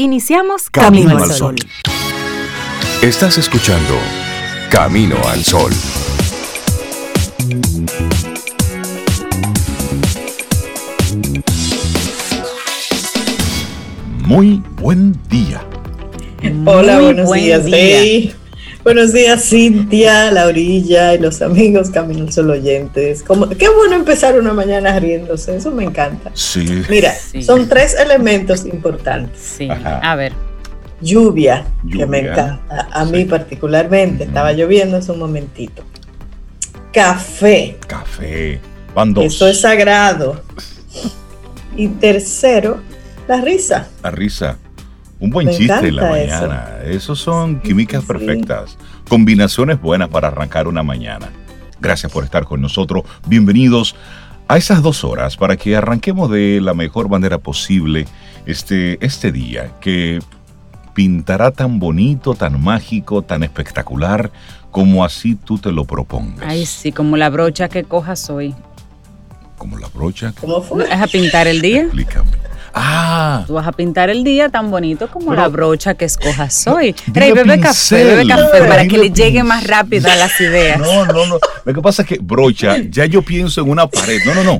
Iniciamos 0.00 0.70
Camino, 0.70 1.18
al 1.18 1.32
Sol. 1.32 1.56
Estás 3.02 3.36
escuchando 3.36 3.98
Camino 4.70 5.16
al 5.26 5.44
Sol. 5.44 5.72
Muy 14.24 14.62
buen 14.80 15.18
día. 15.28 15.66
Hola, 16.64 17.00
buenos 17.00 17.32
días. 17.32 18.36
Buenos 18.84 19.12
días, 19.12 19.44
Cintia, 19.44 20.30
Laurilla 20.30 21.14
y 21.14 21.18
los 21.18 21.42
amigos 21.42 21.90
Camino 21.90 22.22
al 22.22 22.32
Sol 22.32 22.50
oyentes. 22.50 23.22
Como, 23.22 23.48
qué 23.48 23.68
bueno 23.68 23.96
empezar 23.96 24.38
una 24.38 24.52
mañana 24.52 24.98
riéndose, 24.98 25.56
eso 25.56 25.72
me 25.72 25.84
encanta. 25.84 26.30
Sí. 26.34 26.82
Mira, 26.88 27.12
son 27.42 27.68
tres 27.68 27.94
elementos 27.98 28.64
importantes. 28.64 29.40
Sí, 29.40 29.68
a 29.70 30.14
ver. 30.14 30.32
Lluvia, 31.00 31.66
que 31.92 32.06
me 32.06 32.20
encanta, 32.20 32.88
a 32.92 33.04
mí 33.04 33.24
particularmente. 33.24 34.24
Estaba 34.24 34.52
lloviendo 34.52 34.96
hace 34.96 35.12
un 35.12 35.18
momentito. 35.18 35.82
Café. 36.92 37.76
Café. 37.86 38.60
Van 38.94 39.12
dos. 39.12 39.24
Eso 39.24 39.48
es 39.48 39.60
sagrado. 39.60 40.40
Y 41.76 41.88
tercero, 41.88 42.80
la 43.26 43.40
risa. 43.40 43.88
La 44.02 44.10
risa. 44.10 44.58
Un 45.20 45.30
buen 45.30 45.50
chiste 45.50 45.88
en 45.88 45.96
la 45.96 46.08
mañana. 46.08 46.68
Esos 46.84 47.18
son 47.18 47.60
químicas 47.60 48.04
perfectas. 48.04 48.78
Combinaciones 49.08 49.80
buenas 49.80 50.08
para 50.08 50.28
arrancar 50.28 50.68
una 50.68 50.82
mañana. 50.84 51.28
Gracias 51.80 52.12
por 52.12 52.22
estar 52.22 52.44
con 52.44 52.60
nosotros. 52.60 53.02
Bienvenidos 53.26 53.96
a 54.46 54.56
esas 54.56 54.80
dos 54.80 55.02
horas 55.02 55.36
para 55.36 55.56
que 55.56 55.74
arranquemos 55.74 56.30
de 56.30 56.60
la 56.60 56.72
mejor 56.72 57.08
manera 57.08 57.38
posible 57.38 58.06
este, 58.46 59.04
este 59.04 59.32
día 59.32 59.72
que 59.80 60.20
pintará 60.94 61.50
tan 61.50 61.80
bonito, 61.80 62.34
tan 62.34 62.62
mágico, 62.62 63.22
tan 63.22 63.42
espectacular 63.42 64.30
como 64.70 65.04
así 65.04 65.34
tú 65.34 65.58
te 65.58 65.72
lo 65.72 65.84
propongas. 65.84 66.48
Ay, 66.48 66.64
sí, 66.64 66.92
como 66.92 67.16
la 67.16 67.28
brocha 67.28 67.68
que 67.68 67.82
cojas 67.82 68.30
hoy. 68.30 68.54
¿Como 69.56 69.78
la 69.78 69.88
brocha? 69.88 70.32
¿Cómo 70.40 70.62
fue? 70.62 70.84
¿Es 70.84 71.00
a 71.00 71.08
pintar 71.08 71.48
el 71.48 71.60
día? 71.60 71.82
Explícame. 71.82 72.30
Ah. 72.74 73.44
Tú 73.46 73.54
vas 73.54 73.66
a 73.66 73.72
pintar 73.72 74.10
el 74.10 74.24
día 74.24 74.48
tan 74.48 74.70
bonito 74.70 75.08
como 75.08 75.34
la 75.34 75.48
brocha 75.48 75.94
que 75.94 76.04
escojas 76.04 76.66
hoy. 76.66 76.94
Rey, 77.08 77.32
bebe 77.32 77.60
café, 77.60 78.04
bebe 78.04 78.26
café 78.26 78.64
para 78.64 78.86
que 78.86 78.98
le 78.98 79.10
llegue 79.10 79.42
más 79.42 79.66
rápido 79.66 80.10
a 80.10 80.16
las 80.16 80.40
ideas. 80.40 80.78
No, 80.78 81.06
no, 81.06 81.26
no. 81.26 81.38
Lo 81.64 81.74
que 81.74 81.82
pasa 81.82 82.02
es 82.02 82.08
que 82.08 82.18
brocha, 82.20 82.76
ya 82.88 83.06
yo 83.06 83.22
pienso 83.22 83.60
en 83.60 83.70
una 83.70 83.86
pared. 83.86 84.20
No, 84.24 84.34
no, 84.34 84.44
no. 84.44 84.58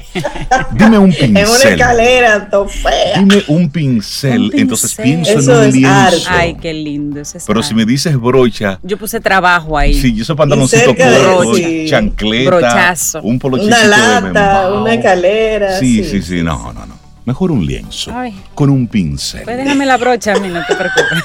Dime 0.72 0.98
un 0.98 1.10
pincel. 1.12 1.36
En 1.38 1.48
una 1.48 1.64
escalera, 1.64 2.48
fea. 2.68 3.18
Dime 3.18 3.44
un 3.48 3.70
pincel. 3.70 4.50
Entonces 4.54 4.94
pienso 4.94 5.32
en 5.32 5.50
un 5.50 5.72
lienzo. 5.72 6.28
Ay, 6.30 6.56
qué 6.60 6.74
lindo. 6.74 7.20
Eso 7.20 7.38
Pero 7.46 7.62
si 7.62 7.74
me 7.74 7.84
dices 7.84 8.16
brocha. 8.18 8.78
Yo 8.82 8.96
puse 8.96 9.20
trabajo 9.20 9.76
ahí. 9.76 9.94
Sí, 9.94 10.14
yo 10.14 10.24
soy 10.24 10.36
pantaloncito 10.36 10.94
corto, 10.94 11.52
chancleta. 11.86 12.50
Brochazo. 12.50 13.22
Un 13.22 13.38
polochito 13.38 13.68
Una 13.68 13.84
lata, 13.84 14.72
una 14.72 14.94
escalera. 14.94 15.78
Sí, 15.78 16.04
sí, 16.04 16.22
sí. 16.22 16.42
No, 16.42 16.72
no, 16.72 16.86
no. 16.86 17.07
Mejor 17.28 17.50
un 17.50 17.66
lienzo. 17.66 18.10
Con 18.54 18.70
un 18.70 18.88
pincel. 18.88 19.42
Pues 19.44 19.58
déjame 19.58 19.84
la 19.84 19.98
brocha 19.98 20.32
a 20.32 20.40
mí, 20.40 20.48
no 20.48 20.64
te 20.66 20.74
preocupes. 20.74 21.22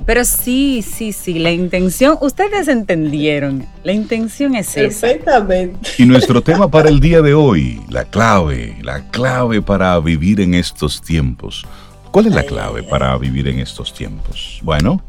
Pero 0.04 0.24
sí, 0.24 0.82
sí, 0.82 1.12
sí, 1.12 1.38
la 1.38 1.52
intención, 1.52 2.18
ustedes 2.20 2.66
entendieron, 2.66 3.64
la 3.84 3.92
intención 3.92 4.56
es 4.56 4.76
esa. 4.76 5.06
Perfectamente. 5.06 5.90
Y 5.96 6.06
nuestro 6.06 6.42
tema 6.42 6.68
para 6.68 6.88
el 6.88 6.98
día 6.98 7.22
de 7.22 7.34
hoy, 7.34 7.80
la 7.88 8.04
clave, 8.04 8.76
la 8.82 9.08
clave 9.12 9.62
para 9.62 9.96
vivir 10.00 10.40
en 10.40 10.54
estos 10.54 11.00
tiempos. 11.00 11.64
¿Cuál 12.10 12.26
es 12.26 12.34
la 12.34 12.42
clave 12.42 12.82
para 12.82 13.16
vivir 13.16 13.46
en 13.46 13.60
estos 13.60 13.94
tiempos? 13.94 14.58
Bueno, 14.64 15.04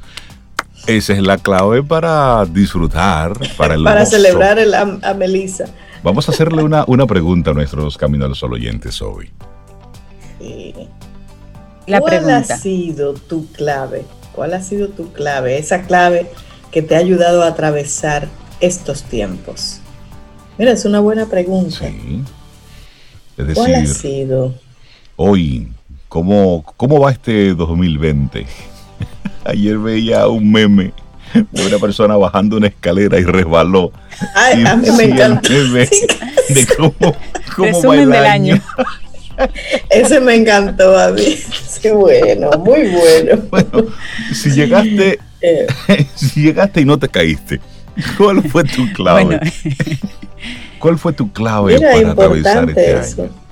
esa 0.86 1.14
es 1.14 1.24
la 1.24 1.40
clave 1.40 1.82
para 1.82 2.46
disfrutar, 2.46 3.34
para 3.58 3.74
el 3.74 3.84
Para 3.84 4.06
celebrar 4.06 4.60
el, 4.60 4.76
a 4.76 5.14
Melissa. 5.18 5.66
Vamos 6.06 6.30
a 6.30 6.34
hacerle 6.34 6.62
una, 6.62 6.84
una 6.86 7.08
pregunta 7.08 7.50
a 7.50 7.54
nuestros 7.56 7.98
Camino 7.98 8.26
al 8.26 8.36
Sol 8.36 8.54
oyentes 8.54 9.02
hoy. 9.02 9.32
¿Cuál 11.88 12.30
ha 12.30 12.44
sido 12.44 13.16
tu 13.16 13.48
clave? 13.48 14.06
¿Cuál 14.32 14.54
ha 14.54 14.62
sido 14.62 14.90
tu 14.90 15.12
clave? 15.14 15.58
Esa 15.58 15.82
clave 15.82 16.28
que 16.70 16.84
te 16.84 16.96
ha 16.96 17.00
ayudado 17.00 17.42
a 17.42 17.48
atravesar 17.48 18.28
estos 18.60 19.02
tiempos. 19.02 19.80
Mira, 20.60 20.74
es 20.74 20.86
una 20.86 21.00
buena 21.00 21.26
pregunta. 21.26 21.78
Sí. 21.80 22.22
Es 23.36 23.48
decir, 23.48 23.56
¿Cuál 23.56 23.74
ha 23.74 23.86
sido? 23.88 24.54
Hoy, 25.16 25.72
¿cómo, 26.08 26.64
cómo 26.78 27.00
va 27.00 27.14
este 27.14 27.56
2020? 27.56 28.46
Ayer 29.44 29.80
veía 29.80 30.28
un 30.28 30.52
meme 30.52 30.94
de 31.52 31.66
una 31.68 31.80
persona 31.80 32.16
bajando 32.18 32.58
una 32.58 32.68
escalera 32.68 33.20
y 33.20 33.24
resbaló. 33.24 33.92
Ay, 34.34 34.64
a 34.66 34.76
mí 34.76 34.90
me 34.92 35.04
encantó. 35.06 35.54
De 35.54 35.88
cómo, 36.78 37.16
cómo 37.56 37.84
va 37.84 37.98
el 37.98 38.14
año. 38.14 38.62
Ese 39.90 40.20
me 40.22 40.36
encantó 40.36 40.98
a 40.98 41.12
mí. 41.12 41.38
Qué 41.82 41.92
bueno, 41.92 42.52
muy 42.60 42.88
bueno. 42.88 43.44
Bueno, 43.50 43.90
si 44.34 44.52
llegaste, 44.52 45.20
eh. 45.42 45.68
si 46.16 46.42
llegaste 46.42 46.82
y 46.82 46.86
no 46.86 46.98
te 46.98 47.10
caíste, 47.10 47.60
¿cuál 48.18 48.42
fue 48.44 48.64
tu 48.64 48.92
clave? 48.94 49.40
¿Cuál 50.80 50.98
fue 50.98 51.14
tu 51.14 51.32
clave 51.32 51.80
para 51.80 52.12
atravesar 52.12 52.70
este 52.70 52.96
año? 53.24 53.45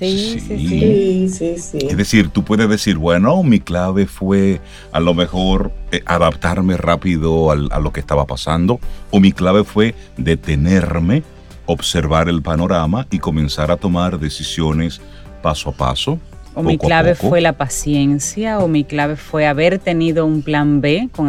Sí 0.00 0.40
sí, 0.40 1.28
sí. 1.28 1.58
sí, 1.58 1.78
Es 1.86 1.96
decir, 1.96 2.30
tú 2.30 2.42
puedes 2.42 2.70
decir, 2.70 2.96
bueno, 2.96 3.42
mi 3.42 3.60
clave 3.60 4.06
fue 4.06 4.58
a 4.92 5.00
lo 5.00 5.12
mejor 5.12 5.72
eh, 5.92 6.02
adaptarme 6.06 6.78
rápido 6.78 7.50
a 7.50 7.78
lo 7.78 7.92
que 7.92 8.00
estaba 8.00 8.26
pasando, 8.26 8.80
o 9.10 9.20
mi 9.20 9.32
clave 9.32 9.62
fue 9.62 9.94
detenerme, 10.16 11.22
observar 11.66 12.30
el 12.30 12.40
panorama 12.40 13.06
y 13.10 13.18
comenzar 13.18 13.70
a 13.70 13.76
tomar 13.76 14.18
decisiones 14.18 15.02
paso 15.42 15.68
a 15.68 15.72
paso. 15.72 16.18
O 16.54 16.62
mi 16.62 16.78
clave 16.78 17.14
fue 17.14 17.40
la 17.40 17.52
paciencia, 17.52 18.58
o 18.58 18.68
mi 18.68 18.84
clave 18.84 19.16
fue 19.16 19.46
haber 19.46 19.78
tenido 19.78 20.26
un 20.26 20.42
plan 20.42 20.80
B 20.80 21.08
con, 21.12 21.26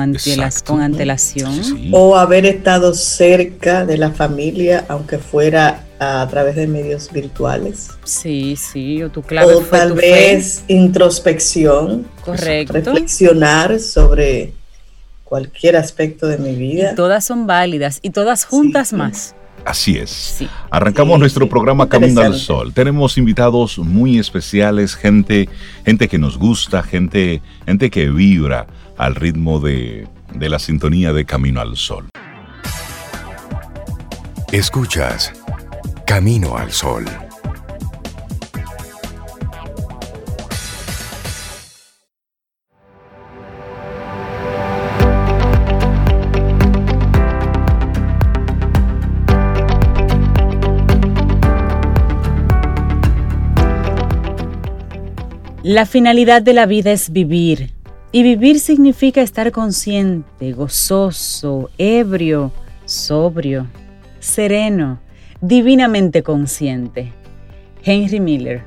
con 0.66 0.82
antelación. 0.82 1.92
O 1.92 2.16
haber 2.16 2.46
estado 2.46 2.94
cerca 2.96 3.86
de 3.86 3.98
la 3.98 4.12
familia, 4.12 4.86
aunque 4.88 5.20
fuera 5.20 5.81
a, 6.02 6.28
través 6.28 6.56
de 6.56 6.66
medios 6.66 7.12
virtuales. 7.12 7.92
Sí, 8.04 8.56
sí, 8.56 9.04
o 9.04 9.12
tu 9.12 9.22
clave 9.22 9.54
o 9.54 9.62
tal 9.62 9.94
vez 9.94 10.64
introspección. 10.68 12.08
Correcto. 12.26 12.74
Reflexionar 12.74 13.80
sobre 13.80 14.54
cualquier 15.24 15.78
aspecto 15.78 16.28
de 16.28 16.40
mi 16.40 16.56
vida. 16.56 16.96
todas 16.96 17.24
son 17.24 17.46
válidas 17.46 18.00
y 18.02 18.10
todas 18.10 18.46
juntas 18.46 18.94
más. 18.94 19.36
Así 19.64 19.96
es. 19.96 20.44
Arrancamos 20.72 21.20
nuestro 21.20 21.48
programa 21.48 21.88
Camino 21.88 22.22
al 22.22 22.34
Sol. 22.34 22.74
Tenemos 22.74 23.20
invitados 23.20 23.78
muy 23.78 24.18
especiales, 24.18 24.96
gente, 24.96 25.48
gente 25.86 26.08
que 26.08 26.18
nos 26.18 26.40
gusta, 26.40 26.82
gente, 26.82 27.44
gente 27.68 27.92
que 27.92 28.10
vibra 28.10 28.66
al 28.98 29.14
ritmo 29.14 29.60
de, 29.60 30.08
de 30.34 30.50
la 30.50 30.58
sintonía 30.58 31.14
de 31.14 31.26
Camino 31.26 31.62
al 31.62 31.78
Sol. 31.78 32.10
Escuchas 34.52 35.32
Camino 36.14 36.58
al 36.58 36.70
Sol. 36.74 37.06
La 55.64 55.86
finalidad 55.86 56.42
de 56.42 56.52
la 56.52 56.66
vida 56.66 56.92
es 56.92 57.14
vivir. 57.14 57.72
Y 58.12 58.24
vivir 58.24 58.60
significa 58.60 59.22
estar 59.22 59.54
consciente, 59.54 60.52
gozoso, 60.52 61.70
ebrio, 61.78 62.52
sobrio, 62.84 63.68
sereno, 64.20 65.00
divinamente 65.42 66.24
consciente. 66.24 67.12
Henry 67.84 68.20
Miller. 68.20 68.64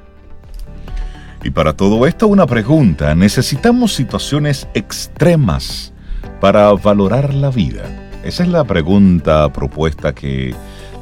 Y 1.43 1.51
para 1.51 1.75
todo 1.75 2.07
esto 2.07 2.27
una 2.27 2.47
pregunta. 2.47 3.15
¿Necesitamos 3.15 3.95
situaciones 3.95 4.67
extremas 4.75 5.93
para 6.41 6.73
valorar 6.73 7.33
la 7.33 7.51
vida? 7.51 7.85
Esa 8.25 8.43
es 8.43 8.49
la 8.49 8.65
pregunta 8.65 9.53
propuesta 9.53 10.15
que 10.15 10.55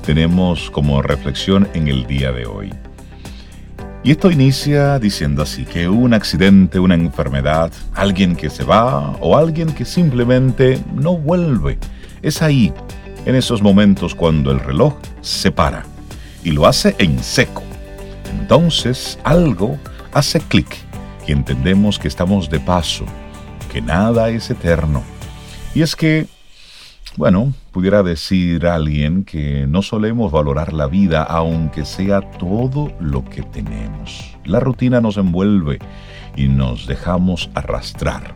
tenemos 0.05 0.71
como 0.71 1.01
reflexión 1.01 1.69
en 1.75 1.89
el 1.89 2.07
día 2.07 2.33
de 2.33 2.47
hoy. 2.47 2.71
Y 4.05 4.11
esto 4.11 4.33
inicia 4.33 4.99
diciendo 4.99 5.43
así, 5.43 5.65
que 5.65 5.89
un 5.89 6.13
accidente, 6.13 6.81
una 6.81 6.97
enfermedad, 6.97 7.71
alguien 7.95 8.35
que 8.35 8.51
se 8.51 8.65
va 8.65 9.13
o 9.21 9.37
alguien 9.37 9.73
que 9.73 9.85
simplemente 9.85 10.81
no 10.93 11.17
vuelve. 11.17 11.79
Es 12.21 12.43
ahí, 12.43 12.73
en 13.25 13.35
esos 13.35 13.63
momentos 13.63 14.15
cuando 14.15 14.51
el 14.51 14.61
reloj 14.61 14.95
se 15.21 15.51
para 15.51 15.85
y 16.45 16.51
lo 16.51 16.67
hace 16.67 16.95
en 16.99 17.23
seco. 17.23 17.63
Entonces 18.39 19.19
algo 19.25 19.79
hace 20.13 20.41
clic 20.41 20.77
y 21.27 21.33
entendemos 21.33 21.99
que 21.99 22.09
estamos 22.09 22.51
de 22.51 22.61
paso, 22.61 23.05
que 23.73 23.81
nada 23.81 24.29
es 24.31 24.51
eterno. 24.51 25.03
Y 25.75 25.83
es 25.83 25.97
que, 25.97 26.27
bueno, 27.17 27.53
pudiera 27.71 28.03
decir 28.03 28.67
alguien 28.67 29.25
que 29.25 29.67
no 29.67 29.83
solemos 29.83 30.33
valorar 30.33 30.73
la 30.73 30.87
vida 30.87 31.23
aunque 31.23 31.85
sea 31.85 32.21
todo 32.21 32.93
lo 33.01 33.25
que 33.25 33.43
tenemos. 33.43 34.37
La 34.45 34.61
rutina 34.61 35.01
nos 35.01 35.17
envuelve 35.17 35.79
y 36.37 36.49
nos 36.49 36.87
dejamos 36.87 37.51
arrastrar. 37.55 38.35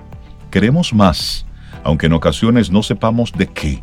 Queremos 0.50 0.94
más, 0.94 1.44
aunque 1.84 2.06
en 2.06 2.12
ocasiones 2.12 2.70
no 2.70 2.82
sepamos 2.82 3.32
de 3.32 3.48
qué. 3.48 3.82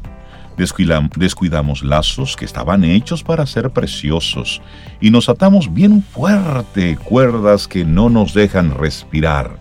Descuidamos 0.58 1.84
lazos 1.84 2.36
que 2.36 2.46
estaban 2.46 2.84
hechos 2.84 3.24
para 3.24 3.46
ser 3.46 3.72
preciosos 3.72 4.62
y 5.02 5.10
nos 5.10 5.30
atamos 5.30 5.74
bien 5.74 6.04
fuerte 6.04 6.98
cuerdas 6.98 7.68
que 7.68 7.84
no 7.84 8.10
nos 8.10 8.34
dejan 8.34 8.76
respirar. 8.76 9.58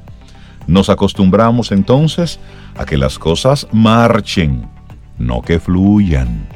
Nos 0.66 0.90
acostumbramos 0.90 1.72
entonces 1.72 2.38
a 2.76 2.84
que 2.84 2.96
las 2.96 3.18
cosas 3.18 3.66
marchen, 3.72 4.68
no 5.18 5.42
que 5.42 5.58
fluyan. 5.58 6.46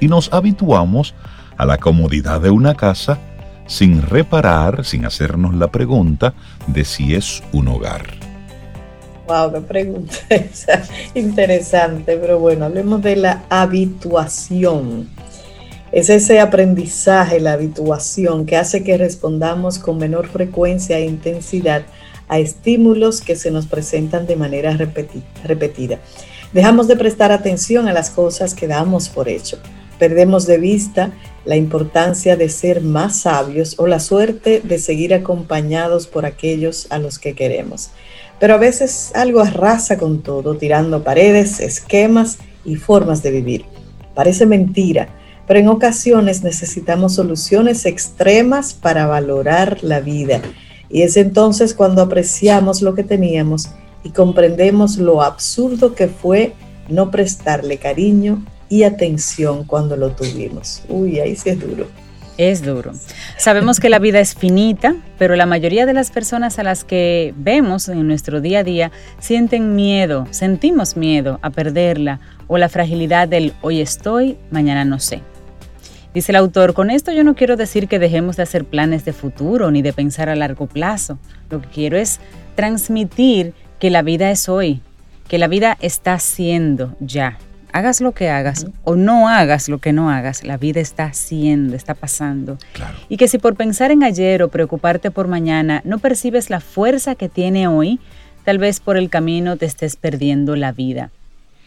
Y 0.00 0.08
nos 0.08 0.32
habituamos 0.32 1.14
a 1.56 1.64
la 1.64 1.78
comodidad 1.78 2.40
de 2.40 2.50
una 2.50 2.74
casa 2.74 3.18
sin 3.66 4.02
reparar, 4.02 4.84
sin 4.84 5.04
hacernos 5.04 5.54
la 5.54 5.68
pregunta 5.68 6.34
de 6.66 6.84
si 6.84 7.14
es 7.14 7.42
un 7.52 7.68
hogar. 7.68 8.21
Wow, 9.32 9.50
qué 9.50 9.60
pregunta 9.62 10.14
esa. 10.28 10.82
Interesante, 11.14 12.18
pero 12.18 12.38
bueno, 12.38 12.66
hablemos 12.66 13.00
de 13.00 13.16
la 13.16 13.44
habituación. 13.48 15.08
Es 15.90 16.10
ese 16.10 16.38
aprendizaje, 16.38 17.40
la 17.40 17.54
habituación, 17.54 18.44
que 18.44 18.58
hace 18.58 18.84
que 18.84 18.98
respondamos 18.98 19.78
con 19.78 19.96
menor 19.96 20.28
frecuencia 20.28 20.98
e 20.98 21.06
intensidad 21.06 21.82
a 22.28 22.40
estímulos 22.40 23.22
que 23.22 23.34
se 23.34 23.50
nos 23.50 23.66
presentan 23.66 24.26
de 24.26 24.36
manera 24.36 24.76
repetida. 24.76 25.98
Dejamos 26.52 26.86
de 26.86 26.96
prestar 26.96 27.32
atención 27.32 27.88
a 27.88 27.94
las 27.94 28.10
cosas 28.10 28.54
que 28.54 28.68
damos 28.68 29.08
por 29.08 29.30
hecho. 29.30 29.58
Perdemos 29.98 30.46
de 30.46 30.58
vista 30.58 31.10
la 31.46 31.56
importancia 31.56 32.36
de 32.36 32.50
ser 32.50 32.82
más 32.82 33.20
sabios 33.20 33.78
o 33.78 33.86
la 33.86 33.98
suerte 33.98 34.60
de 34.62 34.78
seguir 34.78 35.14
acompañados 35.14 36.06
por 36.06 36.26
aquellos 36.26 36.86
a 36.90 36.98
los 36.98 37.18
que 37.18 37.34
queremos 37.34 37.90
pero 38.42 38.54
a 38.54 38.58
veces 38.58 39.12
algo 39.14 39.38
arrasa 39.38 39.98
con 39.98 40.20
todo, 40.20 40.56
tirando 40.56 41.04
paredes, 41.04 41.60
esquemas 41.60 42.38
y 42.64 42.74
formas 42.74 43.22
de 43.22 43.30
vivir. 43.30 43.64
Parece 44.16 44.46
mentira, 44.46 45.10
pero 45.46 45.60
en 45.60 45.68
ocasiones 45.68 46.42
necesitamos 46.42 47.14
soluciones 47.14 47.86
extremas 47.86 48.74
para 48.74 49.06
valorar 49.06 49.84
la 49.84 50.00
vida. 50.00 50.42
Y 50.90 51.02
es 51.02 51.16
entonces 51.16 51.72
cuando 51.72 52.02
apreciamos 52.02 52.82
lo 52.82 52.96
que 52.96 53.04
teníamos 53.04 53.70
y 54.02 54.10
comprendemos 54.10 54.96
lo 54.96 55.22
absurdo 55.22 55.94
que 55.94 56.08
fue 56.08 56.52
no 56.88 57.12
prestarle 57.12 57.76
cariño 57.76 58.44
y 58.68 58.82
atención 58.82 59.62
cuando 59.62 59.96
lo 59.96 60.16
tuvimos. 60.16 60.82
Uy, 60.88 61.20
ahí 61.20 61.36
sí 61.36 61.50
es 61.50 61.60
duro. 61.60 61.86
Es 62.38 62.62
duro. 62.62 62.92
Sabemos 63.36 63.78
que 63.78 63.90
la 63.90 63.98
vida 63.98 64.18
es 64.20 64.34
finita, 64.34 64.94
pero 65.18 65.36
la 65.36 65.44
mayoría 65.44 65.84
de 65.84 65.92
las 65.92 66.10
personas 66.10 66.58
a 66.58 66.62
las 66.62 66.82
que 66.82 67.34
vemos 67.36 67.88
en 67.88 68.06
nuestro 68.06 68.40
día 68.40 68.60
a 68.60 68.64
día 68.64 68.90
sienten 69.18 69.74
miedo, 69.74 70.26
sentimos 70.30 70.96
miedo 70.96 71.38
a 71.42 71.50
perderla 71.50 72.20
o 72.46 72.56
la 72.56 72.70
fragilidad 72.70 73.28
del 73.28 73.52
hoy 73.60 73.80
estoy, 73.80 74.38
mañana 74.50 74.84
no 74.84 74.98
sé. 74.98 75.20
Dice 76.14 76.32
el 76.32 76.36
autor, 76.36 76.74
con 76.74 76.90
esto 76.90 77.12
yo 77.12 77.24
no 77.24 77.34
quiero 77.34 77.56
decir 77.56 77.88
que 77.88 77.98
dejemos 77.98 78.36
de 78.36 78.42
hacer 78.42 78.64
planes 78.64 79.04
de 79.04 79.12
futuro 79.12 79.70
ni 79.70 79.82
de 79.82 79.92
pensar 79.92 80.28
a 80.28 80.36
largo 80.36 80.66
plazo. 80.66 81.18
Lo 81.50 81.60
que 81.60 81.68
quiero 81.68 81.96
es 81.96 82.20
transmitir 82.54 83.54
que 83.78 83.90
la 83.90 84.02
vida 84.02 84.30
es 84.30 84.48
hoy, 84.48 84.80
que 85.28 85.38
la 85.38 85.48
vida 85.48 85.76
está 85.80 86.18
siendo 86.18 86.96
ya 87.00 87.38
hagas 87.72 88.00
lo 88.00 88.12
que 88.12 88.28
hagas 88.28 88.66
o 88.84 88.96
no 88.96 89.28
hagas 89.28 89.68
lo 89.68 89.78
que 89.78 89.92
no 89.92 90.10
hagas, 90.10 90.44
la 90.44 90.56
vida 90.56 90.80
está 90.80 91.04
haciendo, 91.04 91.74
está 91.74 91.94
pasando. 91.94 92.58
Y 93.08 93.16
que 93.16 93.28
si 93.28 93.38
por 93.38 93.56
pensar 93.56 93.90
en 93.90 94.02
ayer 94.02 94.42
o 94.42 94.48
preocuparte 94.48 95.10
por 95.10 95.28
mañana 95.28 95.80
no 95.84 95.98
percibes 95.98 96.50
la 96.50 96.60
fuerza 96.60 97.14
que 97.14 97.28
tiene 97.28 97.68
hoy, 97.68 97.98
tal 98.44 98.58
vez 98.58 98.80
por 98.80 98.96
el 98.96 99.10
camino 99.10 99.56
te 99.56 99.66
estés 99.66 99.96
perdiendo 99.96 100.56
la 100.56 100.72
vida. 100.72 101.10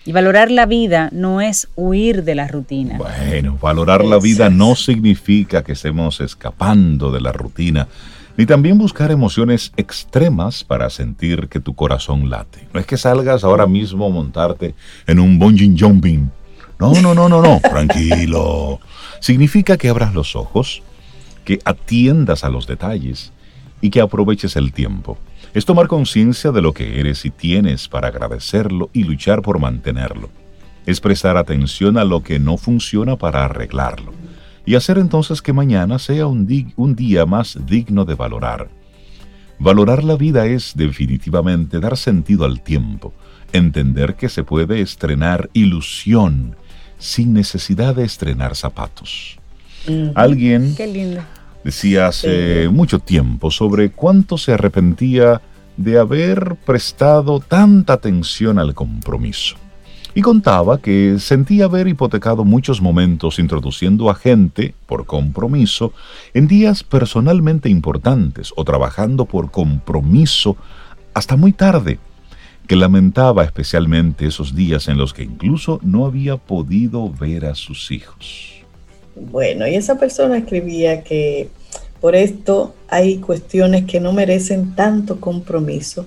Y 0.07 0.12
valorar 0.12 0.52
la 0.52 0.68
vida 0.68 1.10
no 1.12 1.42
es 1.42 1.68
huir 1.75 2.24
de 2.24 2.36
la 2.36 2.48
rutina. 2.48 2.98
Bueno, 2.98 3.57
valorar 3.60 4.06
la 4.06 4.19
vida 4.19 4.52
no 4.52 4.75
significa 4.75 5.63
que 5.63 5.72
estemos 5.72 6.22
escapando 6.22 7.12
de 7.12 7.22
la 7.22 7.31
rutina 7.31 7.88
ni 8.37 8.45
también 8.45 8.77
buscar 8.77 9.11
emociones 9.11 9.71
extremas 9.77 10.63
para 10.63 10.89
sentir 10.89 11.47
que 11.47 11.59
tu 11.59 11.73
corazón 11.73 12.29
late. 12.29 12.67
No 12.73 12.79
es 12.79 12.85
que 12.85 12.97
salgas 12.97 13.43
ahora 13.43 13.65
mismo 13.65 14.05
a 14.05 14.09
montarte 14.09 14.75
en 15.07 15.19
un 15.19 15.39
bungee 15.39 15.75
jumping. 15.77 16.29
No, 16.77 16.93
no, 17.01 17.13
no, 17.13 17.29
no, 17.29 17.41
no, 17.41 17.59
tranquilo. 17.69 18.79
Significa 19.21 19.77
que 19.77 19.89
abras 19.89 20.13
los 20.13 20.35
ojos, 20.35 20.83
que 21.45 21.59
atiendas 21.63 22.43
a 22.43 22.49
los 22.49 22.67
detalles 22.67 23.31
y 23.79 23.89
que 23.89 24.01
aproveches 24.01 24.55
el 24.57 24.73
tiempo. 24.73 25.17
Es 25.53 25.63
tomar 25.63 25.87
conciencia 25.87 26.51
de 26.51 26.61
lo 26.61 26.73
que 26.73 26.99
eres 26.99 27.23
y 27.23 27.29
tienes 27.29 27.87
para 27.87 28.09
agradecerlo 28.09 28.89
y 28.91 29.03
luchar 29.03 29.41
por 29.41 29.59
mantenerlo. 29.59 30.29
Es 30.85 30.99
prestar 30.99 31.37
atención 31.37 31.97
a 31.97 32.03
lo 32.03 32.21
que 32.21 32.39
no 32.39 32.57
funciona 32.57 33.15
para 33.15 33.45
arreglarlo 33.45 34.11
y 34.65 34.75
hacer 34.75 34.97
entonces 34.97 35.41
que 35.41 35.53
mañana 35.53 36.00
sea 36.00 36.27
un, 36.27 36.45
día 36.95 37.25
más 37.25 37.57
digno 37.65 38.06
de 38.06 38.15
valorar. 38.15 38.69
Valorar 39.59 40.03
la 40.03 40.15
vida 40.15 40.47
es 40.47 40.73
definitivamente 40.75 41.79
dar 41.79 41.95
sentido 41.97 42.45
al 42.45 42.62
tiempo, 42.62 43.13
entender 43.53 44.15
que 44.15 44.27
se 44.27 44.44
puede 44.44 44.81
estrenar 44.81 45.50
ilusión 45.53 46.56
sin 46.97 47.33
necesidad 47.33 47.95
de 47.95 48.03
estrenar 48.03 48.56
zapatos. 48.56 49.38
Alguien 50.15 50.75
decía 51.63 52.07
hace 52.07 52.68
mucho 52.69 53.00
tiempo 53.00 53.51
sobre 53.51 53.91
cuánto 53.91 54.38
se 54.38 54.53
arrepentía 54.53 55.41
de 55.77 56.00
haber 56.00 56.56
prestado 56.65 57.39
tanta 57.39 57.94
atención 57.94 58.59
al 58.59 58.73
compromiso 58.73 59.57
y 60.17 60.21
contaba 60.21 60.81
que 60.81 61.17
sentía 61.19 61.65
haber 61.65 61.89
hipotecado 61.89 62.45
muchos 62.45 62.81
momentos 62.81 63.38
introduciendo 63.38 64.09
a 64.09 64.15
gente, 64.15 64.73
por 64.88 65.06
compromiso, 65.06 65.91
en 66.33 66.47
días 66.47 66.83
personalmente 66.83 67.67
importantes 67.67 68.53
o 68.56 68.63
trabajando 68.63 69.25
por 69.25 69.51
compromiso 69.51 70.56
hasta 71.13 71.35
muy 71.35 71.51
tarde, 71.51 72.00
que 72.65 72.77
lamentaba 72.77 73.44
especialmente 73.44 74.25
esos 74.25 74.56
días 74.56 74.87
en 74.87 74.97
los 74.97 75.13
que 75.13 75.23
incluso 75.23 75.81
no 75.83 76.06
había 76.06 76.37
podido 76.37 77.11
ver 77.11 77.45
a 77.45 77.54
sus 77.54 77.92
hijos. 77.92 78.54
Bueno, 79.18 79.68
y 79.68 79.75
esa 79.75 79.99
persona 79.99 80.37
escribía 80.37 81.04
que 81.04 81.49
por 81.99 82.16
esto 82.16 82.73
hay 82.87 83.18
cuestiones 83.18 83.83
que 83.83 83.99
no 83.99 84.13
merecen 84.13 84.75
tanto 84.75 85.19
compromiso 85.19 86.06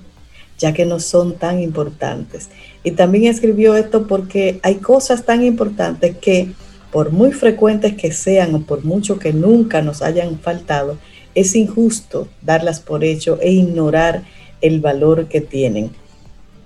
ya 0.58 0.74
que 0.74 0.84
no 0.84 1.00
son 1.00 1.34
tan 1.36 1.60
importantes. 1.60 2.50
Y 2.84 2.92
también 2.92 3.24
escribió 3.24 3.76
esto 3.76 4.06
porque 4.06 4.60
hay 4.62 4.76
cosas 4.76 5.24
tan 5.24 5.44
importantes 5.44 6.16
que, 6.16 6.52
por 6.92 7.12
muy 7.12 7.32
frecuentes 7.32 7.94
que 7.94 8.12
sean 8.12 8.54
o 8.54 8.62
por 8.62 8.84
mucho 8.84 9.18
que 9.18 9.32
nunca 9.32 9.82
nos 9.82 10.02
hayan 10.02 10.38
faltado, 10.38 10.96
es 11.34 11.54
injusto 11.54 12.28
darlas 12.42 12.80
por 12.80 13.04
hecho 13.04 13.38
e 13.40 13.50
ignorar 13.50 14.24
el 14.60 14.80
valor 14.80 15.28
que 15.28 15.40
tienen. 15.40 15.90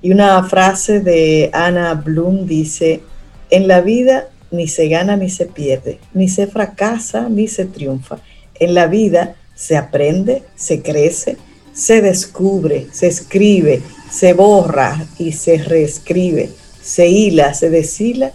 Y 0.00 0.10
una 0.10 0.42
frase 0.44 1.00
de 1.00 1.50
Anna 1.52 1.94
Bloom 1.94 2.46
dice, 2.46 3.02
en 3.50 3.68
la 3.68 3.80
vida 3.80 4.28
ni 4.50 4.68
se 4.68 4.88
gana 4.88 5.16
ni 5.16 5.30
se 5.30 5.46
pierde, 5.46 5.98
ni 6.12 6.28
se 6.28 6.46
fracasa 6.46 7.28
ni 7.28 7.48
se 7.48 7.64
triunfa. 7.66 8.18
En 8.58 8.74
la 8.74 8.86
vida 8.86 9.36
se 9.54 9.76
aprende, 9.76 10.42
se 10.54 10.82
crece, 10.82 11.36
se 11.72 12.02
descubre, 12.02 12.86
se 12.92 13.06
escribe, 13.06 13.82
se 14.12 14.34
borra 14.34 15.06
y 15.18 15.32
se 15.32 15.56
reescribe, 15.56 16.50
se 16.80 17.08
hila, 17.08 17.54
se 17.54 17.70
deshila 17.70 18.30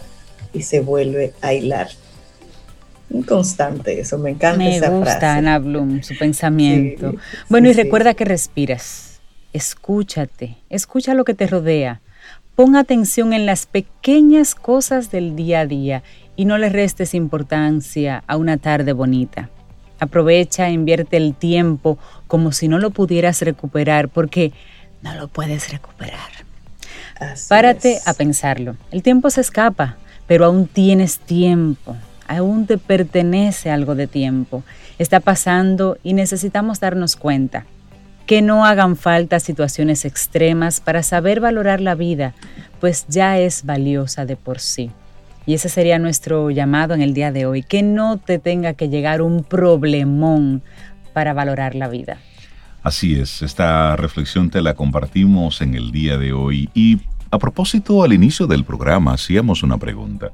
y 0.52 0.62
se 0.62 0.80
vuelve 0.80 1.34
a 1.40 1.54
hilar. 1.54 1.88
Inconstante 3.10 4.00
eso, 4.00 4.18
me 4.18 4.30
encanta 4.30 4.58
me 4.58 4.76
esa 4.76 4.90
gusta, 4.90 5.36
Ana 5.36 5.60
Bloom, 5.60 6.02
su 6.02 6.18
pensamiento. 6.18 7.14
bueno, 7.48 7.70
y 7.70 7.74
recuerda 7.74 8.14
que 8.14 8.24
respiras, 8.24 9.20
escúchate, 9.52 10.56
escucha 10.68 11.14
lo 11.14 11.24
que 11.24 11.34
te 11.34 11.46
rodea, 11.46 12.00
pon 12.56 12.74
atención 12.74 13.32
en 13.32 13.46
las 13.46 13.66
pequeñas 13.66 14.56
cosas 14.56 15.12
del 15.12 15.36
día 15.36 15.60
a 15.60 15.66
día 15.66 16.02
y 16.34 16.44
no 16.44 16.58
le 16.58 16.70
restes 16.70 17.14
importancia 17.14 18.24
a 18.26 18.36
una 18.36 18.56
tarde 18.56 18.92
bonita. 18.92 19.48
Aprovecha, 20.00 20.70
invierte 20.70 21.16
el 21.16 21.34
tiempo 21.34 21.98
como 22.26 22.50
si 22.50 22.66
no 22.66 22.78
lo 22.78 22.90
pudieras 22.90 23.42
recuperar, 23.42 24.08
porque 24.08 24.52
no 25.02 25.14
lo 25.14 25.28
puedes 25.28 25.70
recuperar. 25.70 26.30
Párate 27.48 27.98
a 28.06 28.14
pensarlo. 28.14 28.76
El 28.90 29.02
tiempo 29.02 29.30
se 29.30 29.40
escapa, 29.40 29.96
pero 30.26 30.44
aún 30.44 30.66
tienes 30.66 31.18
tiempo. 31.18 31.96
Aún 32.26 32.66
te 32.66 32.78
pertenece 32.78 33.70
algo 33.70 33.94
de 33.94 34.06
tiempo. 34.06 34.62
Está 34.98 35.20
pasando 35.20 35.96
y 36.02 36.12
necesitamos 36.12 36.80
darnos 36.80 37.16
cuenta. 37.16 37.64
que 38.28 38.42
no 38.42 38.66
hagan 38.66 38.96
falta 38.96 39.40
situaciones 39.40 40.04
extremas 40.04 40.80
para 40.80 41.02
saber 41.02 41.40
valorar 41.40 41.80
la 41.80 41.94
vida, 41.94 42.34
pues 42.78 43.06
ya 43.08 43.38
es 43.38 43.64
valiosa 43.64 44.26
de 44.26 44.36
por 44.36 44.60
sí. 44.60 44.90
Y 45.46 45.54
ese 45.54 45.70
sería 45.70 45.98
nuestro 45.98 46.50
llamado 46.50 46.92
en 46.92 47.00
el 47.00 47.14
día 47.14 47.32
de 47.32 47.46
hoy, 47.46 47.62
que 47.62 47.82
no 47.82 48.18
te 48.18 48.38
tenga 48.38 48.74
que 48.74 48.90
llegar 48.90 49.22
un 49.22 49.44
problemón 49.44 50.62
para 51.14 51.32
valorar 51.32 51.74
la 51.74 51.88
vida. 51.88 52.18
Así 52.88 53.16
es, 53.16 53.42
esta 53.42 53.96
reflexión 53.96 54.48
te 54.48 54.62
la 54.62 54.72
compartimos 54.72 55.60
en 55.60 55.74
el 55.74 55.92
día 55.92 56.16
de 56.16 56.32
hoy 56.32 56.70
y 56.72 57.00
a 57.30 57.38
propósito 57.38 58.02
al 58.02 58.14
inicio 58.14 58.46
del 58.46 58.64
programa 58.64 59.12
hacíamos 59.12 59.62
una 59.62 59.76
pregunta, 59.76 60.30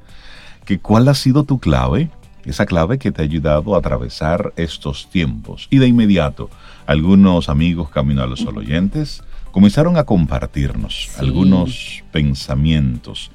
que 0.63 0.79
¿cuál 0.79 1.09
ha 1.09 1.15
sido 1.15 1.43
tu 1.43 1.59
clave? 1.59 2.09
Esa 2.45 2.65
clave 2.65 2.97
que 2.97 3.11
te 3.11 3.21
ha 3.21 3.25
ayudado 3.25 3.75
a 3.75 3.79
atravesar 3.79 4.53
estos 4.55 5.09
tiempos. 5.09 5.67
Y 5.69 5.79
de 5.79 5.87
inmediato, 5.87 6.49
algunos 6.85 7.49
amigos 7.49 7.89
Camino 7.89 8.23
a 8.23 8.25
los 8.25 8.45
Oyentes 8.45 9.21
comenzaron 9.51 9.97
a 9.97 10.05
compartirnos 10.05 11.09
algunos 11.19 12.05
pensamientos, 12.13 13.31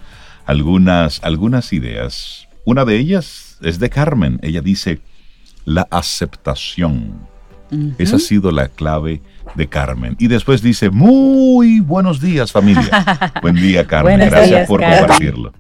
algunas, 0.47 1.23
algunas 1.23 1.75
ideas. 1.75 2.49
Una 2.65 2.87
de 2.87 2.97
ellas 2.97 3.59
es 3.61 3.79
de 3.81 3.91
Carmen. 3.91 4.41
Ella 4.43 4.63
dice, 4.63 5.03
la 5.67 5.87
aceptación. 5.91 7.29
Esa 7.99 8.17
ha 8.17 8.19
sido 8.19 8.51
la 8.51 8.69
clave 8.69 9.21
de 9.55 9.69
Carmen. 9.69 10.17
Y 10.19 10.29
después 10.29 10.63
dice, 10.63 10.91
muy 10.91 11.81
buenos 11.81 12.21
días 12.21 12.53
familia. 12.53 13.33
Buen 13.43 13.55
día 13.55 13.87
Carmen, 13.87 14.19
gracias 14.19 14.67
por 14.67 14.81
compartirlo. 14.81 15.53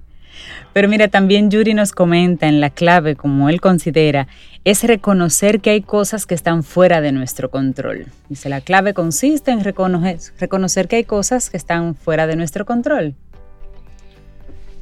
Pero 0.73 0.88
mira, 0.88 1.09
también 1.09 1.50
Yuri 1.50 1.75
nos 1.75 1.93
comenta 1.93 2.47
en 2.47 2.61
la 2.61 2.71
clave, 2.71 3.17
como 3.17 3.49
él 3.49 3.61
considera, 3.61 4.29
es 4.64 4.85
reconocer 4.85 5.61
que 5.61 5.71
hay 5.71 5.83
cosas 5.83 6.26
que 6.26 6.35
están 6.35 6.62
fuera 6.62 7.00
de 7.00 7.11
nuestro 7.11 7.50
control. 7.50 8.07
Dice, 8.29 8.49
la 8.49 8.61
clave 8.61 8.95
consiste 8.95 9.50
en 9.50 9.64
reconocer, 9.64 10.19
reconocer 10.38 10.87
que 10.87 10.97
hay 10.97 11.05
cosas 11.05 11.50
que 11.50 11.57
están 11.57 11.97
fuera 11.97 12.29
de 12.29 12.37
nuestro 12.37 12.64
control. 12.67 13.14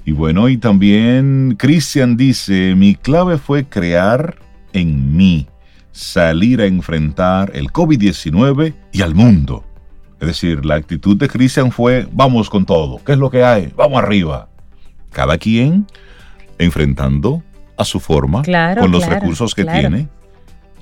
Y 0.05 0.13
bueno, 0.13 0.49
y 0.49 0.59
también 0.59 1.55
Cristian 1.59 2.17
dice, 2.17 2.75
mi 2.75 2.95
clave 2.95 3.39
fue 3.39 3.65
crear 3.65 4.37
en 4.73 5.17
mí, 5.17 5.47
salir 5.93 6.61
a 6.61 6.67
enfrentar 6.67 7.51
el 7.55 7.73
COVID-19 7.73 8.75
y 8.93 9.03
al 9.03 9.15
mundo. 9.15 9.65
Es 10.21 10.27
decir, 10.27 10.65
la 10.65 10.75
actitud 10.75 11.17
de 11.17 11.29
Cristian 11.29 11.71
fue, 11.71 12.07
vamos 12.13 12.51
con 12.51 12.67
todo, 12.67 13.01
¿qué 13.05 13.13
es 13.13 13.19
lo 13.19 13.31
que 13.31 13.45
hay? 13.45 13.73
Vamos 13.77 14.03
arriba. 14.03 14.49
Cada 15.11 15.39
quien 15.39 15.87
enfrentando 16.59 17.43
a 17.77 17.85
su 17.85 18.01
forma, 18.01 18.43
con 18.79 18.91
los 18.91 19.07
recursos 19.07 19.55
que 19.55 19.65
tiene, 19.65 20.09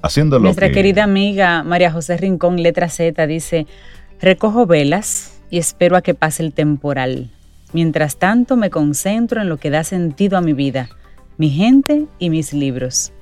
haciendo 0.03 0.39
lo 0.39 0.45
Nuestra 0.45 0.73
querida 0.73 1.05
amiga 1.05 1.63
María 1.63 1.93
José 1.93 2.17
Rincón, 2.17 2.63
letra 2.63 2.89
Z, 2.89 3.27
dice, 3.27 3.67
recojo 4.21 4.67
velas 4.67 5.41
y 5.51 5.59
espero 5.59 5.97
a 5.97 6.03
que 6.03 6.15
pase 6.15 6.43
el 6.43 6.55
temporal. 6.55 7.31
Mientras 7.73 8.17
tanto 8.17 8.57
me 8.57 8.71
concentro 8.71 9.43
en 9.43 9.49
lo 9.51 9.59
que 9.59 9.71
da 9.71 9.85
sentido 9.85 10.39
a 10.39 10.41
mi 10.41 10.55
vida, 10.55 10.89
mi 11.37 11.51
gente 11.51 12.07
y 12.19 12.31
mis 12.31 12.55
libros. 12.55 13.13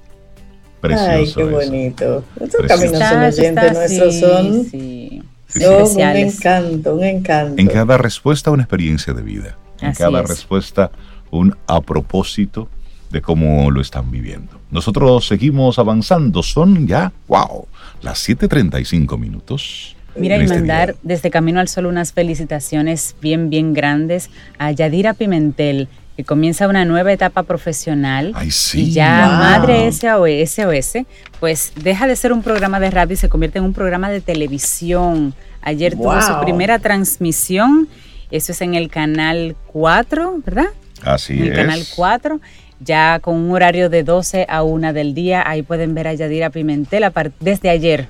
Precioso 0.84 1.10
Ay, 1.10 1.32
qué 1.34 1.44
bonito. 1.44 2.24
Estos 2.38 2.66
caminos 2.66 2.98
son 2.98 3.22
oyentes 3.22 3.72
nuestros 3.72 4.20
son, 4.20 4.64
sí, 4.66 5.22
un 5.56 6.00
encanto, 6.00 6.94
un 6.94 7.04
encanto. 7.04 7.54
En 7.56 7.68
cada 7.68 7.96
respuesta 7.96 8.50
una 8.50 8.64
experiencia 8.64 9.14
de 9.14 9.22
vida. 9.22 9.56
En 9.80 9.94
cada 9.94 10.20
respuesta 10.20 10.90
un 11.30 11.56
a 11.66 11.80
propósito 11.80 12.68
de 13.10 13.22
cómo 13.22 13.70
lo 13.70 13.80
están 13.80 14.10
viviendo. 14.10 14.60
Nosotros 14.70 15.26
seguimos 15.26 15.78
avanzando. 15.78 16.42
Son 16.42 16.86
ya, 16.86 17.12
wow, 17.28 17.66
las 18.02 18.28
7.35 18.28 19.18
minutos. 19.18 19.96
Mira, 20.16 20.36
y 20.36 20.42
este 20.42 20.54
mandar 20.54 20.96
desde 21.02 21.30
Camino 21.30 21.60
al 21.60 21.68
Sol 21.68 21.86
unas 21.86 22.12
felicitaciones 22.12 23.16
bien, 23.22 23.48
bien 23.48 23.72
grandes 23.72 24.28
a 24.58 24.70
Yadira 24.70 25.14
Pimentel, 25.14 25.88
que 26.16 26.24
comienza 26.24 26.68
una 26.68 26.84
nueva 26.84 27.12
etapa 27.12 27.42
profesional. 27.42 28.32
Ay, 28.34 28.50
sí. 28.50 28.82
Y 28.82 28.92
ya 28.92 29.26
Madre 29.26 29.90
SOS, 29.90 31.04
pues 31.40 31.72
deja 31.76 32.06
de 32.06 32.16
ser 32.16 32.32
un 32.32 32.42
programa 32.42 32.80
de 32.80 32.90
radio 32.90 33.14
y 33.14 33.16
se 33.16 33.28
convierte 33.28 33.58
en 33.58 33.64
un 33.64 33.72
programa 33.72 34.10
de 34.10 34.20
televisión. 34.20 35.34
Ayer 35.62 35.94
tuvo 35.94 36.20
su 36.20 36.40
primera 36.40 36.78
transmisión, 36.78 37.88
eso 38.30 38.52
es 38.52 38.60
en 38.60 38.74
el 38.74 38.90
canal 38.90 39.56
4, 39.72 40.42
¿verdad? 40.44 40.66
Así 41.02 41.34
en 41.34 41.44
el 41.44 41.54
canal 41.54 41.82
4 41.96 42.40
ya 42.80 43.18
con 43.20 43.36
un 43.36 43.52
horario 43.52 43.88
de 43.88 44.02
12 44.02 44.46
a 44.48 44.62
1 44.62 44.92
del 44.92 45.14
día. 45.14 45.42
Ahí 45.46 45.62
pueden 45.62 45.94
ver 45.94 46.08
a 46.08 46.14
Yadira 46.14 46.50
Pimentel 46.50 47.04
desde 47.40 47.70
ayer 47.70 48.08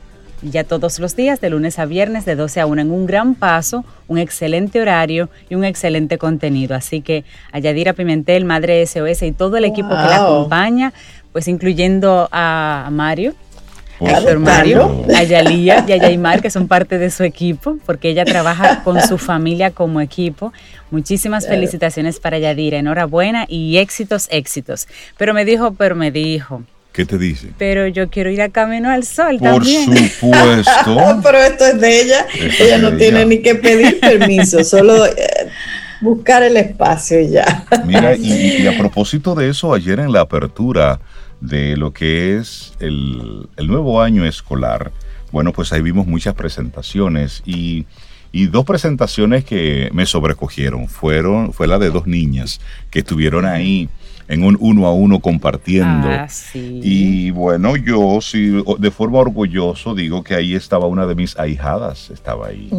ya 0.50 0.64
todos 0.64 0.98
los 0.98 1.16
días, 1.16 1.40
de 1.40 1.50
lunes 1.50 1.78
a 1.78 1.86
viernes, 1.86 2.24
de 2.24 2.36
12 2.36 2.60
a 2.60 2.66
1, 2.66 2.82
en 2.82 2.90
un 2.90 3.06
gran 3.06 3.34
paso, 3.34 3.84
un 4.08 4.18
excelente 4.18 4.80
horario 4.80 5.28
y 5.48 5.54
un 5.54 5.64
excelente 5.64 6.18
contenido. 6.18 6.74
Así 6.74 7.00
que 7.00 7.24
a 7.52 7.58
Yadira 7.58 7.92
Pimentel, 7.92 8.44
Madre 8.44 8.84
SOS 8.86 9.22
y 9.22 9.32
todo 9.32 9.56
el 9.56 9.64
equipo 9.64 9.88
que 9.88 9.94
la 9.94 10.24
acompaña, 10.24 10.92
pues 11.32 11.48
incluyendo 11.48 12.28
a 12.30 12.88
Mario, 12.92 13.34
a 14.00 14.18
Héctor 14.18 14.38
Mario, 14.38 15.04
a 15.14 15.22
Yalía 15.22 15.84
y 15.86 15.92
a 15.92 15.96
Yaimar, 15.96 16.42
que 16.42 16.50
son 16.50 16.68
parte 16.68 16.98
de 16.98 17.10
su 17.10 17.22
equipo, 17.22 17.78
porque 17.86 18.10
ella 18.10 18.24
trabaja 18.24 18.82
con 18.82 19.00
su 19.00 19.18
familia 19.18 19.70
como 19.70 20.00
equipo. 20.00 20.52
Muchísimas 20.90 21.46
felicitaciones 21.46 22.20
para 22.20 22.38
Yadira, 22.38 22.78
enhorabuena 22.78 23.46
y 23.48 23.78
éxitos, 23.78 24.28
éxitos. 24.30 24.88
Pero 25.16 25.32
me 25.34 25.44
dijo, 25.44 25.74
pero 25.74 25.94
me 25.94 26.10
dijo, 26.10 26.62
¿Qué 26.94 27.04
te 27.04 27.18
dice? 27.18 27.48
Pero 27.58 27.88
yo 27.88 28.08
quiero 28.08 28.30
ir 28.30 28.40
a 28.40 28.50
Camino 28.50 28.88
al 28.88 29.02
Sol 29.02 29.38
Por 29.40 29.48
también. 29.48 29.90
Por 29.90 29.98
supuesto. 29.98 31.20
Pero 31.24 31.38
esto 31.38 31.66
es 31.66 31.80
de 31.80 32.00
ella. 32.02 32.26
ella 32.60 32.78
no 32.78 32.96
tiene 32.96 33.26
ni 33.26 33.42
que 33.42 33.56
pedir 33.56 33.98
permiso, 34.00 34.62
solo 34.62 35.04
eh, 35.04 35.12
buscar 36.00 36.44
el 36.44 36.56
espacio 36.56 37.20
ya. 37.20 37.66
Mira, 37.84 38.14
y, 38.16 38.64
a 38.68 38.78
propósito 38.78 39.34
de 39.34 39.48
eso, 39.48 39.74
ayer 39.74 39.98
en 39.98 40.12
la 40.12 40.20
apertura 40.20 41.00
de 41.40 41.76
lo 41.76 41.92
que 41.92 42.36
es 42.36 42.74
el, 42.78 43.48
nuevo 43.58 44.00
año 44.00 44.24
escolar, 44.24 44.92
bueno, 45.32 45.52
pues 45.52 45.72
ahí 45.72 45.82
vimos 45.82 46.06
muchas 46.06 46.34
presentaciones 46.34 47.42
y, 47.44 47.86
y 48.30 48.46
dos 48.46 48.64
presentaciones 48.64 49.44
que 49.44 49.90
me 49.92 50.06
sobrecogieron. 50.06 50.86
Fueron, 50.86 51.52
fue 51.52 51.66
la 51.66 51.80
de 51.80 51.90
dos 51.90 52.06
niñas 52.06 52.60
que 52.92 53.00
estuvieron 53.00 53.46
ahí 53.46 53.88
en 54.28 54.43
un 54.45 54.57
uno 54.61 54.87
a 54.87 54.93
uno 54.93 55.21
compartiendo. 55.21 56.09
Ah, 56.09 56.28
sí. 56.28 56.81
Y 56.83 57.31
bueno, 57.31 57.76
yo 57.76 58.21
sí, 58.21 58.62
de 58.78 58.90
forma 58.90 59.19
orgulloso 59.19 59.95
digo 59.95 60.23
que 60.23 60.35
ahí 60.35 60.54
estaba 60.54 60.87
una 60.87 61.07
de 61.07 61.14
mis 61.14 61.38
ahijadas, 61.38 62.11
estaba 62.11 62.49
ahí. 62.49 62.71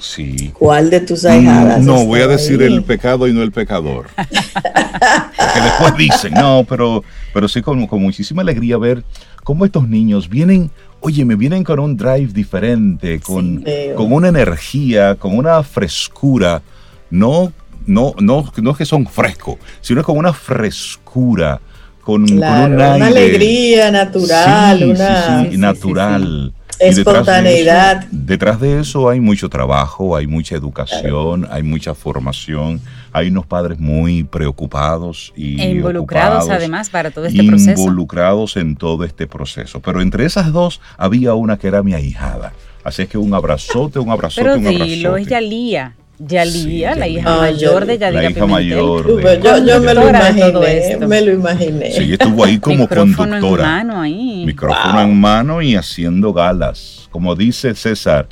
Sí. 0.00 0.52
¿Cuál 0.54 0.90
de 0.90 1.00
tus 1.00 1.24
ahijadas? 1.24 1.82
No, 1.82 2.04
voy 2.04 2.20
a 2.20 2.28
decir 2.28 2.62
el 2.62 2.84
pecado 2.84 3.26
y 3.26 3.32
no 3.32 3.42
el 3.42 3.52
pecador. 3.52 4.06
Porque 4.16 5.60
después 5.62 5.96
dicen, 5.96 6.34
no, 6.34 6.64
pero, 6.68 7.02
pero 7.32 7.48
sí 7.48 7.62
con, 7.62 7.86
con 7.86 8.02
muchísima 8.02 8.42
alegría 8.42 8.76
ver 8.76 9.02
cómo 9.42 9.64
estos 9.64 9.88
niños 9.88 10.28
vienen, 10.28 10.70
oye, 11.00 11.24
me 11.24 11.34
vienen 11.34 11.64
con 11.64 11.80
un 11.80 11.96
drive 11.96 12.32
diferente, 12.32 13.18
con, 13.20 13.64
con 13.96 14.12
una 14.12 14.28
energía, 14.28 15.14
con 15.14 15.36
una 15.36 15.62
frescura, 15.62 16.62
no 17.10 17.52
no, 17.88 18.14
no, 18.20 18.44
no 18.62 18.70
es 18.70 18.76
que 18.76 18.84
son 18.84 19.06
frescos, 19.06 19.56
sino 19.80 20.04
con 20.04 20.18
una 20.18 20.32
frescura, 20.32 21.60
con, 22.02 22.30
una, 22.30 22.94
alegría 22.94 23.90
natural, 23.90 24.84
una 24.84 25.48
natural. 25.52 26.52
Espontaneidad. 26.78 28.06
Detrás 28.12 28.60
de, 28.60 28.78
eso, 28.78 29.08
hay 29.08 29.18
mucho 29.18 29.48
trabajo, 29.48 30.16
hay 30.16 30.28
mucha 30.28 30.54
educación, 30.54 31.48
hay 31.50 31.64
mucha 31.64 31.94
formación, 31.94 32.80
hay 33.10 33.28
unos 33.28 33.46
padres 33.46 33.80
muy 33.80 34.22
preocupados 34.22 35.32
y 35.34 35.60
e 35.60 35.70
involucrados 35.70 36.48
además 36.48 36.88
para 36.88 37.10
todo 37.10 37.26
este 37.26 37.42
proceso. 37.42 37.80
Involucrados 37.80 38.56
en 38.56 38.76
todo 38.76 39.02
este 39.02 39.26
proceso. 39.26 39.80
Pero 39.80 40.02
entre 40.02 40.24
esas 40.24 40.52
dos 40.52 40.80
había 40.96 41.34
una 41.34 41.58
que 41.58 41.66
era 41.66 41.82
mi 41.82 41.94
ahijada. 41.94 42.52
Así 42.84 43.02
es 43.02 43.08
que 43.08 43.18
un 43.18 43.34
abrazote, 43.34 43.98
un 43.98 44.10
abrazote, 44.10 44.42
Pero 44.42 44.58
un 44.58 44.66
abrazote. 44.66 44.96
Pero 45.02 45.16
ella 45.16 45.40
Lía. 45.40 45.48
Yalía, 45.48 45.96
la 46.18 47.06
hija 47.08 47.36
mayor 47.36 47.86
de 47.86 47.98
Yadira 47.98 48.22
La 48.22 48.30
hija 48.30 48.46
mayor. 48.46 49.06
Yo, 49.42 49.80
me 49.80 49.94
lo 49.94 50.08
imaginé, 50.08 51.06
me 51.06 51.20
lo 51.22 51.32
imaginé. 51.32 51.92
Sí, 51.92 52.12
estuvo 52.12 52.44
ahí 52.44 52.58
como 52.58 52.78
Micrófono 52.78 53.16
conductora. 53.16 53.62
En 53.64 53.70
mano 53.70 54.00
ahí. 54.00 54.42
Micrófono 54.46 55.00
en 55.00 55.20
mano 55.20 55.62
y 55.62 55.76
haciendo 55.76 56.32
galas. 56.32 57.08
Como 57.10 57.34
dice 57.34 57.74
César, 57.74 58.28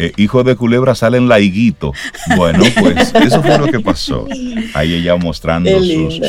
eh, 0.00 0.12
hijo 0.16 0.44
de 0.44 0.54
culebra 0.54 0.94
sale 0.94 1.18
en 1.18 1.28
laiguito. 1.28 1.92
Bueno, 2.36 2.62
pues 2.80 3.12
eso 3.14 3.42
fue 3.42 3.58
lo 3.58 3.66
que 3.66 3.80
pasó. 3.80 4.28
Ahí 4.74 4.94
ella 4.94 5.16
mostrando 5.16 5.70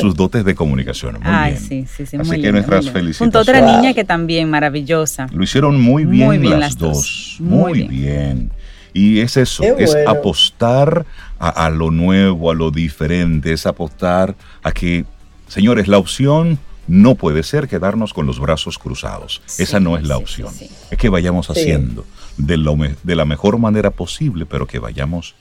sus, 0.00 0.16
dotes 0.16 0.44
de 0.44 0.56
comunicación. 0.56 1.14
Muy 1.14 1.22
Ay, 1.24 1.52
bien. 1.52 1.62
Sí, 1.62 1.86
sí, 1.96 2.06
sí, 2.06 2.16
Así 2.16 2.28
muy 2.30 2.42
que 2.42 2.50
nuestras 2.50 2.90
felicitaciones. 2.90 3.18
Junto 3.18 3.38
a 3.38 3.42
otra 3.42 3.60
niña 3.60 3.94
que 3.94 4.04
también 4.04 4.50
maravillosa. 4.50 5.28
Lo 5.32 5.44
hicieron 5.44 5.80
muy 5.80 6.04
bien, 6.04 6.58
las, 6.58 6.76
dos. 6.76 7.36
Muy, 7.38 7.84
bien. 7.84 8.50
Y 8.92 9.20
es 9.20 9.36
eso, 9.36 9.62
es 9.62 9.96
apostar 10.06 11.06
a, 11.38 11.70
lo 11.70 11.90
nuevo, 11.90 12.50
a 12.50 12.54
lo 12.54 12.70
diferente, 12.70 13.52
es 13.52 13.66
apostar 13.66 14.34
a 14.62 14.72
que, 14.72 15.04
señores, 15.48 15.88
la 15.88 15.98
opción 15.98 16.58
no 16.86 17.14
puede 17.14 17.42
ser 17.42 17.68
quedarnos 17.68 18.12
con 18.12 18.26
los 18.26 18.40
brazos 18.40 18.78
cruzados. 18.78 19.42
Esa 19.58 19.80
no 19.80 19.96
es 19.96 20.06
la 20.06 20.16
opción. 20.16 20.52
Es 20.90 20.98
que 20.98 21.08
vayamos 21.08 21.48
haciendo. 21.50 22.04
de, 22.36 22.56
lo, 22.56 22.76
de 23.02 23.16
la 23.16 23.24
mejor 23.24 23.58
manera 23.58 23.90
posible, 23.90 24.44
pero 24.46 24.66
que 24.66 24.78
vayamos 24.78 25.34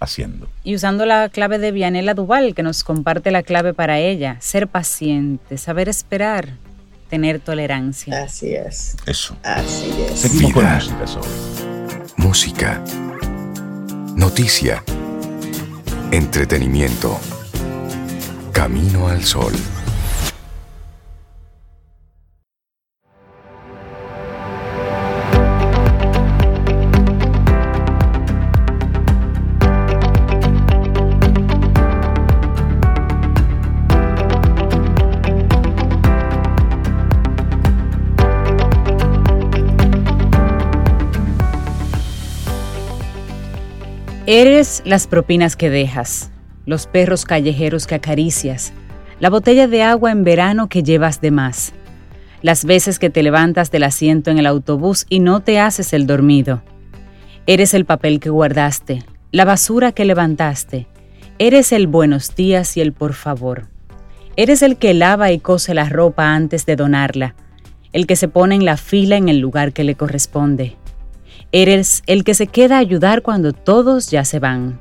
haciendo. 0.00 0.48
Y 0.62 0.74
usando 0.74 1.04
la 1.06 1.28
clave 1.28 1.58
de 1.58 1.72
Vianela 1.72 2.14
Duval, 2.14 2.54
que 2.54 2.62
nos 2.62 2.84
comparte 2.84 3.30
la 3.30 3.42
clave 3.42 3.74
para 3.74 3.98
ella, 3.98 4.36
ser 4.40 4.68
paciente, 4.68 5.58
saber 5.58 5.88
esperar, 5.88 6.56
tener 7.10 7.40
tolerancia. 7.40 8.22
Así 8.22 8.54
es. 8.54 8.96
Eso. 9.06 9.36
Así 9.42 9.92
es. 10.08 10.20
Seguimos 10.20 10.52
con 10.52 10.64
música, 10.64 11.06
Música. 12.24 12.82
Noticia. 14.16 14.82
Entretenimiento. 16.10 17.20
Camino 18.50 19.08
al 19.08 19.22
sol. 19.22 19.52
Eres 44.26 44.80
las 44.86 45.06
propinas 45.06 45.54
que 45.54 45.68
dejas, 45.68 46.30
los 46.64 46.86
perros 46.86 47.26
callejeros 47.26 47.86
que 47.86 47.94
acaricias, 47.94 48.72
la 49.20 49.28
botella 49.28 49.68
de 49.68 49.82
agua 49.82 50.12
en 50.12 50.24
verano 50.24 50.70
que 50.70 50.82
llevas 50.82 51.20
de 51.20 51.30
más, 51.30 51.74
las 52.40 52.64
veces 52.64 52.98
que 52.98 53.10
te 53.10 53.22
levantas 53.22 53.70
del 53.70 53.82
asiento 53.82 54.30
en 54.30 54.38
el 54.38 54.46
autobús 54.46 55.04
y 55.10 55.20
no 55.20 55.40
te 55.40 55.60
haces 55.60 55.92
el 55.92 56.06
dormido. 56.06 56.62
Eres 57.46 57.74
el 57.74 57.84
papel 57.84 58.18
que 58.18 58.30
guardaste, 58.30 59.04
la 59.30 59.44
basura 59.44 59.92
que 59.92 60.06
levantaste, 60.06 60.86
eres 61.38 61.70
el 61.70 61.86
buenos 61.86 62.34
días 62.34 62.78
y 62.78 62.80
el 62.80 62.94
por 62.94 63.12
favor. 63.12 63.68
Eres 64.36 64.62
el 64.62 64.78
que 64.78 64.94
lava 64.94 65.32
y 65.32 65.38
cose 65.38 65.74
la 65.74 65.90
ropa 65.90 66.34
antes 66.34 66.64
de 66.64 66.76
donarla, 66.76 67.34
el 67.92 68.06
que 68.06 68.16
se 68.16 68.28
pone 68.28 68.54
en 68.54 68.64
la 68.64 68.78
fila 68.78 69.18
en 69.18 69.28
el 69.28 69.40
lugar 69.40 69.74
que 69.74 69.84
le 69.84 69.96
corresponde 69.96 70.78
Eres 71.56 72.02
el 72.06 72.24
que 72.24 72.34
se 72.34 72.48
queda 72.48 72.78
a 72.78 72.80
ayudar 72.80 73.22
cuando 73.22 73.52
todos 73.52 74.10
ya 74.10 74.24
se 74.24 74.40
van. 74.40 74.80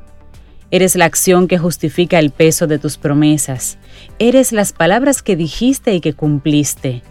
Eres 0.71 0.95
la 0.95 1.05
acción 1.05 1.47
que 1.47 1.59
justifica 1.59 2.17
el 2.17 2.31
peso 2.31 2.65
de 2.65 2.79
tus 2.79 2.97
promesas. 2.97 3.77
Eres 4.17 4.51
las 4.51 4.73
palabras 4.73 5.21
que 5.21 5.35
dijiste 5.35 5.93
y 5.93 6.01
que 6.01 6.15
cumpliste. 6.15 7.03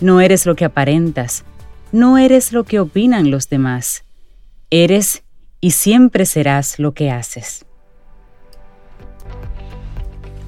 No 0.00 0.22
eres 0.22 0.46
lo 0.46 0.56
que 0.56 0.64
aparentas. 0.64 1.44
No 1.92 2.16
eres 2.16 2.54
lo 2.54 2.64
que 2.64 2.80
opinan 2.80 3.30
los 3.30 3.50
demás. 3.50 4.04
Eres 4.70 5.22
y 5.60 5.72
siempre 5.72 6.24
serás 6.24 6.78
lo 6.78 6.94
que 6.94 7.10
haces 7.10 7.67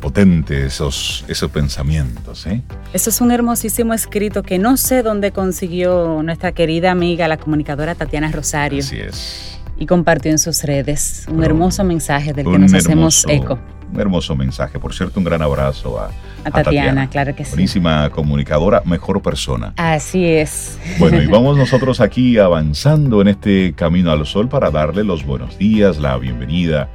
potente 0.00 0.66
esos, 0.66 1.24
esos 1.28 1.50
pensamientos. 1.50 2.46
¿eh? 2.46 2.62
Eso 2.92 3.10
es 3.10 3.20
un 3.20 3.30
hermosísimo 3.30 3.94
escrito 3.94 4.42
que 4.42 4.58
no 4.58 4.76
sé 4.76 5.02
dónde 5.02 5.30
consiguió 5.30 6.22
nuestra 6.22 6.52
querida 6.52 6.90
amiga, 6.90 7.28
la 7.28 7.36
comunicadora 7.36 7.94
Tatiana 7.94 8.32
Rosario. 8.32 8.80
Así 8.80 8.98
es. 8.98 9.58
Y 9.78 9.86
compartió 9.86 10.30
en 10.30 10.38
sus 10.38 10.64
redes 10.64 11.26
un 11.30 11.44
hermoso 11.44 11.84
mensaje 11.84 12.32
del 12.32 12.46
que 12.46 12.58
nos 12.58 12.74
hacemos 12.74 13.24
eco. 13.28 13.58
Un 13.92 14.00
hermoso 14.00 14.36
mensaje. 14.36 14.78
Por 14.78 14.94
cierto, 14.94 15.18
un 15.18 15.24
gran 15.24 15.42
abrazo 15.42 15.98
a, 15.98 16.10
a, 16.44 16.50
Tatiana, 16.50 17.08
claro 17.08 17.34
que 17.34 17.44
sí. 17.44 17.52
Buenísima 17.52 18.08
comunicadora, 18.10 18.82
mejor 18.84 19.20
persona. 19.22 19.72
Así 19.76 20.26
es. 20.26 20.78
Bueno, 20.98 21.22
y 21.22 21.26
vamos 21.26 21.56
nosotros 21.56 22.00
aquí 22.00 22.38
avanzando 22.38 23.20
en 23.20 23.28
este 23.28 23.72
camino 23.74 24.10
al 24.10 24.26
sol 24.26 24.48
para 24.48 24.70
darle 24.70 25.02
los 25.02 25.24
buenos 25.24 25.56
días, 25.58 25.98
la 25.98 26.16
bienvenida 26.18 26.88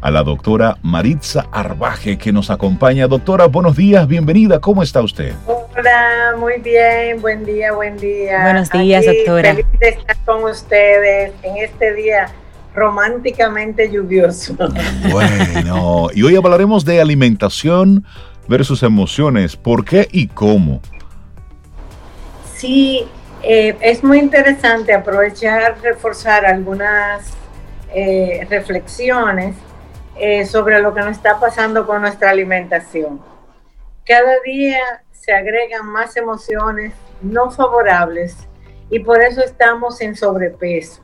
a 0.00 0.10
la 0.10 0.22
doctora 0.22 0.78
Maritza 0.82 1.46
Arbaje 1.52 2.18
que 2.18 2.32
nos 2.32 2.50
acompaña. 2.50 3.06
Doctora, 3.06 3.46
buenos 3.46 3.76
días, 3.76 4.06
bienvenida, 4.08 4.60
¿cómo 4.60 4.82
está 4.82 5.02
usted? 5.02 5.34
Hola, 5.46 6.34
muy 6.38 6.54
bien, 6.60 7.20
buen 7.20 7.44
día, 7.44 7.72
buen 7.72 7.96
día. 7.98 8.42
Buenos 8.42 8.70
días, 8.70 9.04
doctora. 9.04 9.54
Feliz 9.54 9.66
de 9.78 9.88
estar 9.90 10.16
con 10.24 10.44
ustedes 10.44 11.32
en 11.42 11.56
este 11.58 11.94
día 11.94 12.28
románticamente 12.74 13.90
lluvioso. 13.90 14.56
Bueno, 15.10 16.08
y 16.14 16.22
hoy 16.22 16.36
hablaremos 16.36 16.84
de 16.84 17.00
alimentación 17.00 18.04
versus 18.48 18.82
emociones, 18.82 19.56
¿por 19.56 19.84
qué 19.84 20.08
y 20.10 20.28
cómo? 20.28 20.80
Sí, 22.54 23.06
eh, 23.42 23.76
es 23.80 24.04
muy 24.04 24.18
interesante 24.18 24.92
aprovechar, 24.92 25.76
reforzar 25.82 26.44
algunas 26.44 27.32
eh, 27.94 28.46
reflexiones 28.48 29.56
eh, 30.20 30.44
sobre 30.44 30.82
lo 30.82 30.92
que 30.92 31.00
nos 31.00 31.12
está 31.12 31.40
pasando 31.40 31.86
con 31.86 32.02
nuestra 32.02 32.28
alimentación. 32.28 33.22
Cada 34.04 34.38
día 34.44 35.02
se 35.12 35.32
agregan 35.32 35.86
más 35.86 36.14
emociones 36.14 36.92
no 37.22 37.50
favorables 37.50 38.36
y 38.90 38.98
por 38.98 39.22
eso 39.22 39.42
estamos 39.42 39.98
en 40.02 40.14
sobrepeso. 40.14 41.00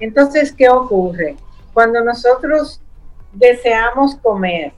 Entonces, 0.00 0.52
¿qué 0.52 0.68
ocurre? 0.68 1.36
Cuando 1.72 2.02
nosotros 2.02 2.80
deseamos 3.32 4.16
comer, 4.16 4.72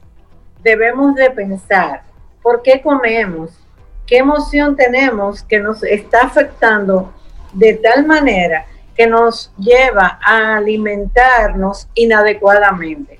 debemos 0.62 1.14
de 1.14 1.30
pensar, 1.30 2.02
¿por 2.42 2.60
qué 2.60 2.82
comemos? 2.82 3.50
¿Qué 4.06 4.18
emoción 4.18 4.76
tenemos 4.76 5.42
que 5.42 5.58
nos 5.58 5.82
está 5.84 6.22
afectando 6.22 7.14
de 7.54 7.74
tal 7.74 8.06
manera 8.06 8.66
que 8.94 9.06
nos 9.06 9.50
lleva 9.56 10.18
a 10.22 10.56
alimentarnos 10.56 11.88
inadecuadamente? 11.94 13.19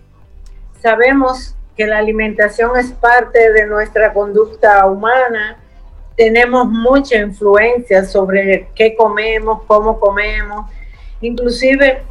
Sabemos 0.82 1.54
que 1.76 1.86
la 1.86 1.98
alimentación 1.98 2.76
es 2.78 2.90
parte 2.92 3.52
de 3.52 3.66
nuestra 3.66 4.14
conducta 4.14 4.86
humana, 4.86 5.58
tenemos 6.16 6.66
mucha 6.68 7.16
influencia 7.16 8.04
sobre 8.04 8.68
qué 8.74 8.96
comemos, 8.96 9.62
cómo 9.66 10.00
comemos, 10.00 10.70
inclusive 11.20 12.02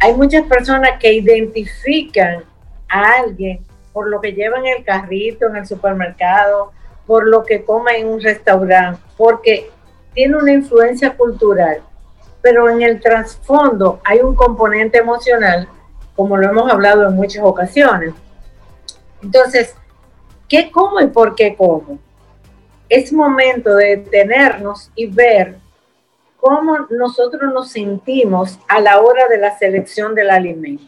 hay 0.00 0.14
muchas 0.14 0.44
personas 0.46 0.92
que 1.00 1.12
identifican 1.14 2.44
a 2.88 3.20
alguien 3.20 3.64
por 3.92 4.08
lo 4.08 4.20
que 4.20 4.32
lleva 4.32 4.58
en 4.58 4.66
el 4.66 4.84
carrito, 4.84 5.46
en 5.46 5.56
el 5.56 5.66
supermercado, 5.66 6.72
por 7.06 7.26
lo 7.26 7.44
que 7.44 7.64
come 7.64 7.98
en 7.98 8.08
un 8.08 8.20
restaurante, 8.20 9.00
porque 9.16 9.70
tiene 10.12 10.36
una 10.36 10.52
influencia 10.52 11.14
cultural, 11.16 11.80
pero 12.42 12.68
en 12.68 12.82
el 12.82 13.00
trasfondo 13.00 14.00
hay 14.04 14.20
un 14.20 14.34
componente 14.34 14.98
emocional 14.98 15.68
como 16.20 16.36
lo 16.36 16.50
hemos 16.50 16.70
hablado 16.70 17.08
en 17.08 17.16
muchas 17.16 17.42
ocasiones. 17.42 18.12
Entonces, 19.22 19.74
¿qué 20.50 20.70
como 20.70 21.00
y 21.00 21.06
por 21.06 21.34
qué 21.34 21.56
como? 21.56 21.98
Es 22.90 23.10
momento 23.10 23.74
de 23.74 23.96
detenernos 23.96 24.90
y 24.94 25.06
ver 25.06 25.56
cómo 26.36 26.76
nosotros 26.90 27.50
nos 27.54 27.70
sentimos 27.70 28.58
a 28.68 28.82
la 28.82 29.00
hora 29.00 29.28
de 29.28 29.38
la 29.38 29.56
selección 29.56 30.14
del 30.14 30.28
alimento. 30.28 30.84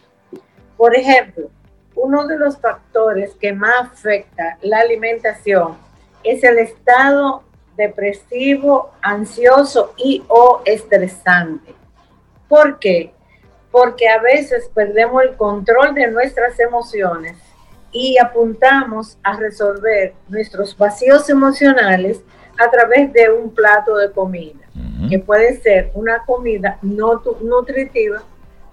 Por 0.76 0.94
ejemplo, 0.94 1.48
uno 1.94 2.26
de 2.26 2.36
los 2.36 2.58
factores 2.58 3.34
que 3.36 3.54
más 3.54 3.86
afecta 3.90 4.58
la 4.60 4.80
alimentación 4.80 5.78
es 6.22 6.44
el 6.44 6.58
estado 6.58 7.42
depresivo, 7.78 8.90
ansioso 9.00 9.94
y 9.96 10.22
o 10.28 10.60
estresante. 10.66 11.74
¿Por 12.50 12.78
qué? 12.78 13.14
Porque 13.72 14.06
a 14.06 14.18
veces 14.20 14.70
perdemos 14.72 15.22
el 15.22 15.34
control 15.34 15.94
de 15.94 16.06
nuestras 16.08 16.60
emociones 16.60 17.36
y 17.90 18.18
apuntamos 18.18 19.18
a 19.22 19.36
resolver 19.36 20.12
nuestros 20.28 20.76
vacíos 20.76 21.28
emocionales 21.30 22.20
a 22.58 22.70
través 22.70 23.12
de 23.14 23.30
un 23.32 23.50
plato 23.50 23.96
de 23.96 24.12
comida, 24.12 24.60
que 25.08 25.18
puede 25.18 25.56
ser 25.60 25.90
una 25.94 26.22
comida 26.24 26.78
no 26.82 27.22
nutritiva, 27.40 28.22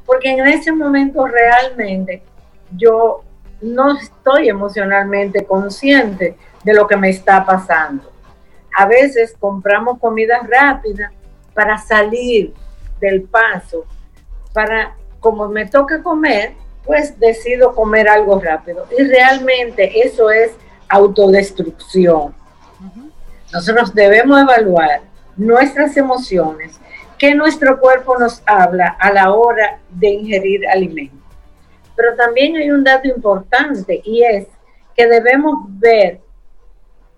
porque 0.06 0.32
en 0.32 0.46
ese 0.46 0.72
momento 0.74 1.26
realmente 1.26 2.22
yo 2.76 3.24
no 3.62 3.98
estoy 3.98 4.50
emocionalmente 4.50 5.46
consciente 5.46 6.38
de 6.64 6.74
lo 6.74 6.88
que 6.88 6.98
me 6.98 7.10
está 7.10 7.46
pasando. 7.46 8.12
A 8.76 8.86
veces 8.86 9.34
compramos 9.40 9.98
comida 10.00 10.40
rápida 10.48 11.12
para 11.54 11.78
salir 11.78 12.54
del 13.00 13.24
paso 13.24 13.86
para, 14.60 14.94
como 15.22 15.48
me 15.48 15.68
toca 15.68 16.04
comer, 16.04 16.52
pues 16.86 17.18
decido 17.18 17.74
comer 17.74 18.10
algo 18.10 18.42
rápido. 18.42 18.86
Y 18.98 19.04
realmente 19.04 20.06
eso 20.06 20.30
es 20.30 20.52
autodestrucción. 20.90 22.36
Nosotros 23.54 23.96
debemos 23.96 24.42
evaluar 24.42 25.00
nuestras 25.38 25.96
emociones, 25.96 26.78
que 27.18 27.34
nuestro 27.36 27.80
cuerpo 27.80 28.20
nos 28.20 28.44
habla 28.46 28.98
a 29.00 29.14
la 29.14 29.32
hora 29.32 29.80
de 29.92 30.10
ingerir 30.10 30.68
alimentos. 30.68 31.18
Pero 31.96 32.18
también 32.18 32.58
hay 32.58 32.70
un 32.70 32.84
dato 32.84 33.08
importante 33.08 34.02
y 34.04 34.24
es 34.24 34.48
que 34.94 35.08
debemos 35.08 35.56
ver, 35.70 36.20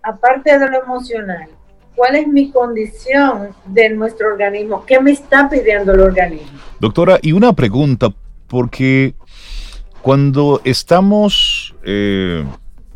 aparte 0.04 0.60
de 0.60 0.70
lo 0.70 0.84
emocional, 0.84 1.50
cuál 1.96 2.16
es 2.16 2.28
mi 2.28 2.52
condición 2.52 3.50
de 3.66 3.90
nuestro 3.90 4.28
organismo, 4.28 4.86
qué 4.86 5.00
me 5.00 5.12
está 5.12 5.50
pidiendo 5.50 5.94
el 5.94 6.02
organismo. 6.02 6.60
Doctora, 6.80 7.20
y 7.22 7.32
una 7.32 7.54
pregunta, 7.54 8.10
porque 8.48 9.14
cuando 10.02 10.62
estamos 10.64 11.76
eh, 11.84 12.44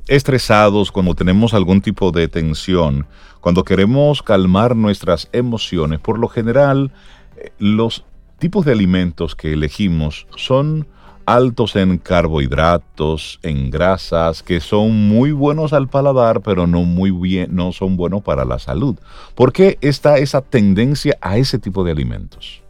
estresados, 0.08 0.92
cuando 0.92 1.14
tenemos 1.16 1.54
algún 1.54 1.82
tipo 1.82 2.12
de 2.12 2.28
tensión, 2.28 3.08
cuando 3.42 3.64
queremos 3.64 4.24
calmar 4.24 4.76
nuestras 4.76 5.30
emociones, 5.32 6.00
por 6.00 6.18
lo 6.18 6.28
general 6.28 6.92
eh, 7.38 7.52
los 7.60 8.06
tipos 8.40 8.66
de 8.66 8.72
alimentos 8.72 9.36
que 9.36 9.54
elegimos 9.54 10.28
son 10.36 10.88
altos 11.26 11.76
en 11.76 11.98
carbohidratos, 11.98 13.40
en 13.44 13.70
grasas, 13.70 14.44
que 14.44 14.60
son 14.60 15.08
muy 15.08 15.32
buenos 15.32 15.74
al 15.74 15.88
paladar, 15.88 16.42
pero 16.42 16.68
no 16.68 16.82
muy 16.82 17.12
bien, 17.12 17.56
no 17.56 17.72
son 17.72 17.98
buenos 17.98 18.24
para 18.24 18.46
la 18.46 18.60
salud. 18.60 18.96
¿Por 19.34 19.52
qué 19.52 19.78
está 19.82 20.18
esa 20.18 20.42
tendencia 20.42 21.18
a 21.22 21.38
ese 21.38 21.60
tipo 21.60 21.84
de 21.84 21.92
alimentos? 21.92 22.62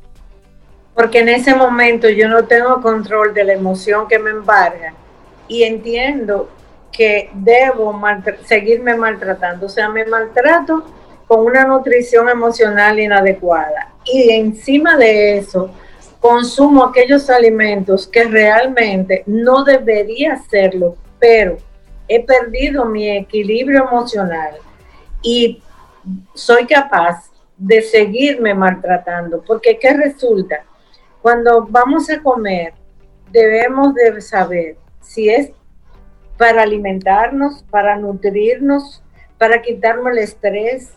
Porque 0.94 1.20
en 1.20 1.30
ese 1.30 1.54
momento 1.54 2.10
yo 2.10 2.30
no 2.30 2.46
tengo 2.46 2.82
control 2.82 3.34
de 3.34 3.44
la 3.44 3.54
emoción 3.54 4.08
que 4.08 4.18
me 4.18 4.30
embarga 4.30 4.94
y 5.48 5.64
entiendo 5.64 6.50
que 6.92 7.30
debo 7.34 8.00
seguirme 8.46 8.96
maltratando. 8.96 9.66
O 9.66 9.70
sea, 9.70 9.90
me 9.90 10.06
maltrato 10.06 10.86
con 11.28 11.46
una 11.46 11.66
nutrición 11.66 12.30
emocional 12.30 13.00
inadecuada. 13.00 13.94
Y 14.06 14.30
encima 14.32 14.96
de 14.96 15.40
eso, 15.40 15.70
consumo 16.26 16.84
aquellos 16.84 17.30
alimentos 17.30 18.08
que 18.08 18.24
realmente 18.24 19.22
no 19.28 19.64
debería 19.64 20.34
hacerlo, 20.34 20.98
pero 21.20 21.58
he 22.08 22.26
perdido 22.26 22.84
mi 22.84 23.08
equilibrio 23.16 23.84
emocional 23.84 24.56
y 25.22 25.62
soy 26.34 26.66
capaz 26.66 27.30
de 27.56 27.84
seguirme 27.84 28.56
maltratando, 28.56 29.44
porque 29.44 29.78
¿qué 29.78 29.94
resulta? 29.94 30.64
Cuando 31.22 31.68
vamos 31.70 32.10
a 32.10 32.20
comer, 32.20 32.74
debemos 33.32 33.94
de 33.94 34.20
saber 34.20 34.78
si 35.02 35.30
es 35.30 35.52
para 36.40 36.64
alimentarnos, 36.64 37.64
para 37.70 37.98
nutrirnos, 37.98 39.04
para 39.38 39.62
quitarme 39.62 40.10
el 40.10 40.18
estrés, 40.18 40.90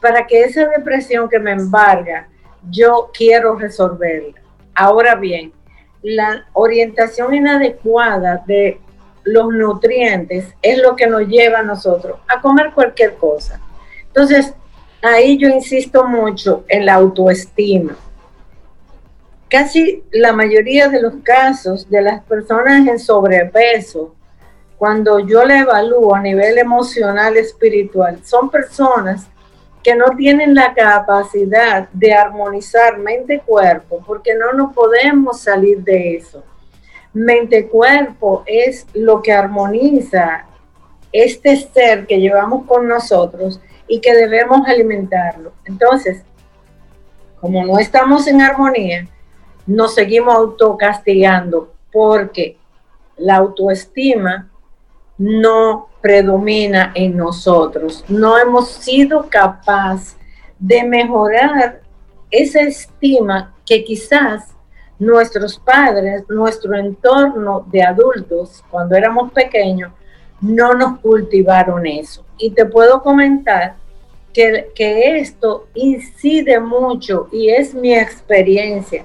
para 0.00 0.26
que 0.26 0.44
esa 0.44 0.66
depresión 0.66 1.28
que 1.28 1.38
me 1.38 1.52
embarga, 1.52 2.26
yo 2.70 3.10
quiero 3.12 3.54
resolverla. 3.56 4.41
Ahora 4.74 5.14
bien, 5.14 5.52
la 6.02 6.46
orientación 6.52 7.34
inadecuada 7.34 8.42
de 8.46 8.80
los 9.24 9.52
nutrientes 9.52 10.54
es 10.62 10.78
lo 10.78 10.96
que 10.96 11.06
nos 11.06 11.26
lleva 11.28 11.60
a 11.60 11.62
nosotros 11.62 12.18
a 12.28 12.40
comer 12.40 12.72
cualquier 12.74 13.14
cosa. 13.14 13.60
Entonces, 14.08 14.54
ahí 15.00 15.38
yo 15.38 15.48
insisto 15.48 16.04
mucho 16.06 16.64
en 16.68 16.86
la 16.86 16.94
autoestima. 16.94 17.96
Casi 19.48 20.02
la 20.12 20.32
mayoría 20.32 20.88
de 20.88 21.00
los 21.02 21.14
casos 21.22 21.88
de 21.90 22.02
las 22.02 22.22
personas 22.24 22.86
en 22.86 22.98
sobrepeso, 22.98 24.14
cuando 24.78 25.20
yo 25.20 25.44
le 25.44 25.58
evalúo 25.58 26.14
a 26.14 26.20
nivel 26.20 26.58
emocional, 26.58 27.36
espiritual, 27.36 28.18
son 28.24 28.50
personas 28.50 29.28
que 29.82 29.96
no 29.96 30.16
tienen 30.16 30.54
la 30.54 30.74
capacidad 30.74 31.88
de 31.92 32.14
armonizar 32.14 32.98
mente-cuerpo, 32.98 34.02
porque 34.06 34.34
no 34.34 34.52
nos 34.52 34.72
podemos 34.72 35.40
salir 35.40 35.82
de 35.82 36.16
eso. 36.16 36.44
Mente-cuerpo 37.12 38.44
es 38.46 38.86
lo 38.94 39.22
que 39.22 39.32
armoniza 39.32 40.46
este 41.10 41.56
ser 41.56 42.06
que 42.06 42.20
llevamos 42.20 42.64
con 42.66 42.88
nosotros 42.88 43.60
y 43.86 44.00
que 44.00 44.14
debemos 44.14 44.66
alimentarlo. 44.66 45.52
Entonces, 45.64 46.22
como 47.40 47.64
no 47.66 47.78
estamos 47.78 48.26
en 48.28 48.40
armonía, 48.40 49.08
nos 49.66 49.94
seguimos 49.94 50.34
autocastigando 50.34 51.72
porque 51.92 52.56
la 53.16 53.36
autoestima 53.36 54.48
no 55.22 55.88
predomina 56.00 56.90
en 56.96 57.16
nosotros. 57.16 58.04
No 58.08 58.36
hemos 58.36 58.70
sido 58.70 59.28
capaces 59.30 60.16
de 60.58 60.82
mejorar 60.82 61.80
esa 62.28 62.62
estima 62.62 63.54
que 63.64 63.84
quizás 63.84 64.52
nuestros 64.98 65.58
padres, 65.60 66.24
nuestro 66.28 66.76
entorno 66.76 67.64
de 67.70 67.82
adultos, 67.82 68.64
cuando 68.68 68.96
éramos 68.96 69.32
pequeños, 69.32 69.92
no 70.40 70.74
nos 70.74 70.98
cultivaron 70.98 71.86
eso. 71.86 72.24
Y 72.36 72.50
te 72.50 72.64
puedo 72.64 73.00
comentar 73.00 73.76
que, 74.32 74.72
que 74.74 75.18
esto 75.18 75.68
incide 75.74 76.58
mucho 76.58 77.28
y 77.30 77.48
es 77.48 77.74
mi 77.74 77.94
experiencia, 77.94 79.04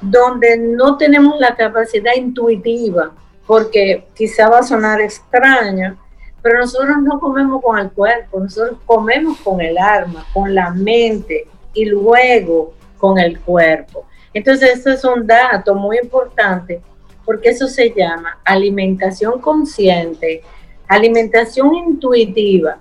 donde 0.00 0.56
no 0.56 0.96
tenemos 0.96 1.38
la 1.38 1.54
capacidad 1.54 2.14
intuitiva, 2.16 3.12
porque 3.48 4.04
quizá 4.14 4.46
va 4.50 4.58
a 4.58 4.62
sonar 4.62 5.00
extraño, 5.00 5.96
pero 6.42 6.60
nosotros 6.60 6.98
no 7.02 7.18
comemos 7.18 7.62
con 7.62 7.78
el 7.78 7.90
cuerpo, 7.90 8.40
nosotros 8.40 8.78
comemos 8.84 9.40
con 9.40 9.62
el 9.62 9.78
alma, 9.78 10.26
con 10.34 10.54
la 10.54 10.70
mente 10.70 11.48
y 11.72 11.86
luego 11.86 12.74
con 12.98 13.18
el 13.18 13.40
cuerpo. 13.40 14.04
Entonces, 14.34 14.78
eso 14.78 14.90
es 14.90 15.02
un 15.02 15.26
dato 15.26 15.74
muy 15.74 15.96
importante 15.96 16.82
porque 17.24 17.48
eso 17.48 17.68
se 17.68 17.90
llama 17.90 18.38
alimentación 18.44 19.40
consciente, 19.40 20.42
alimentación 20.86 21.74
intuitiva, 21.74 22.76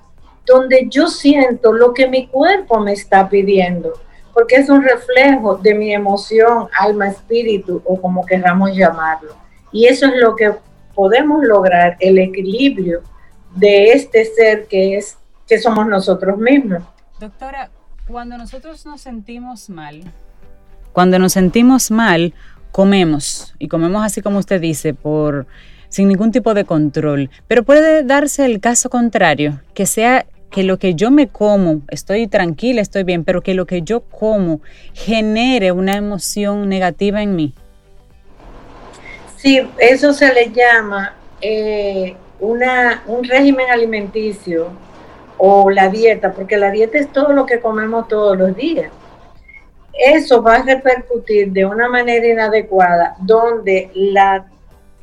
donde 0.45 0.87
yo 0.89 1.07
siento 1.07 1.71
lo 1.71 1.93
que 1.93 2.07
mi 2.07 2.27
cuerpo 2.27 2.77
me 2.81 2.91
está 2.91 3.29
pidiendo, 3.29 3.93
porque 4.33 4.57
es 4.57 4.69
un 4.69 4.83
reflejo 4.83 5.55
de 5.55 5.73
mi 5.73 5.93
emoción, 5.93 6.67
alma, 6.77 7.07
espíritu 7.07 7.81
o 7.85 8.01
como 8.01 8.25
queramos 8.25 8.75
llamarlo. 8.75 9.46
Y 9.77 9.85
eso 9.85 10.07
es 10.07 10.13
lo 10.19 10.35
que 10.35 10.51
podemos 10.95 11.43
lograr, 11.43 11.97
el 11.99 12.17
equilibrio 12.17 13.03
de 13.55 13.91
este 13.91 14.25
ser 14.25 14.65
que 14.65 14.97
es 14.97 15.19
que 15.47 15.59
somos 15.59 15.85
nosotros 15.85 16.39
mismos. 16.39 16.81
Doctora, 17.19 17.69
cuando 18.07 18.39
nosotros 18.39 18.83
nos 18.87 19.01
sentimos 19.01 19.69
mal, 19.69 20.01
cuando 20.93 21.19
nos 21.19 21.33
sentimos 21.33 21.91
mal, 21.91 22.33
comemos 22.71 23.53
y 23.59 23.67
comemos 23.67 24.03
así 24.03 24.23
como 24.23 24.39
usted 24.39 24.59
dice, 24.59 24.95
por 24.95 25.45
sin 25.89 26.07
ningún 26.07 26.31
tipo 26.31 26.55
de 26.55 26.65
control. 26.65 27.29
Pero 27.47 27.61
puede 27.61 28.01
darse 28.01 28.45
el 28.45 28.59
caso 28.59 28.89
contrario, 28.89 29.61
que 29.75 29.85
sea 29.85 30.25
que 30.49 30.63
lo 30.63 30.79
que 30.79 30.95
yo 30.95 31.11
me 31.11 31.27
como, 31.27 31.81
estoy 31.89 32.25
tranquila, 32.25 32.81
estoy 32.81 33.03
bien, 33.03 33.23
pero 33.23 33.43
que 33.43 33.53
lo 33.53 33.67
que 33.67 33.83
yo 33.83 34.01
como 34.01 34.59
genere 34.95 35.71
una 35.71 35.97
emoción 35.97 36.67
negativa 36.67 37.21
en 37.21 37.35
mí. 37.35 37.53
Sí, 39.37 39.69
eso 39.77 40.13
se 40.13 40.33
le 40.33 40.51
llama 40.51 41.13
eh, 41.41 42.15
una, 42.39 43.03
un 43.05 43.23
régimen 43.23 43.69
alimenticio 43.69 44.69
o 45.37 45.69
la 45.69 45.89
dieta, 45.89 46.33
porque 46.33 46.57
la 46.57 46.71
dieta 46.71 46.97
es 46.97 47.11
todo 47.11 47.33
lo 47.33 47.45
que 47.45 47.59
comemos 47.59 48.07
todos 48.07 48.35
los 48.35 48.55
días. 48.55 48.91
Eso 49.93 50.41
va 50.41 50.55
a 50.55 50.63
repercutir 50.63 51.51
de 51.51 51.65
una 51.65 51.87
manera 51.87 52.27
inadecuada 52.27 53.15
donde 53.19 53.91
la, 53.93 54.47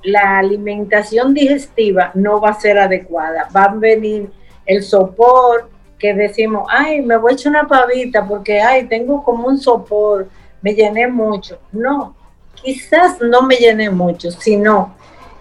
la 0.03 0.39
alimentación 0.39 1.33
digestiva 1.33 2.11
no 2.15 2.41
va 2.41 2.51
a 2.51 2.61
ser 2.61 2.77
adecuada. 2.79 3.49
Va 3.55 3.65
a 3.65 3.75
venir 3.75 4.31
el 4.67 4.83
sopor 4.83 5.71
que 5.97 6.13
decimos, 6.13 6.67
ay, 6.71 7.03
me 7.03 7.17
voy 7.17 7.33
a 7.33 7.35
echar 7.35 7.51
una 7.51 7.69
pavita 7.69 8.27
porque, 8.27 8.61
ay, 8.61 8.87
tengo 8.87 9.23
como 9.23 9.47
un 9.47 9.59
sopor, 9.59 10.29
me 10.61 10.75
llené 10.75 11.07
mucho. 11.07 11.59
No, 11.71 12.17
quizás 12.65 13.21
no 13.21 13.43
me 13.43 13.57
llené 13.57 13.91
mucho, 13.91 14.31
sino 14.31 14.95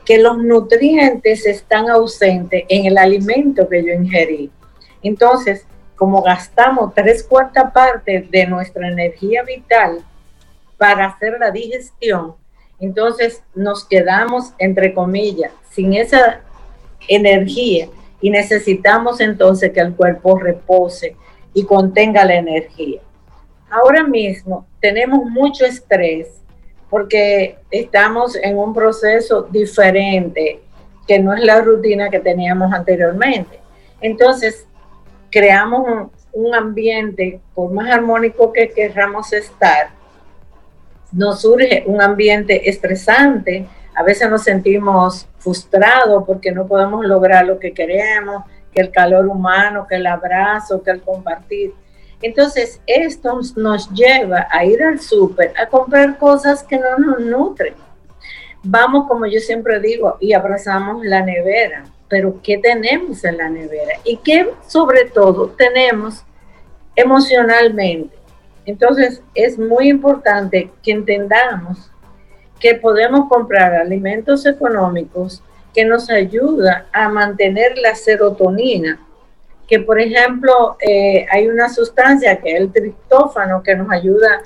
que 0.05 0.17
los 0.17 0.37
nutrientes 0.37 1.45
están 1.45 1.89
ausentes 1.89 2.65
en 2.67 2.85
el 2.85 2.97
alimento 2.97 3.67
que 3.69 3.83
yo 3.83 3.93
ingerí. 3.93 4.51
Entonces, 5.01 5.65
como 5.95 6.21
gastamos 6.21 6.93
tres 6.93 7.23
cuartas 7.23 7.71
partes 7.71 8.29
de 8.29 8.45
nuestra 8.47 8.87
energía 8.87 9.43
vital 9.43 9.99
para 10.77 11.05
hacer 11.05 11.37
la 11.39 11.51
digestión, 11.51 12.35
entonces 12.79 13.41
nos 13.55 13.85
quedamos, 13.85 14.53
entre 14.57 14.93
comillas, 14.93 15.51
sin 15.69 15.93
esa 15.93 16.41
energía 17.07 17.87
y 18.19 18.29
necesitamos 18.29 19.21
entonces 19.21 19.71
que 19.71 19.79
el 19.79 19.93
cuerpo 19.93 20.37
repose 20.37 21.15
y 21.53 21.63
contenga 21.63 22.25
la 22.25 22.35
energía. 22.35 22.99
Ahora 23.69 24.03
mismo 24.03 24.67
tenemos 24.81 25.25
mucho 25.25 25.65
estrés 25.65 26.42
porque 26.93 27.57
estamos 27.71 28.35
en 28.35 28.55
un 28.55 28.71
proceso 28.71 29.47
diferente 29.49 30.59
que 31.07 31.17
no 31.17 31.33
es 31.33 31.43
la 31.43 31.59
rutina 31.59 32.11
que 32.11 32.19
teníamos 32.19 32.71
anteriormente. 32.71 33.59
Entonces, 33.99 34.67
creamos 35.31 36.11
un, 36.31 36.53
ambiente, 36.53 37.41
por 37.55 37.71
más 37.71 37.89
armónico 37.89 38.53
que 38.53 38.69
queramos 38.69 39.33
estar, 39.33 39.89
nos 41.11 41.41
surge 41.41 41.83
un 41.87 41.99
ambiente 41.99 42.69
estresante, 42.69 43.65
a 43.95 44.03
veces 44.03 44.29
nos 44.29 44.43
sentimos 44.43 45.27
frustrados 45.39 46.23
porque 46.27 46.51
no 46.51 46.67
podemos 46.67 47.03
lograr 47.07 47.47
lo 47.47 47.57
que 47.57 47.73
queremos, 47.73 48.43
que 48.71 48.81
el 48.81 48.91
calor 48.91 49.25
humano, 49.25 49.87
que 49.89 49.95
el 49.95 50.05
abrazo, 50.05 50.83
que 50.83 50.91
el 50.91 51.01
compartir. 51.01 51.73
Entonces, 52.23 52.79
esto 52.87 53.37
nos 53.57 53.89
lleva 53.91 54.47
a 54.49 54.63
ir 54.63 54.81
al 54.81 55.01
súper 55.01 55.53
a 55.57 55.67
comprar 55.67 56.17
cosas 56.17 56.63
que 56.63 56.77
no 56.77 56.97
nos 56.97 57.19
nutren. 57.19 57.73
Vamos, 58.63 59.09
como 59.09 59.25
yo 59.25 59.41
siempre 59.41 59.81
digo, 59.81 60.17
y 60.21 60.31
abrazamos 60.31 61.05
la 61.05 61.21
nevera, 61.21 61.83
pero 62.07 62.39
¿qué 62.41 62.57
tenemos 62.57 63.25
en 63.25 63.37
la 63.37 63.49
nevera? 63.49 63.99
Y 64.05 64.17
qué 64.17 64.49
sobre 64.65 65.03
todo 65.03 65.49
tenemos 65.49 66.23
emocionalmente. 66.95 68.15
Entonces, 68.65 69.21
es 69.35 69.59
muy 69.59 69.89
importante 69.89 70.71
que 70.81 70.93
entendamos 70.93 71.91
que 72.57 72.75
podemos 72.75 73.27
comprar 73.27 73.73
alimentos 73.75 74.45
económicos 74.45 75.43
que 75.73 75.83
nos 75.83 76.09
ayudan 76.09 76.85
a 76.93 77.09
mantener 77.09 77.77
la 77.79 77.95
serotonina 77.95 78.97
que 79.67 79.79
por 79.79 79.99
ejemplo 79.99 80.77
eh, 80.79 81.25
hay 81.31 81.47
una 81.47 81.69
sustancia 81.69 82.37
que 82.37 82.53
es 82.53 82.61
el 82.61 82.71
triptófano 82.71 83.63
que 83.63 83.75
nos 83.75 83.89
ayuda 83.91 84.41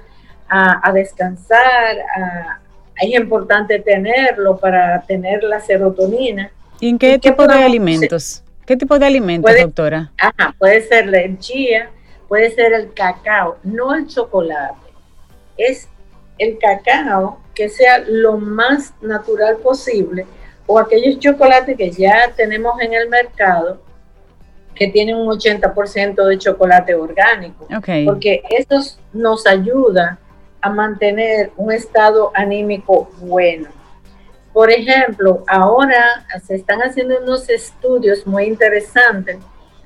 a, 0.49 0.93
descansar, 0.93 1.97
es 2.95 3.13
importante 3.13 3.79
tenerlo 3.79 4.55
para 4.55 5.01
tener 5.01 5.43
la 5.43 5.59
serotonina. 5.59 6.49
¿Y 6.79 6.87
en 6.87 6.97
qué, 6.97 7.19
tipo 7.19 7.45
de 7.45 7.53
alimentos? 7.53 8.43
¿Qué 8.65 8.77
tipo 8.77 8.97
de 8.97 9.05
alimentos, 9.05 9.51
doctora? 9.61 10.11
Ajá, 10.17 10.55
puede 10.57 10.81
ser 10.83 11.13
el 11.13 11.37
chía, 11.37 11.89
puede 12.29 12.51
ser 12.51 12.71
el 12.71 12.93
cacao, 12.93 13.57
no 13.63 13.93
el 13.93 14.07
chocolate. 14.07 14.87
Es 15.57 15.89
el 16.37 16.57
cacao 16.59 17.41
que 17.53 17.69
sea 17.69 17.99
lo 18.07 18.37
más 18.37 18.93
natural 19.01 19.57
posible 19.57 20.25
o 20.65 20.79
aquellos 20.79 21.19
chocolates 21.19 21.75
que 21.75 21.91
ya 21.91 22.31
tenemos 22.35 22.79
en 22.81 22.93
el 22.93 23.09
mercado 23.09 23.81
que 24.77 24.87
tienen 24.87 25.15
un 25.15 25.27
80% 25.27 26.23
de 26.25 26.37
chocolate 26.37 26.95
orgánico, 26.95 27.67
porque 28.05 28.43
esto 28.49 28.79
nos 29.13 29.45
ayuda 29.47 30.19
a 30.61 30.69
mantener 30.69 31.51
un 31.57 31.71
estado 31.71 32.31
anímico 32.33 33.09
bueno. 33.19 33.69
Por 34.53 34.71
ejemplo, 34.71 35.43
ahora 35.47 36.25
se 36.45 36.55
están 36.55 36.79
haciendo 36.81 37.19
unos 37.21 37.49
estudios 37.49 38.25
muy 38.25 38.45
interesantes 38.45 39.37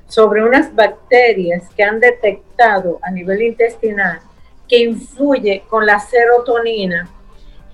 sobre 0.06 0.44
unas 0.44 0.74
bacterias 0.74 1.68
que 1.76 1.82
han 1.82 2.00
detectado 2.00 2.98
a 3.02 3.10
nivel 3.10 3.42
intestinal 3.42 4.20
que 4.68 4.78
influye 4.78 5.64
con 5.68 5.84
la 5.84 6.00
serotonina 6.00 7.08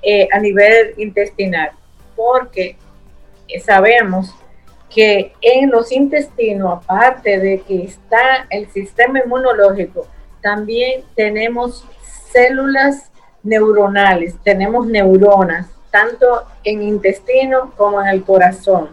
eh, 0.03 0.29
a 0.33 0.39
nivel 0.39 0.95
intestinal, 0.97 1.71
porque 2.17 2.77
sabemos 3.65 4.35
que 4.89 5.33
en 5.41 5.71
los 5.71 5.93
intestinos, 5.93 6.83
aparte 6.85 7.39
de 7.39 7.61
que 7.61 7.85
está 7.85 8.47
el 8.51 8.69
sistema 8.71 9.21
inmunológico, 9.25 10.07
también 10.43 11.05
tenemos 11.15 11.85
células 12.33 13.11
neuronales, 13.43 14.37
tenemos 14.43 14.87
neuronas, 14.87 15.69
tanto 15.91 16.45
en 16.65 16.83
intestino 16.83 17.73
como 17.77 18.01
en 18.01 18.09
el 18.09 18.25
corazón. 18.25 18.91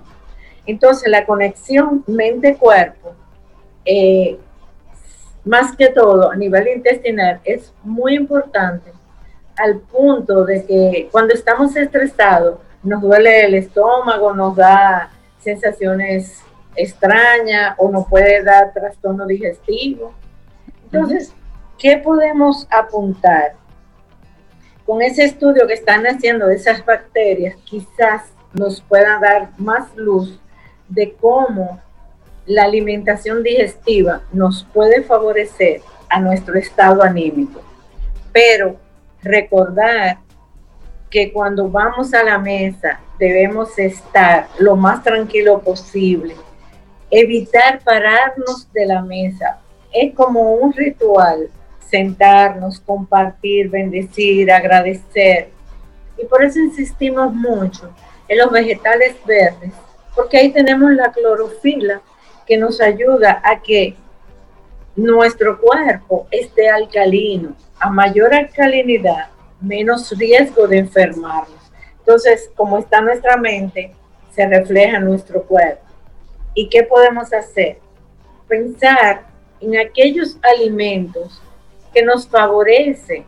Entonces, 0.65 1.09
la 1.09 1.25
conexión 1.25 2.03
mente-cuerpo, 2.07 3.13
eh, 3.85 4.39
más 5.43 5.75
que 5.75 5.89
todo 5.89 6.31
a 6.31 6.35
nivel 6.35 6.67
intestinal, 6.69 7.39
es 7.43 7.71
muy 7.83 8.15
importante 8.15 8.91
al 9.57 9.79
punto 9.79 10.43
de 10.43 10.65
que 10.65 11.09
cuando 11.11 11.33
estamos 11.33 11.75
estresados, 11.75 12.59
nos 12.83 13.01
duele 13.01 13.45
el 13.45 13.55
estómago, 13.55 14.33
nos 14.33 14.55
da 14.55 15.09
sensaciones 15.45 16.41
extrañas 16.75 17.75
o 17.77 17.89
nos 17.89 18.07
puede 18.07 18.43
dar 18.43 18.73
trastorno 18.73 19.25
digestivo. 19.25 20.13
Entonces, 20.83 21.33
¿qué 21.77 21.97
podemos 21.97 22.67
apuntar? 22.69 23.53
Con 24.85 25.01
ese 25.01 25.23
estudio 25.23 25.67
que 25.67 25.73
están 25.73 26.05
haciendo 26.05 26.47
de 26.47 26.55
esas 26.55 26.85
bacterias, 26.85 27.55
quizás 27.63 28.23
nos 28.53 28.81
pueda 28.81 29.19
dar 29.19 29.49
más 29.57 29.95
luz 29.95 30.39
de 30.89 31.13
cómo 31.13 31.81
la 32.45 32.63
alimentación 32.63 33.41
digestiva 33.41 34.21
nos 34.31 34.63
puede 34.73 35.01
favorecer 35.01 35.81
a 36.09 36.19
nuestro 36.19 36.57
estado 36.57 37.01
anímico. 37.01 37.61
Pero 38.31 38.77
recordar 39.23 40.19
que 41.15 41.31
cuando 41.31 41.69
vamos 41.69 42.13
a 42.13 42.25
la 42.25 42.37
mesa 42.37 42.99
debemos 43.17 43.79
estar 43.79 44.49
lo 44.59 44.75
más 44.75 45.01
tranquilo 45.01 45.61
posible, 45.61 46.35
evitar 47.09 47.79
pararnos 47.85 48.69
de 48.73 48.85
la 48.85 49.01
mesa. 49.01 49.61
Es 49.93 50.13
como 50.13 50.55
un 50.55 50.73
ritual, 50.73 51.49
sentarnos, 51.89 52.81
compartir, 52.81 53.69
bendecir, 53.69 54.51
agradecer. 54.51 55.51
Y 56.17 56.25
por 56.25 56.43
eso 56.43 56.59
insistimos 56.59 57.33
mucho 57.33 57.89
en 58.27 58.37
los 58.37 58.51
vegetales 58.51 59.15
verdes, 59.25 59.71
porque 60.13 60.37
ahí 60.37 60.51
tenemos 60.51 60.91
la 60.91 61.13
clorofila 61.13 62.01
que 62.45 62.57
nos 62.57 62.81
ayuda 62.81 63.41
a 63.41 63.61
que 63.61 63.95
nuestro 64.97 65.61
cuerpo 65.61 66.27
esté 66.29 66.69
alcalino. 66.69 67.55
A 67.79 67.89
mayor 67.89 68.33
alcalinidad, 68.33 69.29
menos 69.65 70.17
riesgo 70.17 70.67
de 70.67 70.79
enfermarnos. 70.79 71.71
Entonces, 71.99 72.49
como 72.55 72.77
está 72.77 73.01
nuestra 73.01 73.35
mente, 73.37 73.93
se 74.31 74.47
refleja 74.47 74.97
en 74.97 75.05
nuestro 75.05 75.43
cuerpo. 75.43 75.83
¿Y 76.53 76.69
qué 76.69 76.83
podemos 76.83 77.33
hacer? 77.33 77.79
Pensar 78.47 79.23
en 79.59 79.77
aquellos 79.77 80.37
alimentos 80.43 81.41
que 81.93 82.03
nos 82.03 82.27
favorecen 82.27 83.25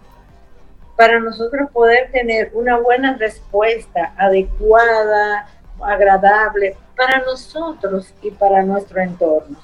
para 0.96 1.20
nosotros 1.20 1.70
poder 1.72 2.12
tener 2.12 2.52
una 2.54 2.78
buena 2.78 3.16
respuesta 3.18 4.14
adecuada, 4.18 5.48
agradable 5.82 6.76
para 6.96 7.20
nosotros 7.20 8.14
y 8.22 8.32
para 8.32 8.64
nuestro 8.64 9.02
entorno. 9.02 9.58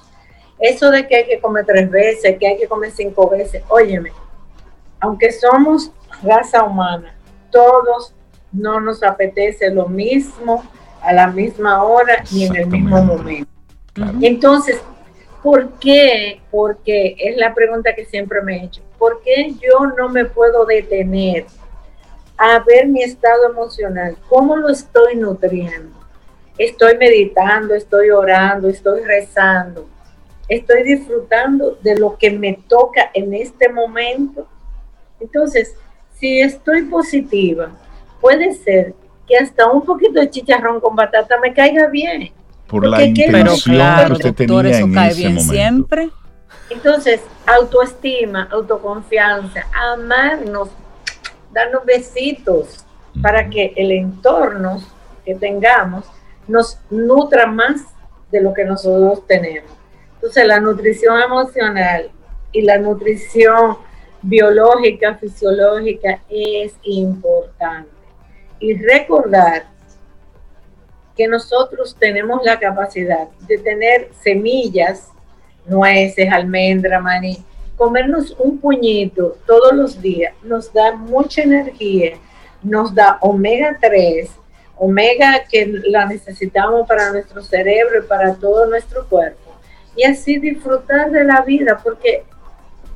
Eso 0.58 0.90
de 0.90 1.06
que 1.06 1.16
hay 1.16 1.26
que 1.26 1.40
comer 1.40 1.66
tres 1.66 1.90
veces, 1.90 2.38
que 2.38 2.46
hay 2.46 2.56
que 2.56 2.68
comer 2.68 2.92
cinco 2.92 3.28
veces, 3.28 3.62
óyeme, 3.68 4.12
aunque 5.00 5.32
somos 5.32 5.90
raza 6.22 6.64
humana, 6.64 7.14
todos 7.50 8.14
no 8.52 8.80
nos 8.80 9.02
apetece 9.02 9.70
lo 9.70 9.88
mismo 9.88 10.64
a 11.02 11.12
la 11.12 11.26
misma 11.26 11.82
hora 11.82 12.22
ni 12.32 12.44
en 12.44 12.56
el 12.56 12.66
mismo 12.66 13.02
momento. 13.02 13.50
Entonces, 14.20 14.80
¿por 15.42 15.68
qué? 15.78 16.40
Porque 16.50 17.16
es 17.18 17.36
la 17.36 17.54
pregunta 17.54 17.94
que 17.94 18.04
siempre 18.06 18.40
me 18.42 18.56
he 18.56 18.64
hecho. 18.64 18.82
¿Por 18.98 19.22
qué 19.22 19.52
yo 19.60 19.86
no 19.98 20.08
me 20.08 20.24
puedo 20.24 20.64
detener 20.64 21.46
a 22.36 22.60
ver 22.60 22.88
mi 22.88 23.02
estado 23.02 23.50
emocional? 23.50 24.16
¿Cómo 24.28 24.56
lo 24.56 24.68
estoy 24.68 25.16
nutriendo? 25.16 25.94
Estoy 26.56 26.96
meditando, 26.96 27.74
estoy 27.74 28.10
orando, 28.10 28.68
estoy 28.68 29.02
rezando, 29.02 29.88
estoy 30.48 30.84
disfrutando 30.84 31.78
de 31.82 31.98
lo 31.98 32.16
que 32.16 32.30
me 32.30 32.54
toca 32.68 33.10
en 33.12 33.34
este 33.34 33.68
momento. 33.68 34.46
Entonces, 35.20 35.76
si 36.24 36.40
estoy 36.40 36.84
positiva, 36.84 37.68
puede 38.18 38.54
ser 38.54 38.94
que 39.28 39.36
hasta 39.36 39.70
un 39.70 39.84
poquito 39.84 40.20
de 40.20 40.30
chicharrón 40.30 40.80
con 40.80 40.96
batata 40.96 41.38
me 41.38 41.52
caiga 41.52 41.88
bien. 41.88 42.32
Por 42.66 42.86
la 42.86 43.02
intención 43.02 44.06
que 44.06 44.12
usted 44.14 44.34
tenía 44.34 44.78
en 44.78 44.96
ese 44.96 45.28
momento. 45.28 45.52
siempre. 45.52 46.08
Entonces, 46.70 47.20
autoestima, 47.46 48.48
autoconfianza, 48.50 49.66
amarnos, 49.92 50.70
darnos 51.52 51.84
besitos 51.84 52.86
para 53.20 53.50
que 53.50 53.74
el 53.76 53.92
entorno 53.92 54.82
que 55.26 55.34
tengamos 55.34 56.06
nos 56.48 56.78
nutra 56.88 57.44
más 57.44 57.82
de 58.32 58.40
lo 58.40 58.54
que 58.54 58.64
nosotros 58.64 59.26
tenemos. 59.26 59.70
Entonces, 60.14 60.46
la 60.46 60.58
nutrición 60.58 61.20
emocional 61.20 62.10
y 62.50 62.62
la 62.62 62.78
nutrición 62.78 63.76
biológica, 64.24 65.16
fisiológica 65.16 66.22
es 66.30 66.74
importante 66.82 67.90
y 68.58 68.74
recordar 68.74 69.66
que 71.14 71.28
nosotros 71.28 71.94
tenemos 71.98 72.42
la 72.42 72.58
capacidad 72.58 73.28
de 73.46 73.58
tener 73.58 74.08
semillas, 74.22 75.10
nueces, 75.66 76.32
almendra, 76.32 77.00
maní, 77.00 77.44
comernos 77.76 78.34
un 78.38 78.58
puñito 78.58 79.36
todos 79.46 79.74
los 79.74 80.00
días 80.00 80.34
nos 80.42 80.72
da 80.72 80.92
mucha 80.92 81.42
energía, 81.42 82.16
nos 82.62 82.94
da 82.94 83.18
omega 83.20 83.76
3, 83.80 84.30
omega 84.76 85.44
que 85.50 85.66
la 85.86 86.06
necesitamos 86.06 86.88
para 86.88 87.12
nuestro 87.12 87.42
cerebro 87.42 88.02
y 88.02 88.08
para 88.08 88.34
todo 88.34 88.66
nuestro 88.66 89.06
cuerpo. 89.06 89.38
Y 89.96 90.04
así 90.04 90.38
disfrutar 90.38 91.10
de 91.10 91.24
la 91.24 91.42
vida, 91.42 91.80
porque 91.84 92.24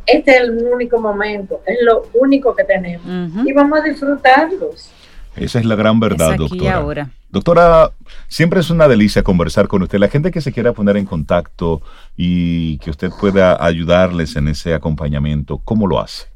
este 0.09 0.33
es 0.33 0.41
el 0.41 0.67
único 0.73 1.01
momento, 1.01 1.61
es 1.67 1.79
lo 1.83 2.09
único 2.15 2.57
que 2.57 2.65
tenemos. 2.65 3.07
Y 3.45 3.53
vamos 3.53 3.81
a 3.81 3.83
disfrutarlos. 3.83 4.91
Esa 5.37 5.59
es 5.59 5.65
la 5.65 5.75
gran 5.77 6.01
verdad, 6.01 6.37
doctora. 6.37 7.11
Doctora, 7.31 7.93
siempre 8.27 8.61
es 8.61 8.71
una 8.71 8.89
delicia 8.89 9.23
conversar 9.23 9.69
con 9.69 9.83
usted. 9.83 9.99
La 9.99 10.09
gente 10.09 10.31
que 10.31 10.41
se 10.41 10.51
quiera 10.51 10.73
poner 10.73 10.97
en 10.97 11.05
contacto 11.05 11.83
y 12.17 12.79
que 12.79 12.89
usted 12.91 13.11
pueda 13.11 13.63
ayudarles 13.63 14.35
en 14.37 14.49
ese 14.49 14.73
acompañamiento, 14.73 15.59
¿cómo 15.59 15.87
lo 15.87 16.01
hace? 16.01 16.29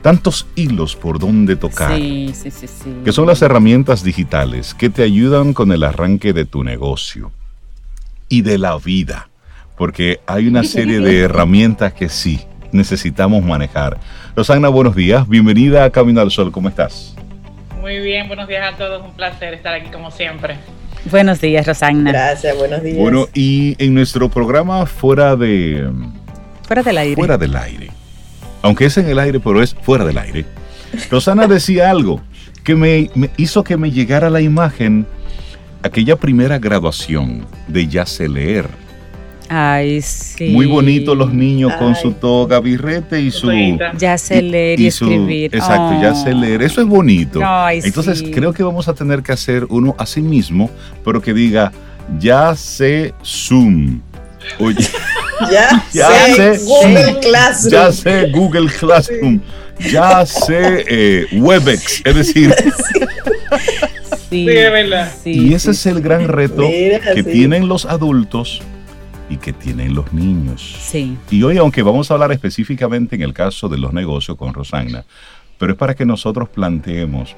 tantos 0.01 0.47
hilos 0.55 0.95
por 0.95 1.19
donde 1.19 1.55
tocar, 1.55 1.95
sí, 1.95 2.31
sí, 2.33 2.51
sí, 2.51 2.67
que 3.03 3.11
son 3.11 3.27
las 3.27 3.41
herramientas 3.41 4.03
digitales 4.03 4.73
que 4.73 4.89
te 4.89 5.03
ayudan 5.03 5.53
con 5.53 5.71
el 5.71 5.83
arranque 5.83 6.33
de 6.33 6.45
tu 6.45 6.63
negocio 6.63 7.31
y 8.29 8.41
de 8.41 8.57
la 8.57 8.77
vida, 8.77 9.29
porque 9.77 10.19
hay 10.25 10.47
una 10.47 10.63
serie 10.63 10.99
de 10.99 11.19
herramientas 11.25 11.93
que 11.93 12.09
sí 12.09 12.39
necesitamos 12.71 13.43
manejar. 13.43 13.97
Rosana, 14.35 14.69
buenos 14.69 14.95
días, 14.95 15.27
bienvenida 15.27 15.83
a 15.83 15.89
Camino 15.89 16.21
al 16.21 16.31
Sol, 16.31 16.51
¿cómo 16.51 16.69
estás? 16.69 17.15
Muy 17.81 17.99
bien, 17.99 18.27
buenos 18.27 18.47
días 18.47 18.73
a 18.73 18.77
todos, 18.77 19.03
un 19.03 19.13
placer 19.13 19.53
estar 19.53 19.73
aquí 19.73 19.89
como 19.89 20.11
siempre. 20.11 20.57
Buenos 21.05 21.39
días, 21.39 21.65
Rosagna. 21.65 22.11
Gracias, 22.11 22.57
buenos 22.57 22.83
días. 22.83 22.97
Bueno, 22.97 23.27
y 23.33 23.75
en 23.83 23.93
nuestro 23.93 24.29
programa 24.29 24.85
fuera 24.85 25.35
de... 25.35 25.89
Fuera 26.67 26.83
del 26.83 26.97
aire. 26.97 27.15
Fuera 27.15 27.37
del 27.37 27.55
aire 27.55 27.98
aunque 28.61 28.85
es 28.85 28.97
en 28.97 29.07
el 29.07 29.19
aire, 29.19 29.39
pero 29.39 29.61
es 29.61 29.73
fuera 29.73 30.05
del 30.05 30.17
aire. 30.17 30.45
Rosana 31.09 31.47
decía 31.47 31.89
algo 31.89 32.21
que 32.63 32.75
me, 32.75 33.09
hizo 33.37 33.63
que 33.63 33.77
me 33.77 33.91
llegara 33.91 34.29
la 34.29 34.41
imagen, 34.41 35.05
aquella 35.83 36.15
primera 36.15 36.59
graduación 36.59 37.45
de 37.67 37.87
Ya 37.87 38.05
sé 38.05 38.27
leer. 38.27 38.67
Ay, 39.51 40.01
sí. 40.03 40.49
Muy 40.49 40.67
bonito 40.67 41.15
los 41.15 41.33
niños 41.33 41.73
con 41.73 41.95
su 41.95 42.11
toga, 42.11 42.59
birrete 42.59 43.19
y 43.19 43.31
su... 43.31 43.51
Ya 43.97 44.15
sé 44.19 44.43
leer 44.43 44.79
y, 44.79 44.87
escribir. 44.87 45.55
exacto, 45.55 45.99
ya 45.99 46.13
sé 46.13 46.33
oh. 46.33 46.37
leer. 46.37 46.61
Eso 46.61 46.81
es 46.81 46.87
bonito. 46.87 47.41
Entonces 47.71 48.23
creo 48.31 48.53
que 48.53 48.61
vamos 48.61 48.87
a 48.87 48.93
tener 48.93 49.23
que 49.23 49.31
hacer 49.31 49.65
uno 49.69 49.95
así 49.97 50.21
mismo, 50.21 50.69
pero 51.03 51.19
que 51.19 51.33
diga, 51.33 51.71
ya 52.19 52.55
sé 52.55 53.15
Zoom. 53.23 54.01
Oye. 54.59 54.87
Ya, 55.51 55.83
sé, 56.35 56.57
Google 56.65 57.19
Classroom. 57.21 57.71
Ya 57.71 57.91
sé 57.91 58.31
Google 58.31 58.69
Classroom. 58.69 59.41
Ya 59.91 60.25
sé 60.25 60.85
eh, 60.87 61.27
Webex. 61.33 62.01
Es 62.05 62.15
decir. 62.15 62.53
Sí, 64.29 64.45
verdad. 64.45 65.11
y 65.25 65.55
ese 65.55 65.71
es 65.71 65.87
el 65.87 66.01
gran 66.01 66.27
reto 66.27 66.61
que 66.61 67.23
tienen 67.23 67.67
los 67.67 67.85
adultos 67.85 68.61
y 69.27 69.37
que 69.37 69.53
tienen 69.53 69.95
los 69.95 70.13
niños. 70.13 70.75
Sí. 70.79 71.17
Y 71.31 71.41
hoy, 71.41 71.57
aunque 71.57 71.81
vamos 71.81 72.11
a 72.11 72.13
hablar 72.13 72.31
específicamente 72.31 73.15
en 73.15 73.23
el 73.23 73.33
caso 73.33 73.69
de 73.69 73.79
los 73.79 73.91
negocios 73.91 74.37
con 74.37 74.53
Rosagna, 74.53 75.03
pero 75.57 75.71
es 75.71 75.77
para 75.79 75.95
que 75.95 76.05
nosotros 76.05 76.47
planteemos 76.49 77.35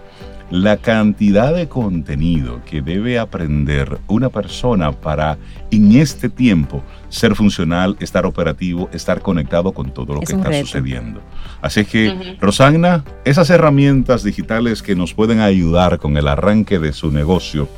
la 0.51 0.75
cantidad 0.77 1.55
de 1.55 1.69
contenido 1.69 2.61
que 2.65 2.81
debe 2.81 3.17
aprender 3.17 3.99
una 4.07 4.29
persona 4.29 4.91
para 4.91 5.37
en 5.71 5.93
este 5.93 6.27
tiempo 6.27 6.83
ser 7.07 7.35
funcional, 7.35 7.95
estar 8.01 8.25
operativo, 8.25 8.89
estar 8.91 9.21
conectado 9.21 9.71
con 9.71 9.93
todo 9.93 10.13
lo 10.13 10.19
que 10.19 10.33
está 10.33 10.53
sucediendo. 10.59 11.21
Así 11.61 11.85
que, 11.85 12.35
Rosagna, 12.39 13.05
esas 13.23 13.49
herramientas 13.49 14.23
digitales 14.23 14.83
que 14.83 14.93
nos 14.93 15.13
pueden 15.13 15.39
ayudar 15.39 15.99
con 15.99 16.17
el 16.17 16.27
arranque 16.27 16.79
de 16.79 16.91
su 16.91 17.11
negocio, 17.11 17.69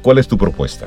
¿cuál 0.00 0.18
es 0.18 0.28
tu 0.28 0.38
propuesta? 0.38 0.86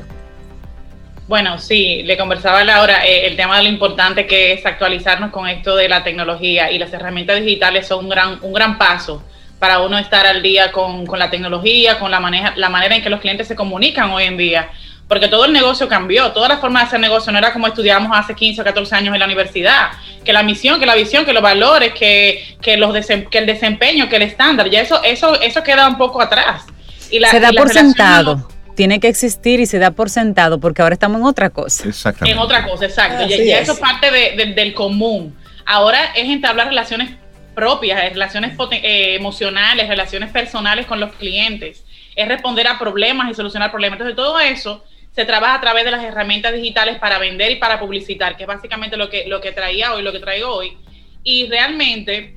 Bueno, 1.28 1.58
sí, 1.58 2.02
le 2.04 2.16
conversaba 2.16 2.60
a 2.60 2.64
Laura 2.64 3.06
eh, 3.06 3.26
el 3.26 3.36
tema 3.36 3.58
de 3.58 3.64
lo 3.64 3.68
importante 3.68 4.26
que 4.26 4.54
es 4.54 4.64
actualizarnos 4.64 5.30
con 5.30 5.46
esto 5.46 5.76
de 5.76 5.88
la 5.88 6.02
tecnología 6.02 6.70
y 6.70 6.78
las 6.78 6.92
herramientas 6.92 7.40
digitales 7.40 7.86
son 7.86 8.04
un 8.04 8.10
gran, 8.10 8.38
un 8.42 8.52
gran 8.52 8.78
paso 8.78 9.22
para 9.62 9.78
uno 9.78 9.96
estar 9.96 10.26
al 10.26 10.42
día 10.42 10.72
con, 10.72 11.06
la 11.16 11.30
tecnología, 11.30 11.96
con 12.00 12.10
la, 12.10 12.18
maneja, 12.18 12.52
la 12.56 12.68
manera 12.68 12.96
en 12.96 13.00
que 13.00 13.08
los 13.08 13.20
clientes 13.20 13.46
se 13.46 13.54
comunican 13.54 14.10
hoy 14.10 14.24
en 14.24 14.36
día. 14.36 14.70
Porque 15.06 15.28
todo 15.28 15.44
el 15.44 15.52
negocio 15.52 15.86
cambió, 15.86 16.32
toda 16.32 16.48
la 16.48 16.58
forma 16.58 16.80
de 16.80 16.86
hacer 16.86 16.98
negocio 16.98 17.30
no 17.30 17.38
era 17.38 17.52
como 17.52 17.68
estudiábamos 17.68 18.10
hace 18.12 18.34
15 18.34 18.60
o 18.60 18.64
14 18.64 18.96
años 18.96 19.14
en 19.14 19.20
la 19.20 19.26
universidad. 19.26 19.90
Que 20.24 20.32
la 20.32 20.42
misión, 20.42 20.80
que 20.80 20.86
la 20.86 20.96
visión, 20.96 21.24
que 21.24 21.32
los 21.32 21.44
valores, 21.44 21.94
que, 21.94 22.56
que, 22.60 22.76
los 22.76 22.92
que 23.30 23.38
el 23.38 23.46
desempeño, 23.46 24.08
que 24.08 24.16
el 24.16 24.22
estándar, 24.22 24.68
ya 24.68 24.80
eso, 24.80 25.00
eso, 25.04 25.40
eso 25.40 25.62
queda 25.62 25.86
un 25.86 25.96
poco 25.96 26.20
atrás. 26.20 26.64
Y 27.12 27.20
se 27.20 27.38
da 27.38 27.52
por 27.52 27.68
sentado. 27.68 28.48
tiene 28.74 28.98
que 28.98 29.06
existir 29.06 29.60
y 29.60 29.66
se 29.66 29.78
da 29.78 29.92
por 29.92 30.10
sentado 30.10 30.58
porque 30.58 30.82
ahora 30.82 30.94
estamos 30.94 31.20
en 31.20 31.26
otra 31.28 31.50
cosa. 31.50 31.88
Exactamente. 31.88 32.36
En 32.36 32.44
otra 32.44 32.66
cosa, 32.66 32.86
exacto. 32.86 33.28
ya, 33.28 33.36
ya 33.36 33.60
eso 33.60 33.78
parte 33.78 34.10
del 34.10 34.74
común. 34.74 35.36
Ahora 35.64 36.06
es 36.16 36.28
entablar 36.28 36.66
relaciones 36.66 37.21
propias, 37.54 38.12
relaciones 38.12 38.56
eh, 38.70 39.14
emocionales, 39.14 39.88
relaciones 39.88 40.30
personales 40.30 40.86
con 40.86 41.00
los 41.00 41.12
clientes, 41.14 41.84
es 42.14 42.28
responder 42.28 42.66
a 42.66 42.78
problemas 42.78 43.30
y 43.30 43.34
solucionar 43.34 43.70
problemas. 43.70 43.98
Entonces, 44.00 44.16
todo 44.16 44.38
eso 44.40 44.84
se 45.12 45.24
trabaja 45.24 45.56
a 45.56 45.60
través 45.60 45.84
de 45.84 45.90
las 45.90 46.02
herramientas 46.02 46.54
digitales 46.54 46.98
para 46.98 47.18
vender 47.18 47.52
y 47.52 47.56
para 47.56 47.78
publicitar, 47.78 48.36
que 48.36 48.44
es 48.44 48.46
básicamente 48.46 48.96
lo 48.96 49.10
que, 49.10 49.26
lo 49.26 49.40
que 49.40 49.52
traía 49.52 49.92
hoy, 49.92 50.02
lo 50.02 50.12
que 50.12 50.20
traigo 50.20 50.48
hoy. 50.48 50.76
Y 51.22 51.46
realmente 51.48 52.36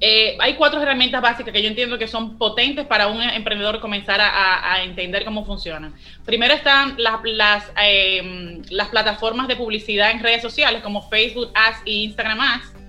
eh, 0.00 0.36
hay 0.40 0.54
cuatro 0.54 0.80
herramientas 0.80 1.20
básicas 1.20 1.52
que 1.52 1.62
yo 1.62 1.68
entiendo 1.68 1.98
que 1.98 2.08
son 2.08 2.38
potentes 2.38 2.86
para 2.86 3.06
un 3.08 3.20
emprendedor 3.22 3.80
comenzar 3.80 4.18
a, 4.20 4.82
entender 4.82 5.24
cómo 5.24 5.44
funcionan. 5.44 5.94
Primero 6.24 6.54
están 6.54 6.94
las, 6.96 7.70
eh, 7.82 8.62
las 8.70 8.88
plataformas 8.88 9.46
de 9.46 9.56
publicidad 9.56 10.10
en 10.10 10.22
redes 10.22 10.40
sociales 10.40 10.82
como 10.82 11.08
Facebook 11.10 11.50
Ads 11.54 11.82
y 11.84 12.04
Instagram 12.04 12.40
Ads 12.40 12.79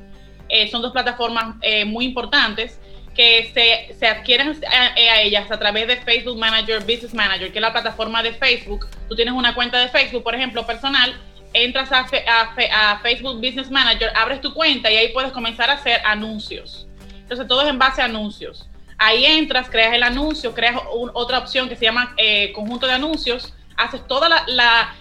eh, 0.52 0.68
son 0.70 0.82
dos 0.82 0.91
plataformas 0.91 1.56
eh, 1.62 1.86
muy 1.86 2.06
importantes 2.06 2.80
que 3.16 3.52
se, 3.54 3.95
se 3.97 4.08
adquieren 4.08 4.58
a, 4.68 5.22
ellas 5.22 5.49
a 5.52 5.58
través 5.58 5.88
de 5.88 5.97
Facebook 5.97 6.38
Manager, 6.38 6.80
Business 6.82 7.14
Manager, 7.14 7.52
que 7.52 7.58
es 7.58 7.62
la 7.62 7.74
plataforma 7.74 8.24
de 8.24 8.34
Facebook. 8.34 8.88
Tú 9.10 9.16
tienes 9.16 9.34
una 9.34 9.54
cuenta 9.54 9.80
de 9.80 9.89
Facebook, 9.89 10.24
por 10.24 10.36
ejemplo, 10.36 10.66
personal, 10.66 11.20
entras 11.54 11.91
a, 11.91 12.06
a, 12.06 12.99
Facebook 12.99 13.36
Business 13.36 13.70
Manager, 13.70 14.12
abres 14.16 14.39
tu 14.41 14.54
cuenta 14.54 14.91
y 14.91 14.95
ahí 14.95 15.10
puedes 15.10 15.32
comenzar 15.32 15.70
a 15.70 15.74
hacer 15.74 16.02
anuncios. 16.06 16.88
Entonces, 17.14 17.47
todo 17.47 17.62
es 17.64 17.70
en 17.70 17.80
base 17.80 18.02
a 18.02 18.06
anuncios. 18.06 18.68
Ahí 18.97 19.26
entras, 19.26 19.70
creas 19.70 19.93
el 19.93 20.04
anuncio, 20.04 20.54
creas 20.54 20.80
otra 21.14 21.39
opción 21.39 21.68
que 21.68 21.76
se 21.76 21.86
llama 21.86 22.14
eh, 22.18 22.52
conjunto 22.54 22.88
de 22.88 22.93
anuncios, 22.93 23.54
haces 23.76 24.06
toda 24.08 24.30
la, 24.47 24.95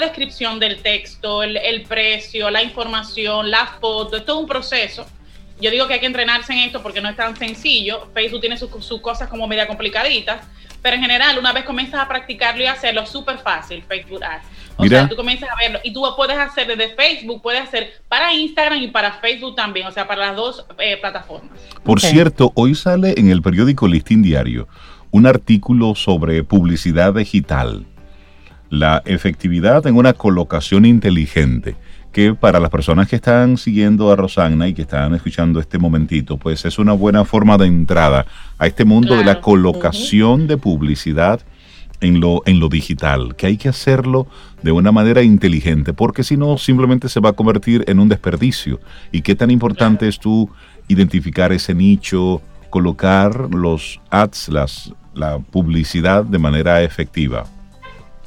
descripción 0.00 0.58
del 0.58 0.80
texto, 0.80 1.42
el, 1.42 1.82
precio, 1.82 2.50
la 2.50 2.62
información, 2.62 3.50
la 3.50 3.66
foto, 3.80 4.16
es 4.16 4.24
todo 4.24 4.40
un 4.40 4.46
proceso. 4.46 5.06
Yo 5.60 5.70
digo 5.70 5.86
que 5.86 5.94
hay 5.94 6.00
que 6.00 6.06
entrenarse 6.06 6.52
en 6.52 6.60
esto 6.60 6.82
porque 6.82 7.00
no 7.00 7.08
es 7.08 7.16
tan 7.16 7.36
sencillo. 7.36 8.08
Facebook 8.12 8.40
tiene 8.40 8.56
sus, 8.56 8.70
cosas 9.00 9.28
como 9.28 9.46
media 9.46 9.66
complicaditas, 9.66 10.44
pero 10.82 10.96
en 10.96 11.02
general, 11.02 11.38
una 11.38 11.52
vez 11.52 11.64
comienzas 11.64 12.00
a 12.00 12.08
practicarlo 12.08 12.62
y 12.62 12.66
hacerlo, 12.66 13.02
es 13.02 13.08
súper 13.08 13.38
fácil 13.38 13.82
Facebook 13.82 14.22
Ads. 14.22 14.44
O 14.76 14.86
sea, 14.86 15.08
tú 15.08 15.14
comienzas 15.16 15.48
a 15.48 15.54
verlo 15.56 15.78
y 15.84 15.92
tú 15.92 16.04
puedes 16.16 16.36
hacer 16.36 16.66
desde 16.66 16.94
Facebook, 16.94 17.40
puedes 17.40 17.62
hacer 17.62 17.92
para 18.08 18.34
Instagram 18.34 18.82
y 18.82 18.88
para 18.88 19.12
Facebook 19.12 19.54
también, 19.54 19.86
o 19.86 19.92
sea, 19.92 20.06
para 20.06 20.26
las 20.26 20.36
dos 20.36 20.66
eh, 20.78 20.96
plataformas. 21.00 21.52
Por 21.84 22.00
cierto, 22.00 22.52
hoy 22.54 22.74
sale 22.74 23.14
en 23.16 23.30
el 23.30 23.40
periódico 23.40 23.86
Listín 23.86 24.22
Diario 24.22 24.68
un 25.14 25.26
artículo 25.26 25.94
sobre 25.94 26.42
publicidad 26.42 27.14
digital, 27.14 27.86
la 28.78 29.02
efectividad 29.04 29.86
en 29.86 29.96
una 29.96 30.12
colocación 30.12 30.84
inteligente, 30.84 31.76
que 32.12 32.34
para 32.34 32.60
las 32.60 32.70
personas 32.70 33.08
que 33.08 33.16
están 33.16 33.56
siguiendo 33.56 34.12
a 34.12 34.16
Rosanna 34.16 34.68
y 34.68 34.74
que 34.74 34.82
están 34.82 35.14
escuchando 35.14 35.58
este 35.60 35.78
momentito, 35.78 36.36
pues 36.36 36.64
es 36.64 36.78
una 36.78 36.92
buena 36.92 37.24
forma 37.24 37.56
de 37.58 37.66
entrada 37.66 38.26
a 38.58 38.66
este 38.66 38.84
mundo 38.84 39.16
de 39.16 39.24
la 39.24 39.40
colocación 39.40 40.46
de 40.46 40.56
publicidad 40.56 41.40
en 42.00 42.20
lo, 42.20 42.42
en 42.46 42.60
lo 42.60 42.68
digital, 42.68 43.34
que 43.36 43.46
hay 43.46 43.56
que 43.56 43.68
hacerlo 43.68 44.26
de 44.62 44.72
una 44.72 44.92
manera 44.92 45.22
inteligente, 45.22 45.92
porque 45.92 46.22
si 46.22 46.36
no, 46.36 46.58
simplemente 46.58 47.08
se 47.08 47.20
va 47.20 47.30
a 47.30 47.32
convertir 47.34 47.84
en 47.88 47.98
un 47.98 48.08
desperdicio. 48.08 48.80
¿Y 49.10 49.22
qué 49.22 49.34
tan 49.34 49.50
importante 49.50 50.06
es 50.06 50.18
tú 50.18 50.50
identificar 50.88 51.52
ese 51.52 51.74
nicho, 51.74 52.42
colocar 52.70 53.54
los 53.54 54.00
ads, 54.10 54.48
las, 54.48 54.92
la 55.14 55.38
publicidad 55.38 56.24
de 56.24 56.38
manera 56.38 56.82
efectiva. 56.82 57.44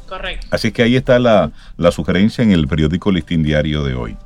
Correcto. 0.08 0.48
Así 0.52 0.72
que 0.72 0.84
ahí 0.84 0.96
está 0.96 1.20
la, 1.20 1.52
sugerencia 1.92 2.44
en 2.44 2.52
el 2.52 2.68
periódico 2.68 3.12
Listín 3.12 3.44
Diario 3.44 3.84
de 3.84 3.94
hoy. 3.94 4.18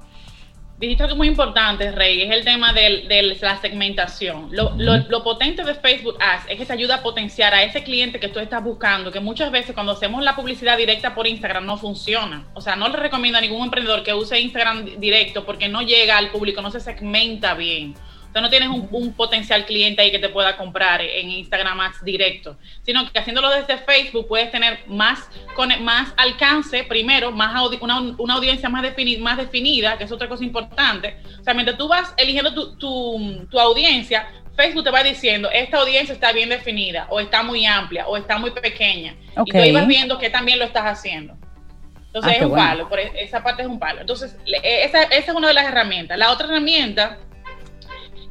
Dijiste 0.79 1.03
algo 1.03 1.15
muy 1.15 1.27
importante, 1.27 1.91
Rey, 1.91 2.23
es 2.23 2.31
el 2.31 2.43
tema 2.43 2.73
de 2.73 3.37
la 3.39 3.61
segmentación. 3.61 4.47
Lo, 4.51 4.75
lo, 4.77 5.23
potente 5.23 5.63
de 5.63 5.75
Facebook 5.75 6.15
Ads 6.19 6.45
es 6.49 6.57
que 6.57 6.65
te 6.65 6.73
ayuda 6.73 6.95
a 6.95 7.03
potenciar 7.03 7.53
a 7.53 7.61
ese 7.61 7.83
cliente 7.83 8.19
que 8.19 8.29
tú 8.29 8.39
estás 8.39 8.63
buscando, 8.63 9.11
que 9.11 9.19
muchas 9.19 9.51
veces 9.51 9.75
cuando 9.75 9.91
hacemos 9.91 10.23
la 10.23 10.35
publicidad 10.35 10.77
directa 10.77 11.13
por 11.13 11.27
Instagram 11.27 11.67
no 11.67 11.77
funciona. 11.77 12.47
O 12.55 12.61
sea, 12.61 12.75
no 12.75 12.89
le 12.89 12.97
recomiendo 12.97 13.37
a 13.37 13.41
ningún 13.41 13.65
emprendedor 13.65 14.01
que 14.01 14.15
use 14.15 14.39
Instagram 14.39 14.99
directo 14.99 15.45
porque 15.45 15.69
no 15.69 15.83
llega 15.83 16.17
al 16.17 16.31
público, 16.31 16.63
no 16.63 16.71
se 16.71 16.79
segmenta 16.79 17.53
bien. 17.53 17.93
O 18.31 18.33
sea, 18.33 18.41
no 18.41 18.49
tienes 18.49 18.69
un, 18.69 19.13
potencial 19.13 19.65
cliente 19.65 20.01
ahí 20.01 20.09
que 20.09 20.17
te 20.17 20.29
pueda 20.29 20.55
comprar 20.55 21.01
en 21.01 21.29
Instagram 21.29 21.75
más 21.75 22.01
directo, 22.01 22.55
sino 22.81 23.11
que 23.11 23.19
haciéndolo 23.19 23.49
desde 23.49 23.77
Facebook 23.77 24.29
puedes 24.29 24.49
tener 24.49 24.79
más, 24.87 25.29
con, 25.53 25.69
más 25.83 26.13
alcance, 26.15 26.85
primero, 26.85 27.33
más 27.33 27.53
una, 27.81 28.33
audiencia 28.33 28.69
más, 28.69 28.85
más 29.19 29.37
definida, 29.37 29.97
que 29.97 30.05
es 30.05 30.11
otra 30.13 30.29
cosa 30.29 30.45
importante. 30.45 31.17
O 31.41 31.43
sea, 31.43 31.53
mientras 31.53 31.77
tú 31.77 31.89
vas 31.89 32.13
eligiendo 32.15 32.77
tu, 32.77 33.59
audiencia, 33.59 34.25
Facebook 34.55 34.85
te 34.85 34.91
va 34.91 35.03
diciendo, 35.03 35.49
esta 35.51 35.79
audiencia 35.79 36.13
está 36.13 36.31
bien 36.31 36.47
definida, 36.47 37.07
o 37.09 37.19
está 37.19 37.43
muy 37.43 37.65
amplia, 37.65 38.07
o 38.07 38.15
está 38.15 38.37
muy 38.37 38.51
pequeña. 38.51 39.13
Y 39.45 39.51
tú 39.51 39.57
ibas 39.57 39.87
viendo 39.87 40.17
que 40.17 40.29
también 40.29 40.57
lo 40.57 40.63
estás 40.63 40.85
haciendo. 40.85 41.35
Entonces 42.05 42.31
ah, 42.31 42.35
es 42.37 42.45
un 42.45 42.55
palo, 42.55 42.87
por 42.87 42.99
esa 42.99 43.43
parte 43.43 43.63
es 43.63 43.67
un 43.67 43.79
palo. 43.79 43.99
Entonces, 43.99 44.37
esa, 44.45 45.03
esa 45.03 45.31
es 45.31 45.35
una 45.35 45.49
de 45.49 45.53
las 45.53 45.65
herramientas. 45.65 46.17
La 46.17 46.31
otra 46.31 46.47
herramienta 46.47 47.17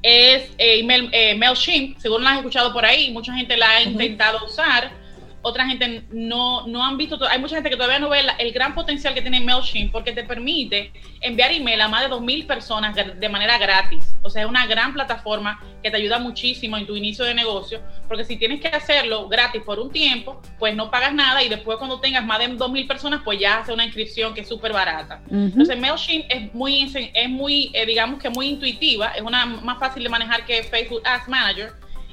es 0.03 0.51
eh, 0.59 0.87
eh, 1.13 1.35
MailChimp, 1.35 1.99
según 1.99 2.23
lo 2.23 2.29
has 2.29 2.39
escuchado 2.39 2.73
por 2.73 2.85
ahí, 2.85 3.11
mucha 3.11 3.35
gente 3.35 3.57
la 3.57 3.71
ha 3.71 3.83
intentado 3.83 4.45
usar 4.47 5.00
otra 5.43 5.67
gente 5.67 6.05
no, 6.11 6.67
no 6.67 6.85
han 6.85 6.97
visto, 6.97 7.19
hay 7.27 7.39
mucha 7.39 7.57
gente 7.57 7.71
que 7.71 7.77
todavía 7.77 7.99
no 7.99 8.09
ve 8.11 8.21
el 8.39 8.53
gran 8.53 8.75
potencial 8.75 9.15
que 9.15 9.23
tiene 9.23 9.41
MailChimp 9.41 9.93
porque 9.93 10.13
te 10.13 10.25
permite 10.25 10.93
enviar 11.21 11.53
email 11.53 11.81
a 11.81 11.89
más 11.89 12.03
de 12.03 12.15
2.000 12.15 12.47
personas 12.47 12.95
de 12.95 13.29
manera 13.29 13.59
gratis. 13.59 14.17
O 14.23 14.31
sea, 14.31 14.43
es 14.43 14.49
una 14.49 14.67
gran 14.67 14.93
plataforma 14.93 15.61
que 15.83 15.91
te 15.91 15.97
ayuda 15.97 16.19
muchísimo 16.19 16.77
en 16.77 16.87
tu 16.87 16.97
inicio 16.97 17.25
de 17.25 17.35
negocio, 17.35 17.81
porque 18.09 18.25
si 18.25 18.37
tienes 18.37 18.61
que 18.61 18.69
hacerlo 18.69 19.29
gratis 19.29 19.63
por 19.63 19.79
un 19.79 19.91
tiempo, 19.91 20.41
pues 20.59 20.75
no 20.77 20.91
pagas 20.91 21.15
nada 21.15 21.43
y 21.43 21.49
después 21.49 21.79
cuando 21.79 22.01
tengas 22.01 22.25
más 22.25 22.39
de 22.39 22.51
2.000 22.51 22.87
personas, 22.87 23.23
pues 23.25 23.39
ya 23.39 23.59
hace 23.59 23.73
una 23.73 23.85
inscripción 23.85 24.35
que 24.35 24.43
es 24.43 24.49
súper 24.49 24.73
barata. 24.73 25.23
Entonces, 25.31 25.79
MailChimp 25.79 26.27
es 26.29 26.55
muy, 26.55 26.83
es 27.15 27.29
muy 27.29 27.71
eh, 27.73 27.87
digamos 27.87 28.21
que 28.21 28.31
muy 28.31 28.49
intuitiva, 28.49 29.09
es 29.09 29.23
una 29.23 29.47
más 29.47 29.79
fácil 29.79 30.03
de 30.03 30.09
manejar 30.09 30.45
que 30.45 30.63
Facebook 30.63 31.03
Ads 31.05 31.29
Manager. 31.29 31.73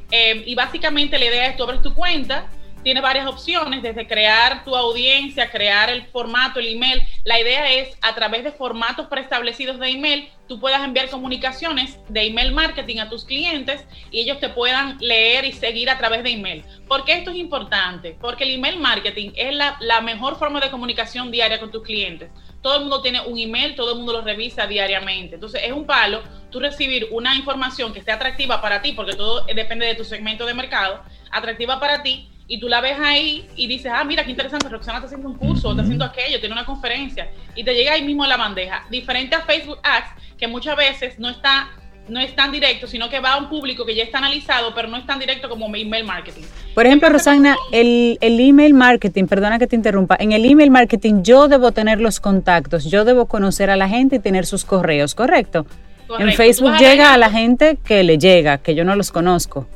Eh, 0.10 0.44
y 0.46 0.56
básicamente 0.56 1.20
la 1.20 1.26
idea 1.26 1.48
es 1.48 1.58
tú 1.58 1.64
abres 1.64 1.82
tu 1.82 1.94
cuenta, 1.94 2.48
tiene 2.84 3.02
varias 3.02 3.28
opciones, 3.28 3.82
desde 3.82 4.08
crear 4.08 4.64
tu 4.64 4.76
audiencia, 4.76 5.50
crear 5.50 5.90
el 5.90 6.06
formato, 6.08 6.60
el 6.60 6.68
email. 6.68 7.02
La 7.24 7.40
idea 7.40 7.72
es, 7.72 7.98
a 8.02 8.16
través 8.16 8.44
de 8.44 8.52
formatos 8.52 9.08
preestablecidos 9.08 9.80
de 9.80 9.90
email, 9.90 10.30
tú 10.48 10.60
puedas 10.60 10.84
enviar 10.84 11.10
comunicaciones 11.10 12.00
de 12.08 12.28
email 12.28 12.54
marketing 12.54 13.00
a 13.00 13.10
tus 13.10 13.26
clientes 13.26 13.84
y 14.12 14.22
ellos 14.22 14.40
te 14.40 14.50
puedan 14.50 14.98
leer 15.00 15.44
y 15.46 15.52
seguir 15.52 15.90
a 15.90 15.98
través 15.98 16.24
de 16.24 16.32
email. 16.32 16.64
¿Por 16.88 17.04
qué 17.04 17.14
esto 17.14 17.32
es 17.32 17.38
importante? 17.38 18.18
Porque 18.20 18.46
el 18.46 18.52
email 18.52 18.80
marketing 18.80 19.32
es 19.36 19.54
la, 19.54 19.78
la 19.82 20.02
mejor 20.02 20.38
forma 20.38 20.60
de 20.60 20.72
comunicación 20.72 21.32
diaria 21.32 21.60
con 21.60 21.72
tus 21.72 21.84
clientes. 21.84 22.30
Todo 22.62 22.76
el 22.76 22.82
mundo 22.82 23.02
tiene 23.02 23.22
un 23.22 23.38
email, 23.38 23.76
todo 23.76 23.92
el 23.92 23.98
mundo 23.98 24.14
lo 24.14 24.22
revisa 24.22 24.66
diariamente. 24.66 25.36
Entonces 25.36 25.62
es 25.64 25.72
un 25.72 25.86
palo 25.86 26.24
tú 26.50 26.60
recibir 26.60 27.08
una 27.12 27.36
información 27.36 27.92
que 27.92 28.00
esté 28.00 28.12
atractiva 28.12 28.62
para 28.62 28.82
ti, 28.82 28.94
porque 28.94 29.14
todo 29.14 29.46
depende 29.46 29.86
de 29.86 29.96
tu 29.96 30.06
segmento 30.06 30.46
de 30.46 30.54
mercado, 30.54 31.04
atractiva 31.32 31.80
para 31.80 32.04
ti 32.04 32.30
y 32.48 32.60
tú 32.60 32.70
la 32.70 32.82
ves 32.82 32.98
ahí 33.00 33.48
y 33.56 33.68
dices, 33.68 33.92
ah, 33.94 34.04
mira 34.04 34.24
qué 34.24 34.32
interesante, 34.32 34.70
Roxana 34.70 35.00
está 35.00 35.08
haciendo 35.08 35.28
un 35.28 35.36
curso, 35.36 35.72
está 35.72 35.84
haciendo 35.84 36.06
aquello, 36.06 36.40
tiene 36.40 36.54
una 36.54 36.66
conferencia, 36.66 37.30
y 37.56 37.64
te 37.64 37.74
llega 37.74 37.94
ahí 37.94 38.04
mismo 38.04 38.24
a 38.24 38.28
la 38.28 38.38
bandeja. 38.38 38.86
Diferente 38.90 39.36
a 39.36 39.42
Facebook 39.42 39.80
Ads, 39.84 40.38
que 40.38 40.48
muchas 40.48 40.78
veces 40.78 41.20
no 41.20 41.30
está 41.30 41.70
no 42.10 42.22
es 42.22 42.34
tan 42.38 42.54
directo, 42.54 42.88
sino 42.88 43.10
que 43.10 43.20
va 43.20 43.34
a 43.34 43.38
un 43.38 43.50
público 43.50 43.86
que 43.86 43.94
ya 43.94 44.04
está 44.04 44.20
analizado, 44.20 44.74
pero 44.74 44.88
no 44.88 44.96
es 44.96 45.06
tan 45.06 45.20
directo 45.20 45.50
como 45.50 45.68
email 45.76 46.06
marketing. 46.06 46.44
Por 46.74 46.86
ejemplo, 46.86 47.10
Rosana, 47.10 47.58
el, 47.74 48.18
el, 48.22 48.40
email 48.40 48.74
marketing, 48.74 49.26
perdona 49.26 49.60
que 49.60 49.68
te 49.68 49.76
interrumpa, 49.76 50.16
en 50.18 50.32
el 50.32 50.46
email 50.46 50.72
marketing 50.72 51.24
yo 51.24 51.50
debo 51.50 51.74
tener 51.74 52.00
los 52.00 52.22
contactos, 52.22 52.86
yo 52.90 53.04
debo 53.04 53.26
conocer 53.26 53.70
a 53.70 53.76
la 53.76 53.90
gente 53.90 54.16
y 54.16 54.20
tener 54.20 54.46
sus 54.46 54.64
correos, 54.64 55.16
¿correcto? 55.16 55.66
En 56.18 56.32
Facebook 56.32 56.78
llega 56.78 57.14
a 57.14 57.18
la 57.18 57.30
gente 57.30 57.78
que 57.84 58.04
le 58.04 58.18
llega, 58.18 58.60
que 58.60 58.74
yo 58.74 58.86
no 58.86 58.96
los 58.96 59.12
conozco. 59.12 59.68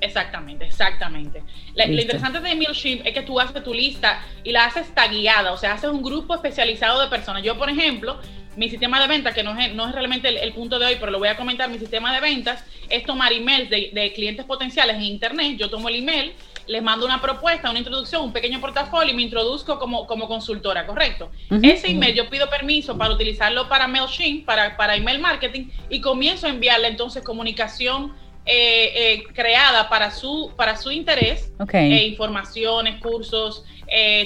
Exactamente, 0.00 0.66
exactamente. 0.66 1.42
Lo 1.76 2.00
interesante 2.00 2.40
de 2.40 2.54
MailChimp 2.54 3.06
es 3.06 3.12
que 3.12 3.22
tú 3.22 3.40
haces 3.40 3.62
tu 3.64 3.74
lista 3.74 4.22
y 4.42 4.52
la 4.52 4.66
haces 4.66 4.94
tagueada, 4.94 5.52
o 5.52 5.56
sea, 5.56 5.72
haces 5.72 5.90
un 5.90 6.02
grupo 6.02 6.34
especializado 6.34 7.00
de 7.00 7.08
personas. 7.08 7.42
Yo, 7.42 7.58
por 7.58 7.68
ejemplo, 7.68 8.18
mi 8.56 8.68
sistema 8.70 9.00
de 9.00 9.08
ventas, 9.08 9.34
que 9.34 9.42
no 9.42 9.58
es, 9.58 9.74
no 9.74 9.88
es 9.88 9.94
realmente 9.94 10.28
el, 10.28 10.52
punto 10.52 10.78
de 10.78 10.86
hoy, 10.86 10.96
pero 10.98 11.10
lo 11.10 11.18
voy 11.18 11.28
a 11.28 11.36
comentar, 11.36 11.68
mi 11.68 11.78
sistema 11.78 12.14
de 12.14 12.20
ventas 12.20 12.64
es 12.88 13.04
tomar 13.04 13.32
emails 13.32 13.68
de, 13.70 14.12
clientes 14.14 14.44
potenciales 14.44 14.96
en 14.96 15.02
Internet. 15.02 15.56
Yo 15.58 15.70
tomo 15.70 15.88
el 15.88 15.96
email, 15.96 16.32
les 16.66 16.82
mando 16.82 17.04
una 17.04 17.20
propuesta, 17.20 17.70
una 17.70 17.78
introducción, 17.78 18.22
un 18.22 18.32
pequeño 18.32 18.60
portafolio 18.60 19.12
y 19.12 19.16
me 19.16 19.22
introduzco 19.22 19.78
como, 19.78 20.06
como 20.06 20.28
consultora, 20.28 20.86
¿correcto? 20.86 21.30
Ese 21.62 21.90
email 21.90 22.14
yo 22.14 22.30
pido 22.30 22.48
permiso 22.48 22.96
para 22.96 23.12
utilizarlo 23.12 23.68
para 23.68 23.88
MailChimp, 23.88 24.44
para, 24.44 24.76
para 24.76 24.94
email 24.94 25.18
marketing 25.18 25.68
y 25.90 26.00
comienzo 26.00 26.46
a 26.46 26.50
enviarle 26.50 26.88
entonces 26.88 27.22
comunicación 27.22 28.14
eh, 28.46 28.92
eh, 28.94 29.24
creada 29.32 29.88
para 29.88 30.10
su, 30.10 30.52
para 30.54 30.76
su 30.76 30.90
interés, 30.90 31.50
eh, 31.72 32.06
informaciones, 32.06 33.00
cursos, 33.00 33.64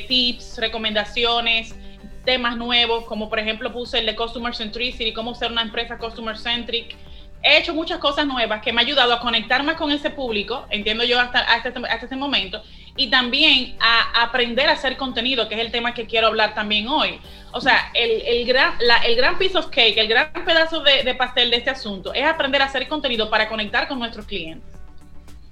tips, 0.08 0.58
recomendaciones, 0.58 1.76
temas 2.24 2.56
nuevos, 2.56 3.04
como 3.04 3.28
por 3.28 3.38
ejemplo 3.38 3.72
puse 3.72 4.00
el 4.00 4.06
de 4.06 4.16
Customer 4.16 4.54
Centricity, 4.54 5.12
cómo 5.12 5.34
ser 5.34 5.52
una 5.52 5.62
empresa 5.62 5.98
Customer 5.98 6.36
Centric. 6.36 6.96
He 7.42 7.58
hecho 7.58 7.72
muchas 7.72 7.98
cosas 7.98 8.26
nuevas 8.26 8.60
que 8.60 8.72
me 8.72 8.80
ha 8.80 8.84
ayudado 8.84 9.12
a 9.12 9.20
conectar 9.20 9.62
más 9.62 9.76
con 9.76 9.92
ese 9.92 10.10
público, 10.10 10.66
entiendo 10.70 11.04
yo 11.04 11.20
hasta, 11.20 11.38
hasta, 11.38 11.68
este, 11.68 11.80
hasta 11.86 12.06
este 12.06 12.16
momento, 12.16 12.60
y 12.98 13.08
también 13.08 13.76
a, 13.80 14.22
aprender 14.24 14.68
a 14.68 14.72
hacer 14.72 14.96
contenido, 14.96 15.48
que 15.48 15.54
es 15.54 15.60
el 15.60 15.70
tema 15.70 15.94
que 15.94 16.06
quiero 16.06 16.26
hablar 16.26 16.54
también 16.54 16.88
hoy. 16.88 17.20
O 17.52 17.60
sea, 17.60 17.90
el, 17.94 18.22
el 18.26 18.46
gran, 18.46 18.74
el 19.06 19.16
gran 19.16 19.38
piece 19.38 19.56
of 19.56 19.68
cake, 19.68 19.96
el 19.96 20.08
gran 20.08 20.32
pedazo 20.44 20.82
de, 20.82 21.14
pastel 21.14 21.50
de 21.50 21.56
este 21.56 21.70
asunto 21.70 22.12
es 22.12 22.26
aprender 22.26 22.60
a 22.60 22.66
hacer 22.66 22.86
contenido 22.88 23.30
para 23.30 23.48
conectar 23.48 23.88
con 23.88 23.98
nuestros 23.98 24.26
clientes. 24.26 24.68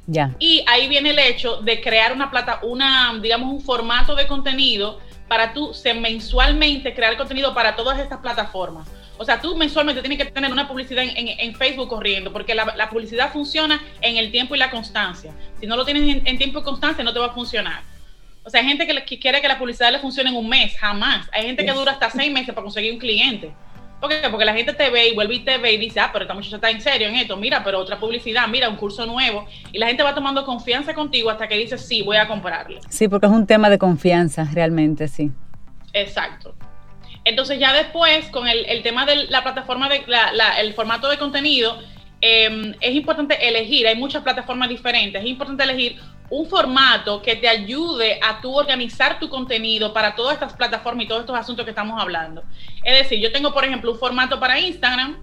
Ya. 0.08 0.34
Y 0.38 0.64
ahí 0.68 0.88
viene 0.88 1.10
el 1.10 1.18
hecho 1.18 1.62
de 1.62 1.80
crear 1.80 2.12
una 2.12 2.30
plata, 2.30 2.60
una, 2.62 3.18
digamos, 3.22 3.52
un 3.52 3.60
formato 3.60 4.14
de 4.14 4.26
contenido 4.26 5.00
para 5.28 5.52
tú 5.52 5.72
mensualmente 6.00 6.94
crear 6.94 7.16
contenido 7.16 7.54
para 7.54 7.74
todas 7.74 7.98
estas 7.98 8.18
plataformas. 8.18 8.88
O 9.18 9.24
sea, 9.24 9.40
tú 9.40 9.56
mensualmente 9.56 10.02
tienes 10.02 10.18
que 10.18 10.30
tener 10.30 10.52
una 10.52 10.68
publicidad 10.68 11.04
en, 11.04 11.54
Facebook 11.54 11.88
corriendo, 11.88 12.32
porque 12.32 12.54
la, 12.54 12.90
publicidad 12.90 13.32
funciona 13.32 13.82
en 14.00 14.16
el 14.16 14.30
tiempo 14.30 14.54
y 14.54 14.58
la 14.58 14.70
constancia. 14.70 15.32
Si 15.60 15.66
no 15.66 15.76
lo 15.76 15.84
tienes 15.84 16.22
en, 16.24 16.38
tiempo 16.38 16.60
y 16.60 16.62
constancia, 16.62 17.02
no 17.02 17.12
te 17.12 17.18
va 17.18 17.26
a 17.26 17.32
funcionar. 17.32 17.82
O 18.44 18.50
sea, 18.50 18.60
hay 18.60 18.66
gente 18.66 18.86
que, 18.86 19.18
quiere 19.18 19.40
que 19.40 19.48
la 19.48 19.58
publicidad 19.58 19.90
le 19.90 19.98
funcione 19.98 20.30
en 20.30 20.36
un 20.36 20.48
mes, 20.48 20.76
jamás. 20.76 21.28
Hay 21.32 21.44
gente 21.44 21.64
que 21.64 21.72
dura 21.72 21.92
hasta 21.92 22.10
seis 22.10 22.32
meses 22.32 22.54
para 22.54 22.62
conseguir 22.62 22.92
un 22.92 22.98
cliente. 22.98 23.52
¿Por 24.00 24.10
qué? 24.10 24.28
Porque 24.30 24.44
la 24.44 24.54
gente 24.54 24.74
te 24.74 24.90
ve 24.90 25.08
y 25.08 25.14
vuelve 25.14 25.36
y 25.36 25.40
te 25.40 25.56
ve 25.56 25.72
y 25.72 25.78
dice, 25.78 26.00
ah, 26.00 26.10
pero 26.12 26.24
esta 26.24 26.34
muchacha 26.34 26.56
está 26.56 26.70
en 26.70 26.80
serio 26.80 27.08
en 27.08 27.14
esto, 27.14 27.36
mira, 27.36 27.64
pero 27.64 27.80
otra 27.80 27.98
publicidad, 27.98 28.46
mira, 28.46 28.68
un 28.68 28.76
curso 28.76 29.06
nuevo. 29.06 29.46
Y 29.72 29.78
la 29.78 29.86
gente 29.86 30.02
va 30.02 30.14
tomando 30.14 30.44
confianza 30.44 30.94
contigo 30.94 31.30
hasta 31.30 31.48
que 31.48 31.56
dice, 31.56 31.78
sí, 31.78 32.02
voy 32.02 32.18
a 32.18 32.28
comprarle. 32.28 32.80
Sí, 32.90 33.08
porque 33.08 33.26
es 33.26 33.32
un 33.32 33.46
tema 33.46 33.70
de 33.70 33.78
confianza, 33.78 34.46
realmente, 34.52 35.08
sí. 35.08 35.32
Exacto. 35.94 36.54
Entonces 37.26 37.58
ya 37.58 37.72
después, 37.72 38.28
con 38.30 38.46
el, 38.46 38.82
tema 38.84 39.04
de 39.04 39.26
la 39.26 39.42
plataforma, 39.42 39.88
de 39.88 40.04
el 40.60 40.74
formato 40.74 41.08
de 41.08 41.18
contenido, 41.18 41.76
em, 42.20 42.72
es 42.80 42.94
importante 42.94 43.48
elegir, 43.48 43.84
hay 43.88 43.96
muchas 43.96 44.22
plataformas 44.22 44.68
diferentes, 44.68 45.20
es 45.20 45.28
importante 45.28 45.64
elegir 45.64 46.00
un 46.30 46.48
formato 46.48 47.20
que 47.20 47.34
te 47.34 47.48
ayude 47.48 48.20
a 48.22 48.40
tú 48.40 48.56
organizar 48.56 49.18
tu 49.18 49.28
contenido 49.28 49.92
para 49.92 50.14
todas 50.14 50.34
estas 50.34 50.52
plataformas 50.52 51.04
y 51.04 51.08
todos 51.08 51.22
estos 51.22 51.36
asuntos 51.36 51.64
que 51.64 51.72
estamos 51.72 52.00
hablando. 52.00 52.44
Es 52.84 52.96
decir, 52.96 53.18
yo 53.18 53.32
tengo, 53.32 53.52
por 53.52 53.64
ejemplo, 53.64 53.90
un 53.90 53.98
formato 53.98 54.38
para 54.38 54.60
Instagram, 54.60 55.16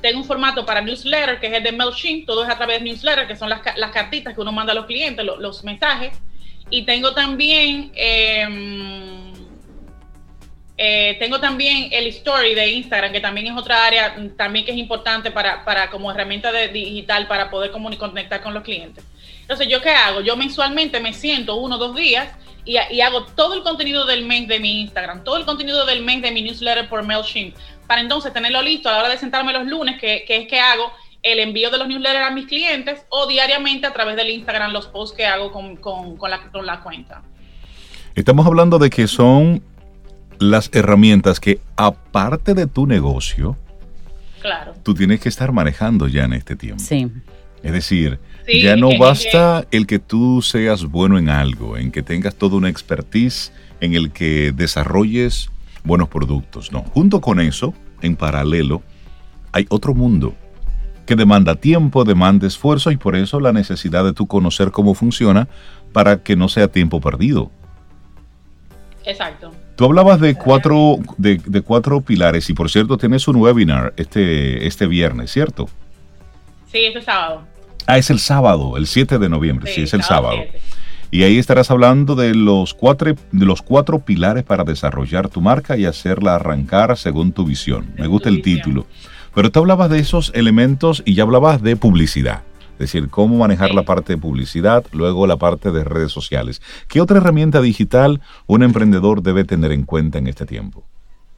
tengo 0.00 0.18
un 0.18 0.24
formato 0.24 0.64
para 0.64 0.80
newsletter, 0.80 1.40
que 1.40 1.48
es 1.48 1.52
el 1.52 1.62
de 1.62 1.72
MailChimp, 1.72 2.24
todo 2.26 2.42
es 2.42 2.48
a 2.48 2.56
través 2.56 2.78
de 2.78 2.86
newsletter, 2.86 3.26
que 3.26 3.36
son 3.36 3.50
las, 3.50 3.60
cartitas 3.92 4.34
que 4.34 4.40
uno 4.40 4.50
manda 4.50 4.72
a 4.72 4.76
los 4.76 4.86
clientes, 4.86 5.26
los 5.26 5.62
mensajes. 5.62 6.18
Y 6.70 6.86
tengo 6.86 7.12
también... 7.12 7.92
Em, 7.94 9.19
eh, 10.82 11.16
tengo 11.18 11.38
también 11.38 11.88
el 11.92 12.06
story 12.06 12.54
de 12.54 12.70
Instagram, 12.70 13.12
que 13.12 13.20
también 13.20 13.48
es 13.48 13.52
otra 13.54 13.84
área 13.84 14.16
también 14.34 14.64
que 14.64 14.70
es 14.70 14.78
importante 14.78 15.30
para, 15.30 15.62
para 15.62 15.90
como 15.90 16.10
herramienta 16.10 16.50
de 16.50 16.68
digital 16.68 17.28
para 17.28 17.50
poder 17.50 17.70
conectar 17.70 18.40
con 18.40 18.54
los 18.54 18.62
clientes. 18.62 19.04
Entonces, 19.42 19.68
¿yo 19.68 19.82
qué 19.82 19.90
hago? 19.90 20.22
Yo 20.22 20.38
mensualmente 20.38 20.98
me 20.98 21.12
siento 21.12 21.56
uno 21.56 21.76
o 21.76 21.78
dos 21.78 21.94
días 21.94 22.30
y, 22.64 22.78
hago 23.02 23.26
todo 23.26 23.52
el 23.52 23.62
contenido 23.62 24.06
del 24.06 24.24
mes 24.24 24.48
de 24.48 24.58
mi 24.58 24.80
Instagram, 24.80 25.22
todo 25.22 25.36
el 25.36 25.44
contenido 25.44 25.84
del 25.84 26.02
mes 26.02 26.22
de 26.22 26.30
mi 26.30 26.40
newsletter 26.40 26.88
por 26.88 27.02
MailChimp, 27.02 27.54
para 27.86 28.00
entonces 28.00 28.32
tenerlo 28.32 28.62
listo 28.62 28.88
a 28.88 28.92
la 28.92 28.98
hora 29.00 29.08
de 29.10 29.18
sentarme 29.18 29.52
los 29.52 29.66
lunes, 29.66 30.00
que, 30.00 30.24
es 30.26 30.48
que 30.48 30.60
hago 30.60 30.90
el 31.22 31.40
envío 31.40 31.70
de 31.70 31.76
los 31.76 31.88
newsletters 31.88 32.24
a 32.24 32.30
mis 32.30 32.46
clientes 32.46 33.04
o 33.10 33.26
diariamente 33.26 33.86
a 33.86 33.92
través 33.92 34.16
del 34.16 34.30
Instagram 34.30 34.72
los 34.72 34.86
posts 34.86 35.14
que 35.14 35.26
hago 35.26 35.52
con, 35.52 35.76
con, 35.76 36.30
la, 36.30 36.40
con 36.50 36.64
la 36.64 36.80
cuenta. 36.80 37.20
Estamos 38.14 38.46
hablando 38.46 38.78
de 38.78 38.88
que 38.90 39.06
son 39.06 39.62
las 40.40 40.70
herramientas 40.72 41.38
que 41.38 41.60
aparte 41.76 42.54
de 42.54 42.66
tu 42.66 42.86
negocio, 42.86 43.56
claro. 44.40 44.74
tú 44.82 44.94
tienes 44.94 45.20
que 45.20 45.28
estar 45.28 45.52
manejando 45.52 46.08
ya 46.08 46.24
en 46.24 46.32
este 46.32 46.56
tiempo. 46.56 46.82
Sí. 46.82 47.08
Es 47.62 47.72
decir, 47.72 48.18
ya 48.48 48.74
no 48.74 48.96
basta 48.98 49.66
el 49.70 49.86
que 49.86 49.98
tú 49.98 50.40
seas 50.40 50.86
bueno 50.86 51.18
en 51.18 51.28
algo, 51.28 51.76
en 51.76 51.92
que 51.92 52.02
tengas 52.02 52.34
toda 52.34 52.56
una 52.56 52.70
expertise, 52.70 53.52
en 53.80 53.94
el 53.94 54.12
que 54.12 54.52
desarrolles 54.52 55.50
buenos 55.84 56.08
productos. 56.08 56.72
No, 56.72 56.80
junto 56.82 57.20
con 57.20 57.38
eso, 57.38 57.74
en 58.00 58.16
paralelo, 58.16 58.82
hay 59.52 59.66
otro 59.68 59.94
mundo 59.94 60.34
que 61.04 61.16
demanda 61.16 61.56
tiempo, 61.56 62.04
demanda 62.04 62.46
esfuerzo 62.46 62.90
y 62.90 62.96
por 62.96 63.14
eso 63.14 63.40
la 63.40 63.52
necesidad 63.52 64.04
de 64.04 64.14
tú 64.14 64.26
conocer 64.26 64.70
cómo 64.70 64.94
funciona 64.94 65.48
para 65.92 66.22
que 66.22 66.34
no 66.34 66.48
sea 66.48 66.68
tiempo 66.68 67.00
perdido. 67.00 67.50
Exacto. 69.04 69.52
Tú 69.80 69.86
hablabas 69.86 70.20
de 70.20 70.34
cuatro, 70.34 70.98
de, 71.16 71.62
cuatro 71.62 72.02
pilares 72.02 72.50
y 72.50 72.52
por 72.52 72.68
cierto 72.68 72.98
tienes 72.98 73.26
un 73.28 73.36
webinar 73.36 73.94
este, 73.96 74.66
este 74.66 74.86
viernes, 74.86 75.32
¿cierto? 75.32 75.70
Sí, 76.70 76.84
este 76.84 77.00
sábado. 77.00 77.44
Ah, 77.86 77.96
es 77.96 78.10
el 78.10 78.18
sábado, 78.18 78.76
el 78.76 78.86
7 78.86 79.18
de 79.18 79.30
noviembre, 79.30 79.72
sí, 79.72 79.80
es 79.80 79.94
el 79.94 80.02
sábado. 80.02 80.36
Y 81.10 81.22
ahí 81.22 81.38
estarás 81.38 81.70
hablando 81.70 82.14
de 82.14 82.34
los, 82.34 82.74
cuatro, 82.74 83.14
de 83.32 83.46
los 83.46 83.62
cuatro 83.62 84.00
pilares 84.00 84.44
para 84.44 84.64
desarrollar 84.64 85.30
tu 85.30 85.40
marca 85.40 85.78
y 85.78 85.86
hacerla 85.86 86.34
arrancar 86.34 86.98
según 86.98 87.32
tu 87.32 87.46
visión. 87.46 87.94
Me 87.96 88.06
gusta 88.06 88.28
el 88.28 88.42
título. 88.42 88.84
Pero 89.34 89.50
tú 89.50 89.60
hablabas 89.60 89.88
de 89.88 90.00
esos 90.00 90.30
elementos 90.34 91.02
y 91.06 91.14
ya 91.14 91.22
hablabas 91.22 91.62
de 91.62 91.76
publicidad. 91.76 92.42
Es 92.80 92.92
decir, 92.92 93.10
cómo 93.10 93.36
manejar 93.36 93.74
la 93.74 93.82
parte 93.82 94.14
de 94.14 94.18
publicidad, 94.18 94.86
luego 94.92 95.26
la 95.26 95.36
parte 95.36 95.70
de 95.70 95.84
redes 95.84 96.12
sociales. 96.12 96.62
¿Qué 96.88 97.02
otra 97.02 97.18
herramienta 97.18 97.60
digital 97.60 98.22
un 98.46 98.62
emprendedor 98.62 99.22
debe 99.22 99.44
tener 99.44 99.70
en 99.72 99.84
cuenta 99.84 100.16
en 100.16 100.26
este 100.26 100.46
tiempo? 100.46 100.82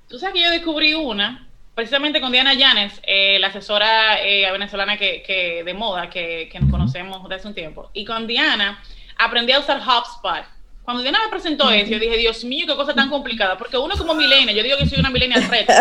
Tú 0.06 0.20
sabes 0.20 0.34
que 0.34 0.42
yo 0.42 0.50
descubrí 0.52 0.94
una, 0.94 1.48
precisamente 1.74 2.20
con 2.20 2.30
Diana 2.30 2.54
Llanes, 2.54 2.92
eh, 3.02 3.40
la 3.40 3.48
asesora 3.48 4.22
eh, 4.22 4.52
venezolana 4.52 4.96
que, 4.96 5.62
de 5.66 5.74
moda 5.74 6.08
que, 6.08 6.48
nos 6.60 6.70
conocemos 6.70 7.20
desde 7.24 7.34
hace 7.34 7.48
un 7.48 7.54
tiempo. 7.54 7.90
Y 7.92 8.04
con 8.04 8.28
Diana 8.28 8.80
aprendí 9.18 9.50
a 9.50 9.58
usar 9.58 9.80
HubSpot. 9.80 10.44
Cuando 10.84 11.02
Diana 11.02 11.18
me 11.24 11.30
presentó 11.30 11.68
eso, 11.72 11.90
yo 11.90 11.98
dije, 11.98 12.18
Dios 12.18 12.44
mío, 12.44 12.66
qué 12.68 12.76
cosa 12.76 12.94
tan 12.94 13.10
complicada. 13.10 13.58
Porque 13.58 13.76
uno 13.76 13.96
como 13.96 14.14
milenia, 14.14 14.54
yo 14.54 14.62
digo 14.62 14.76
que 14.78 14.86
soy 14.86 15.00
una 15.00 15.10
milenia 15.10 15.38
retro, 15.40 15.74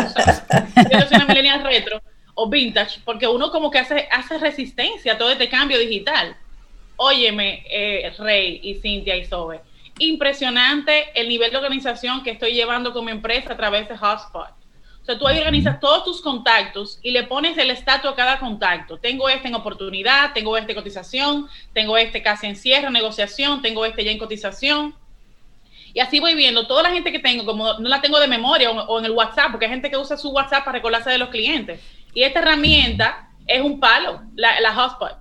yo 0.76 0.98
que 0.98 1.08
soy 1.08 1.18
una 1.18 1.26
milenia 1.26 1.62
retro 1.62 2.02
o 2.42 2.50
vintage, 2.50 3.00
porque 3.06 3.28
uno 3.28 3.52
como 3.52 3.70
que 3.70 3.78
hace, 3.78 4.08
hace 4.12 4.40
resistencia 4.40 5.14
a 5.14 5.18
todo 5.18 5.30
este 5.30 5.48
cambio 5.48 5.78
digital. 5.78 6.36
Óyeme, 6.96 7.64
eh, 7.70 8.12
Rey 8.18 8.60
y 8.64 8.76
Cintia 8.76 9.16
y 9.16 9.26
Sobe, 9.26 9.62
impresionante 10.00 11.12
el 11.14 11.30
nivel 11.30 11.52
de 11.52 11.58
organización 11.58 12.24
que 12.24 12.32
estoy 12.32 12.54
llevando 12.54 12.94
como 12.94 13.10
empresa 13.10 13.54
a 13.54 13.58
través 13.58 13.88
de 13.88 13.96
Hotspot. 13.96 14.50
O 15.04 15.06
sea, 15.06 15.20
tú 15.20 15.28
ahí 15.28 15.38
organizas 15.38 15.80
todos 15.80 16.04
tus 16.04 16.22
contactos 16.22 17.00
y 17.04 17.12
le 17.12 17.24
pones 17.24 17.58
el 17.60 17.70
estatus 17.70 18.12
a 18.12 18.16
cada 18.16 18.40
contacto. 18.40 18.98
Tengo 18.98 19.30
este 19.30 19.48
en 19.48 19.56
oportunidad, 19.56 20.34
tengo 20.34 20.58
este 20.58 20.72
en 20.72 20.78
cotización, 20.78 21.48
tengo 21.74 21.98
este 21.98 22.24
casi 22.24 22.48
en 22.48 22.56
cierre, 22.56 22.90
negociación, 22.90 23.62
tengo 23.62 23.86
este 23.86 24.04
ya 24.04 24.12
en 24.12 24.18
cotización. 24.18 24.96
Y 25.94 26.00
así 26.00 26.20
voy 26.20 26.34
viendo 26.34 26.66
toda 26.66 26.84
la 26.84 26.92
gente 26.92 27.12
que 27.12 27.20
tengo, 27.20 27.46
como 27.46 27.74
no 27.74 27.90
la 27.90 28.02
tengo 28.02 28.20
de 28.20 28.28
memoria 28.28 28.72
o, 28.72 28.80
o 28.86 29.00
en 29.00 29.06
el 29.06 29.12
WhatsApp, 29.12 29.52
porque 29.52 29.66
hay 29.66 29.72
gente 29.72 29.92
que 29.92 29.98
usa 29.98 30.18
su 30.18 30.30
WhatsApp 30.30 30.64
para 30.64 30.78
recordarse 30.78 31.10
de 31.12 31.18
los 31.18 31.30
clientes. 31.30 31.82
Y 32.14 32.24
esta 32.24 32.40
herramienta 32.40 33.30
es 33.48 33.62
un 33.62 33.80
palo, 33.80 34.22
la, 34.36 34.60
la 34.60 34.74
Hotspot. 34.74 35.18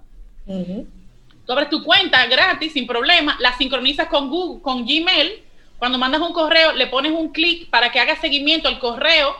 Tú 1.47 1.53
abres 1.53 1.69
tu 1.69 1.83
cuenta 1.83 2.27
gratis, 2.27 2.73
sin 2.73 2.87
problema, 2.87 3.37
la 3.41 3.53
sincronizas 3.57 4.09
con 4.09 4.29
Google, 4.29 4.63
con 4.63 4.85
Gmail. 4.85 5.43
Cuando 5.79 5.99
mandas 5.99 6.21
un 6.21 6.33
correo, 6.33 6.73
le 6.73 6.87
pones 6.87 7.13
un 7.13 7.33
clic 7.33 7.71
para 7.71 7.91
que 7.91 7.99
haga 7.99 8.17
seguimiento 8.17 8.69
al 8.69 8.79
correo. 8.79 9.35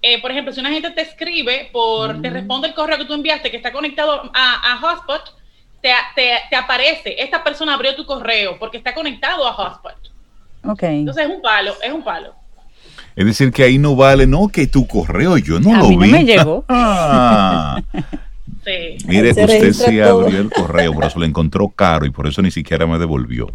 Eh, 0.00 0.20
por 0.20 0.30
ejemplo, 0.30 0.52
si 0.52 0.60
una 0.60 0.70
gente 0.70 0.90
te 0.90 1.02
escribe, 1.02 1.70
por, 1.72 2.20
te 2.20 2.30
responde 2.30 2.68
el 2.68 2.74
correo 2.74 2.98
que 2.98 3.04
tú 3.04 3.14
enviaste, 3.14 3.50
que 3.50 3.56
está 3.56 3.72
conectado 3.72 4.30
a, 4.34 4.72
a 4.72 4.78
Hotspot, 4.78 5.34
te, 5.80 5.92
te, 6.48 6.56
aparece, 6.56 7.14
esta 7.22 7.44
persona 7.44 7.74
abrió 7.74 7.94
tu 7.94 8.06
correo 8.06 8.58
porque 8.58 8.78
está 8.78 8.94
conectado 8.94 9.46
a 9.46 9.52
Hotspot. 9.52 9.96
Okay. 10.64 11.00
Entonces 11.00 11.26
es 11.26 11.30
un 11.30 11.42
palo, 11.42 11.74
es 11.82 11.92
un 11.92 12.02
palo. 12.02 12.34
Es 13.16 13.26
decir, 13.26 13.52
que 13.52 13.62
ahí 13.62 13.78
no 13.78 13.94
vale, 13.94 14.26
no, 14.26 14.48
que 14.48 14.66
tu 14.66 14.86
correo 14.86 15.38
yo 15.38 15.60
no 15.60 15.76
lo 15.76 15.88
vi. 15.88 15.96
No 15.96 16.06
me 16.06 16.24
llegó. 16.24 16.64
Ah. 16.76 17.80
Sí. 18.64 18.96
Mire, 19.06 19.30
usted 19.30 19.72
sí 19.72 20.00
abrió 20.00 20.40
el 20.40 20.50
correo, 20.50 20.94
pero 20.94 21.10
se 21.10 21.18
lo 21.18 21.26
encontró 21.26 21.68
caro 21.68 22.06
y 22.06 22.10
por 22.10 22.26
eso 22.26 22.40
ni 22.40 22.50
siquiera 22.50 22.86
me 22.86 22.98
devolvió. 22.98 23.52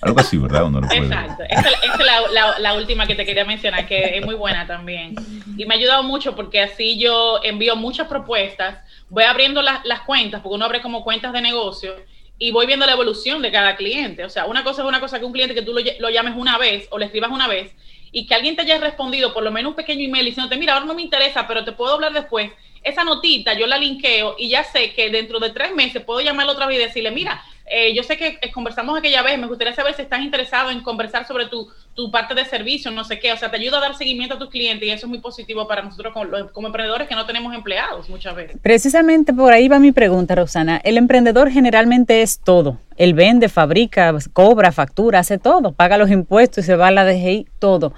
Algo 0.00 0.20
así, 0.20 0.38
¿verdad? 0.38 0.70
Exacto. 0.92 1.42
Esa, 1.48 1.68
es 1.68 2.60
la, 2.60 2.74
última 2.74 3.06
que 3.06 3.14
te 3.14 3.26
quería 3.26 3.44
mencionar, 3.44 3.86
que 3.86 4.16
es 4.16 4.24
muy 4.24 4.34
buena 4.34 4.66
también. 4.66 5.14
Y 5.58 5.66
me 5.66 5.74
ha 5.74 5.78
ayudado 5.78 6.02
mucho 6.02 6.34
porque 6.34 6.60
así 6.60 6.98
yo 6.98 7.40
envío 7.42 7.76
muchas 7.76 8.08
propuestas, 8.08 8.78
voy 9.10 9.24
abriendo 9.24 9.60
las 9.62 10.00
cuentas, 10.06 10.40
porque 10.40 10.54
uno 10.54 10.64
abre 10.64 10.80
como 10.80 11.04
cuentas 11.04 11.34
de 11.34 11.42
negocio 11.42 11.94
y 12.38 12.50
voy 12.50 12.66
viendo 12.66 12.86
la 12.86 12.92
evolución 12.92 13.42
de 13.42 13.52
cada 13.52 13.76
cliente. 13.76 14.24
O 14.24 14.30
sea, 14.30 14.46
una 14.46 14.64
cosa 14.64 14.82
es 14.82 14.88
una 14.88 15.00
cosa 15.00 15.18
que 15.18 15.26
un 15.26 15.32
cliente 15.32 15.54
que 15.54 15.62
tú 15.62 15.74
lo, 15.74 15.80
lo 15.98 16.10
llames 16.10 16.34
una 16.36 16.56
vez 16.56 16.88
o 16.90 16.98
le 16.98 17.06
escribas 17.06 17.30
una 17.30 17.46
vez 17.46 17.72
y 18.12 18.26
que 18.26 18.34
alguien 18.34 18.56
te 18.56 18.62
haya 18.62 18.78
respondido 18.78 19.32
por 19.32 19.42
lo 19.42 19.50
menos 19.50 19.70
un 19.70 19.76
pequeño 19.76 20.04
email 20.04 20.24
diciéndote, 20.24 20.56
mira, 20.56 20.74
ahora 20.74 20.86
no 20.86 20.94
me 20.94 21.02
interesa, 21.02 21.46
pero 21.46 21.64
te 21.64 21.72
puedo 21.72 21.94
hablar 21.94 22.12
después, 22.12 22.50
esa 22.82 23.04
notita 23.04 23.54
yo 23.54 23.66
la 23.66 23.78
linkeo 23.78 24.36
y 24.38 24.48
ya 24.48 24.62
sé 24.62 24.92
que 24.92 25.10
dentro 25.10 25.40
de 25.40 25.50
tres 25.50 25.74
meses 25.74 26.02
puedo 26.04 26.20
llamarlo 26.20 26.52
otra 26.52 26.66
vez 26.66 26.78
y 26.78 26.82
decirle, 26.84 27.10
mira, 27.10 27.42
eh, 27.68 27.94
yo 27.94 28.04
sé 28.04 28.16
que 28.16 28.38
eh, 28.40 28.52
conversamos 28.52 28.96
aquella 28.96 29.22
vez, 29.22 29.38
me 29.38 29.48
gustaría 29.48 29.74
saber 29.74 29.94
si 29.94 30.02
estás 30.02 30.20
interesado 30.20 30.70
en 30.70 30.82
conversar 30.82 31.26
sobre 31.26 31.46
tu, 31.46 31.68
parte 32.12 32.34
de 32.34 32.44
servicio, 32.44 32.90
no 32.90 33.04
sé 33.04 33.18
qué, 33.18 33.32
o 33.32 33.36
sea, 33.36 33.50
te 33.50 33.56
ayuda 33.56 33.78
a 33.78 33.80
dar 33.80 33.96
seguimiento 33.96 34.36
a 34.36 34.38
tus 34.38 34.50
clientes 34.50 34.86
y 34.86 34.92
eso 34.92 35.06
es 35.06 35.10
muy 35.10 35.18
positivo 35.18 35.66
para 35.66 35.82
nosotros 35.82 36.12
como, 36.12 36.52
como 36.52 36.66
emprendedores 36.68 37.08
que 37.08 37.14
no 37.14 37.26
tenemos 37.26 37.54
empleados 37.54 38.08
muchas 38.08 38.36
veces. 38.36 38.56
Precisamente 38.62 39.32
por 39.32 39.52
ahí 39.52 39.66
va 39.66 39.78
mi 39.78 39.92
pregunta, 39.92 40.34
Rosana. 40.34 40.80
El 40.84 40.98
emprendedor 40.98 41.50
generalmente 41.50 42.22
es 42.22 42.38
todo. 42.38 42.78
Él 42.96 43.14
vende, 43.14 43.48
fabrica, 43.48 44.14
cobra, 44.32 44.72
factura, 44.72 45.20
hace 45.20 45.38
todo, 45.38 45.72
paga 45.72 45.98
los 45.98 46.10
impuestos 46.10 46.64
y 46.64 46.66
se 46.66 46.76
va 46.76 46.88
a 46.88 46.90
la 46.90 47.04
DGI, 47.04 47.46
todo. 47.58 47.94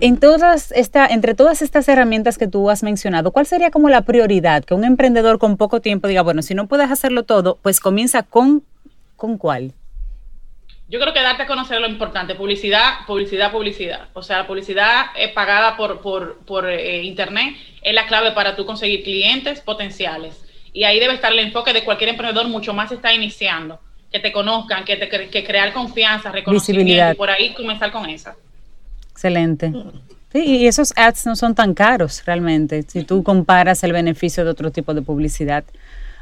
En 0.00 0.18
todas 0.18 0.72
esta, 0.72 1.06
entre 1.06 1.34
todas 1.34 1.62
estas 1.62 1.88
herramientas 1.88 2.38
que 2.38 2.48
tú 2.48 2.68
has 2.70 2.82
mencionado, 2.82 3.30
¿cuál 3.30 3.46
sería 3.46 3.70
como 3.70 3.88
la 3.88 4.02
prioridad? 4.02 4.64
Que 4.64 4.74
un 4.74 4.84
emprendedor 4.84 5.38
con 5.38 5.56
poco 5.56 5.80
tiempo 5.80 6.08
diga, 6.08 6.22
bueno, 6.22 6.42
si 6.42 6.54
no 6.54 6.66
puedes 6.66 6.90
hacerlo 6.90 7.22
todo, 7.22 7.58
pues 7.62 7.80
comienza 7.80 8.22
con, 8.22 8.64
¿con 9.16 9.38
cuál? 9.38 9.72
Yo 10.88 11.00
creo 11.00 11.14
que 11.14 11.22
darte 11.22 11.44
a 11.44 11.46
conocer 11.46 11.80
lo 11.80 11.88
importante, 11.88 12.34
publicidad, 12.34 13.06
publicidad, 13.06 13.50
publicidad. 13.50 14.08
O 14.12 14.22
sea, 14.22 14.38
la 14.38 14.46
publicidad 14.46 15.06
es 15.16 15.32
pagada 15.32 15.76
por, 15.76 16.00
por, 16.00 16.38
por 16.44 16.68
eh, 16.68 17.02
internet 17.02 17.54
es 17.82 17.94
la 17.94 18.06
clave 18.06 18.32
para 18.32 18.56
tú 18.56 18.66
conseguir 18.66 19.02
clientes 19.02 19.60
potenciales. 19.60 20.44
Y 20.72 20.84
ahí 20.84 20.98
debe 20.98 21.14
estar 21.14 21.32
el 21.32 21.38
enfoque 21.38 21.72
de 21.72 21.84
cualquier 21.84 22.10
emprendedor, 22.10 22.48
mucho 22.48 22.74
más 22.74 22.90
está 22.90 23.12
iniciando. 23.14 23.80
Que 24.10 24.20
te 24.20 24.32
conozcan, 24.32 24.84
que, 24.84 24.96
te, 24.96 25.08
que 25.08 25.44
crear 25.44 25.72
confianza, 25.72 26.30
reconocimiento, 26.30 27.12
y 27.12 27.14
por 27.14 27.30
ahí 27.30 27.54
comenzar 27.54 27.90
con 27.90 28.08
esa. 28.08 28.36
Excelente. 29.14 29.72
y 30.34 30.66
esos 30.66 30.92
ads 30.96 31.26
no 31.26 31.36
son 31.36 31.54
tan 31.54 31.72
caros 31.72 32.22
realmente, 32.26 32.82
si 32.82 33.04
tú 33.04 33.22
comparas 33.22 33.84
el 33.84 33.92
beneficio 33.92 34.44
de 34.44 34.50
otro 34.50 34.72
tipo 34.72 34.92
de 34.92 35.02
publicidad. 35.02 35.64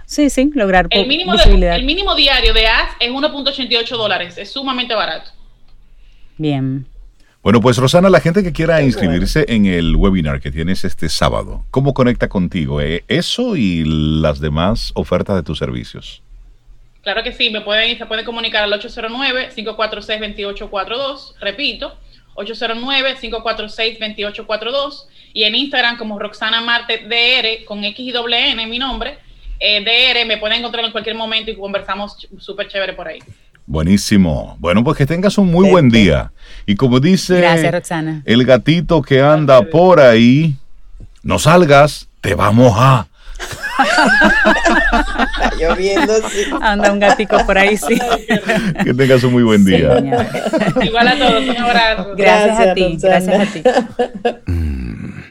Sí, 0.05 0.29
sí, 0.29 0.51
lograr 0.55 0.89
el 0.91 1.07
mínimo 1.07 1.33
visibilidad. 1.33 1.77
el 1.77 1.85
mínimo 1.85 2.15
diario 2.15 2.53
de 2.53 2.67
ads 2.67 2.97
es 3.01 3.11
1.88 3.11 3.89
dólares, 3.97 4.37
es 4.37 4.51
sumamente 4.51 4.95
barato. 4.95 5.31
Bien. 6.37 6.87
Bueno, 7.43 7.61
pues 7.61 7.79
Rosana, 7.79 8.11
la 8.11 8.21
gente 8.21 8.45
que 8.45 8.53
quiera 8.53 8.83
inscribirse 8.83 9.47
en 9.49 9.67
el 9.67 9.97
webinar 9.97 10.41
que 10.41 10.53
tienes 10.53 10.85
este 10.85 11.09
sábado, 11.09 11.65
¿cómo 11.71 11.95
conecta 11.95 12.29
contigo? 12.29 12.81
Eh, 12.81 13.05
eso 13.09 13.57
y 13.57 13.83
las 13.85 14.39
demás 14.39 14.93
ofertas 14.95 15.35
de 15.37 15.43
tus 15.43 15.59
servicios. 15.59 16.23
Claro 17.03 17.25
que 17.25 17.33
sí, 17.33 17.51
me 17.51 17.63
pueden, 17.63 17.99
se 17.99 18.07
pueden 18.07 18.25
comunicar 18.25 18.63
al 18.63 18.73
809-546-2842, 18.81 21.35
repito, 21.41 21.97
809-546-2842 22.35 25.07
y 25.35 25.45
en 25.45 25.55
Instagram 25.55 25.97
como 25.97 26.19
Roxana 26.19 26.61
Marte 26.61 27.07
DR 27.09 27.65
con 27.65 27.83
X 27.85 28.07
y 28.07 28.13
doble 28.13 28.51
N, 28.51 28.67
mi 28.67 28.79
nombre, 28.79 29.17
eh, 29.59 29.81
DR, 29.81 30.27
me 30.27 30.37
pueden 30.39 30.59
encontrar 30.59 30.85
en 30.85 30.93
cualquier 30.93 31.17
momento 31.17 31.51
y 31.51 31.57
conversamos 31.57 32.29
súper 32.39 32.69
chévere 32.69 32.93
por 32.95 33.09
ahí. 33.09 33.21
Buenísimo. 33.65 34.57
Bueno, 34.59 34.83
pues 34.83 34.99
que 34.99 35.07
tengas 35.07 35.39
un 35.39 35.49
muy 35.51 35.71
buen 35.71 35.89
día. 35.89 36.33
Y 36.67 36.75
como 36.75 36.99
dice 37.01 37.71
el 38.25 38.45
gatito 38.45 39.03
que 39.03 39.21
anda 39.21 39.63
por 39.63 40.01
ahí, 40.01 40.57
no 41.23 41.39
salgas, 41.39 42.09
te 42.21 42.35
vamos 42.35 42.75
a. 42.77 43.07
lloviendo, 45.59 46.15
Anda 46.61 46.93
un 46.93 47.01
gatico 47.01 47.45
por 47.47 47.59
ahí, 47.59 47.77
sí. 47.77 47.99
que 48.85 48.95
tengas 48.95 49.23
un 49.25 49.33
muy 49.33 49.43
buen 49.43 49.65
día. 49.65 49.99
Igual 50.83 51.09
a 51.09 51.19
todos, 51.19 51.49
un 51.49 51.57
abrazo. 51.57 52.15
Gracias, 52.17 52.59
a 52.59 52.75
ti, 52.75 52.99
gracias 53.01 53.41
a 53.41 53.53
ti. 53.53 53.63
Mm, 54.47 55.23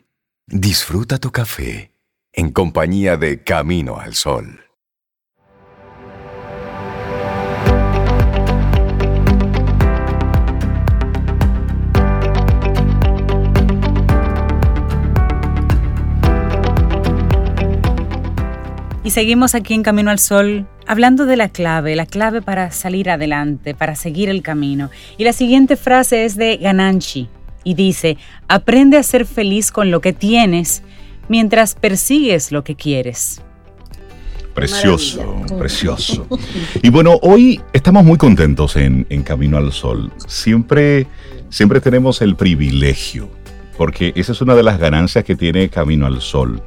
disfruta 0.48 1.18
tu 1.18 1.32
café 1.32 1.92
en 2.34 2.52
compañía 2.52 3.18
de 3.18 3.44
Camino 3.44 4.00
al 4.00 4.16
Sol. 4.16 4.62
Y 19.12 19.14
seguimos 19.14 19.56
aquí 19.56 19.74
en 19.74 19.84
Camino 19.84 20.10
al 20.10 20.20
Sol 20.20 20.68
hablando 20.88 21.26
de 21.26 21.36
la 21.36 21.50
clave, 21.50 21.98
la 21.98 22.06
clave 22.06 22.42
para 22.42 22.72
salir 22.72 23.10
adelante, 23.10 23.76
para 23.76 23.94
seguir 23.96 24.30
el 24.30 24.42
camino. 24.42 24.90
Y 25.18 25.26
la 25.26 25.34
siguiente 25.34 25.76
frase 25.76 26.24
es 26.24 26.38
de 26.38 26.56
Gananchi 26.56 27.28
y 27.66 27.74
dice, 27.74 28.16
aprende 28.48 28.96
a 28.96 29.04
ser 29.04 29.26
feliz 29.26 29.70
con 29.70 29.92
lo 29.92 30.00
que 30.00 30.14
tienes 30.14 30.82
mientras 31.28 31.76
persigues 31.76 32.54
lo 32.54 32.64
que 32.64 32.76
quieres. 32.76 33.42
Precioso, 34.54 35.42
precioso. 35.60 36.26
Y 36.82 36.90
bueno, 36.90 37.20
hoy 37.22 37.60
estamos 37.74 38.06
muy 38.06 38.18
contentos 38.18 38.78
en, 38.78 39.06
en 39.10 39.24
Camino 39.24 39.58
al 39.58 39.74
Sol. 39.74 40.10
Siempre, 40.26 41.06
siempre 41.50 41.82
tenemos 41.82 42.22
el 42.22 42.38
privilegio, 42.38 43.28
porque 43.78 44.14
esa 44.16 44.32
es 44.32 44.40
una 44.40 44.56
de 44.56 44.64
las 44.64 44.80
ganancias 44.80 45.26
que 45.26 45.36
tiene 45.36 45.68
Camino 45.68 46.06
al 46.06 46.22
Sol 46.22 46.64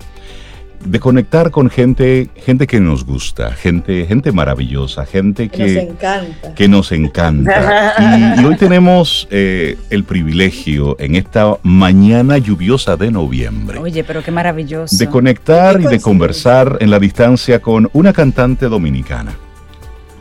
de 0.85 1.01
conectar 1.01 1.51
con 1.51 1.70
gente, 1.70 2.28
gente 2.37 2.66
que 2.66 2.78
nos 2.80 3.05
gusta, 3.05 3.53
gente, 3.53 4.07
gente 4.07 4.32
maravillosa, 4.32 5.07
gente 5.07 5.49
que, 5.49 5.62
nos 5.62 5.70
encanta. 5.70 6.55
Que 6.55 6.68
nos 6.68 6.93
encanta. 6.93 8.37
y, 8.39 8.45
hoy 8.45 8.57
tenemos 8.57 9.26
eh, 9.30 9.78
el 9.91 10.05
privilegio 10.05 10.97
en 10.99 11.16
esta 11.16 11.57
mañana 11.62 12.39
lluviosa 12.39 12.97
de 12.97 13.11
noviembre. 13.11 13.78
Oye, 13.78 14.05
pero 14.05 14.22
qué 14.22 14.30
maravilloso. 14.30 14.97
De 14.97 15.09
conectar 15.09 15.80
y 15.80 15.85
de 15.85 16.01
conversar 16.01 16.76
en 16.80 16.91
la 16.91 16.99
distancia 16.99 17.61
con 17.61 17.89
una 17.93 18.12
cantante 18.12 18.66
dominicana. 18.66 19.35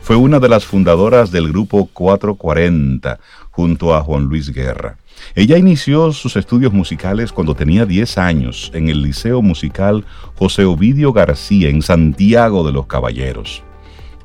Fue 0.02 0.16
una 0.16 0.38
de 0.38 0.48
las 0.48 0.64
fundadoras 0.64 1.30
del 1.30 1.48
grupo 1.48 1.88
440 1.92 3.18
junto 3.50 3.94
a 3.94 4.00
Juan 4.02 4.24
Luis 4.24 4.52
Guerra. 4.52 4.96
Ella 5.34 5.58
inició 5.58 6.12
sus 6.12 6.36
estudios 6.36 6.72
musicales 6.72 7.32
cuando 7.32 7.54
tenía 7.54 7.86
10 7.86 8.18
años 8.18 8.70
en 8.74 8.88
el 8.88 9.02
Liceo 9.02 9.42
Musical 9.42 10.04
José 10.36 10.64
Ovidio 10.64 11.12
García 11.12 11.68
en 11.68 11.82
Santiago 11.82 12.66
de 12.66 12.72
los 12.72 12.86
Caballeros. 12.86 13.62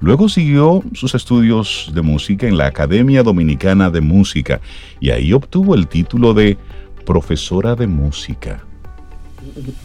Luego 0.01 0.29
siguió 0.29 0.81
sus 0.93 1.13
estudios 1.13 1.91
de 1.93 2.01
música 2.01 2.47
en 2.47 2.57
la 2.57 2.67
Academia 2.67 3.21
Dominicana 3.21 3.89
de 3.89 4.01
Música 4.01 4.61
y 4.99 5.09
ahí 5.09 5.33
obtuvo 5.33 5.75
el 5.75 5.87
título 5.87 6.33
de 6.33 6.57
profesora 7.05 7.75
de 7.75 7.87
música. 7.87 8.68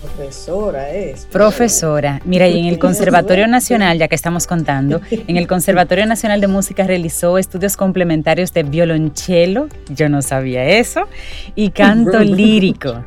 Profesora 0.01 0.91
es. 0.91 1.27
Profesora. 1.27 2.21
Mira, 2.25 2.49
y 2.49 2.59
en 2.59 2.67
el 2.67 2.79
Conservatorio 2.81 3.47
Nacional, 3.47 3.99
ya 3.99 4.09
que 4.09 4.15
estamos 4.15 4.47
contando, 4.47 5.01
en 5.11 5.37
el 5.37 5.47
Conservatorio 5.47 6.07
Nacional 6.07 6.41
de 6.41 6.49
Música 6.49 6.85
realizó 6.85 7.39
estudios 7.39 7.77
complementarios 7.77 8.53
de 8.53 8.63
violonchelo, 8.63 9.69
yo 9.89 10.09
no 10.09 10.23
sabía 10.23 10.65
eso, 10.65 11.09
y 11.55 11.71
canto 11.71 12.21
lírico. 12.21 13.05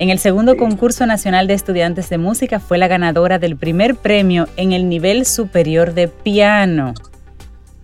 En 0.00 0.10
el 0.10 0.20
segundo 0.20 0.56
concurso 0.56 1.06
nacional 1.06 1.48
de 1.48 1.54
estudiantes 1.54 2.08
de 2.08 2.18
música 2.18 2.60
fue 2.60 2.78
la 2.78 2.86
ganadora 2.86 3.40
del 3.40 3.56
primer 3.56 3.96
premio 3.96 4.46
en 4.56 4.72
el 4.72 4.88
nivel 4.88 5.26
superior 5.26 5.92
de 5.92 6.06
piano. 6.06 6.94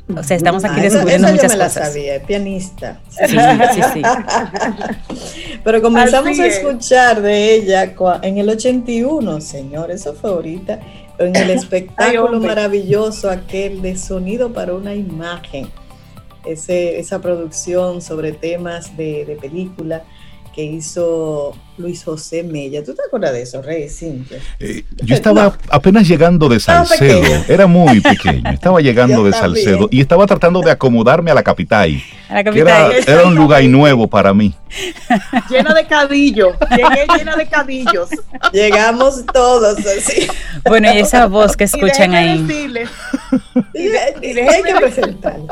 O 0.07 0.23
sea, 0.23 0.37
estamos 0.37 0.63
aquí 0.65 0.83
descubriendo 0.83 1.29
muchas 1.29 1.53
yo 1.53 1.59
me 1.59 1.65
cosas. 1.65 1.77
La 1.77 1.87
sabía, 1.87 2.23
pianista. 2.23 3.01
Sí, 3.09 3.37
sí, 3.75 3.83
sí. 3.95 4.03
Pero 5.65 5.81
comenzamos 5.81 6.39
a 6.39 6.47
escuchar 6.47 7.23
de 7.23 7.55
ella 7.55 7.95
en 8.23 8.39
el 8.39 8.51
81, 8.51 9.41
señor, 9.41 9.91
eso 9.91 10.13
fue 10.13 10.31
ahorita, 10.31 10.81
en 11.19 11.35
el 11.35 11.51
espectáculo 11.59 12.39
maravilloso 12.39 13.31
aquel 13.31 13.81
de 13.81 13.97
sonido 13.97 14.53
para 14.53 14.75
una 14.75 14.95
imagen. 14.95 15.71
Ese, 16.45 16.99
esa 16.99 17.23
producción 17.23 18.03
sobre 18.03 18.33
temas 18.33 18.95
de, 18.99 19.25
de 19.25 19.37
película 19.37 20.05
que 20.55 20.65
hizo 20.65 21.55
Luis 21.77 22.05
José 22.05 22.43
Mella. 22.43 22.85
¿Tú 22.85 22.95
te 22.95 23.03
acuerdas 23.07 23.33
de 23.33 23.43
eso, 23.43 23.61
Rey 23.61 23.89
Cintia? 23.89 24.39
Eh, 24.61 24.85
yo 25.03 25.15
estaba 25.15 25.57
apenas 25.71 26.07
llegando 26.07 26.49
de 26.49 26.61
Salcedo, 26.61 27.23
era 27.49 27.67
muy 27.67 28.01
pequeño, 28.01 28.49
estaba 28.51 28.81
llegando 28.83 29.25
de 29.25 29.33
Salcedo 29.33 29.89
y 29.91 30.01
estaba 30.01 30.27
tratando 30.27 30.61
de 30.61 30.71
acomodarme 30.71 31.31
a 31.31 31.35
la 31.35 31.43
capital. 31.43 32.01
A 32.29 32.35
la 32.35 32.45
capital. 32.45 32.93
Era, 33.07 33.25
un 33.25 33.35
lugar 33.35 33.65
nuevo 33.65 34.09
para 34.09 34.33
mí. 34.33 34.55
Llena 35.51 35.75
de 35.75 35.87
cadillos, 35.87 36.55
llegué 36.71 37.07
llena 37.17 37.37
de 37.37 37.47
cadillos. 37.47 38.09
Llegamos 38.53 39.25
todos 39.33 39.79
así. 39.79 40.29
Bueno, 40.65 40.93
y 40.93 40.99
esa 40.99 41.27
voz 41.27 41.57
que 41.57 41.65
escuchan 41.65 42.15
ahí. 42.15 42.47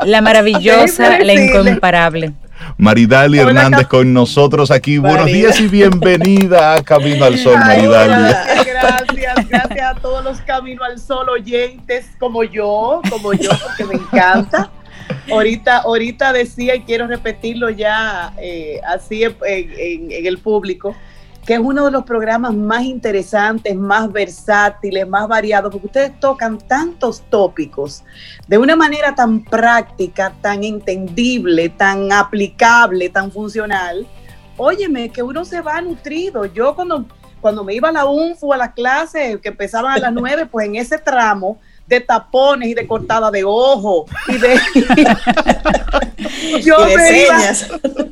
La 0.05 0.21
maravillosa, 0.21 1.19
la 1.19 1.33
incomparable. 1.33 2.33
Maridali 2.77 3.39
Hernández 3.39 3.87
con 3.87 4.13
nosotros 4.13 4.71
aquí. 4.71 4.97
Buenos 4.97 5.27
días 5.27 5.59
y 5.59 5.67
bienvenida 5.67 6.75
a 6.75 6.83
Camino 6.83 7.25
al 7.25 7.37
Sol, 7.37 7.57
Maridali. 7.57 8.33
Gracias, 8.65 9.49
gracias, 9.49 9.91
a 9.91 9.95
todos 9.95 10.23
los 10.23 10.39
Camino 10.41 10.83
al 10.83 10.99
Sol 10.99 11.29
oyentes 11.29 12.07
como 12.19 12.43
yo, 12.43 13.01
como 13.09 13.33
yo, 13.33 13.49
porque 13.61 13.85
me 13.85 13.95
encanta. 13.95 14.71
Ahorita, 15.31 15.79
ahorita 15.79 16.33
decía 16.33 16.75
y 16.75 16.81
quiero 16.81 17.07
repetirlo 17.07 17.69
ya 17.69 18.33
eh, 18.37 18.79
así 18.85 19.23
en 19.23 20.25
el 20.25 20.37
público 20.37 20.95
que 21.45 21.55
es 21.55 21.59
uno 21.59 21.85
de 21.85 21.91
los 21.91 22.03
programas 22.03 22.53
más 22.53 22.83
interesantes, 22.83 23.75
más 23.75 24.11
versátiles, 24.11 25.07
más 25.07 25.27
variados, 25.27 25.71
porque 25.71 25.87
ustedes 25.87 26.19
tocan 26.19 26.57
tantos 26.57 27.21
tópicos 27.29 28.03
de 28.47 28.57
una 28.57 28.75
manera 28.75 29.13
tan 29.13 29.43
práctica, 29.43 30.33
tan 30.41 30.63
entendible, 30.63 31.69
tan 31.69 32.11
aplicable, 32.11 33.09
tan 33.09 33.31
funcional. 33.31 34.07
Óyeme, 34.55 35.09
que 35.09 35.21
uno 35.21 35.43
se 35.43 35.59
va 35.61 35.81
nutrido. 35.81 36.45
Yo 36.45 36.75
cuando, 36.75 37.05
cuando 37.41 37.63
me 37.63 37.73
iba 37.73 37.89
a 37.89 37.91
la 37.91 38.05
UNFU, 38.05 38.53
a 38.53 38.57
las 38.57 38.73
clases 38.73 39.39
que 39.41 39.49
empezaban 39.49 39.93
a 39.93 39.99
las 39.99 40.13
nueve, 40.13 40.45
pues 40.45 40.67
en 40.67 40.75
ese 40.75 40.97
tramo 40.97 41.59
de 41.87 41.99
tapones 41.99 42.69
y 42.69 42.73
de 42.73 42.87
cortada 42.87 43.29
de 43.29 43.43
ojo 43.43 44.05
y 44.29 44.37
de 44.37 44.55
yo 46.63 46.77
me 46.85 47.23
iba, 47.23 47.37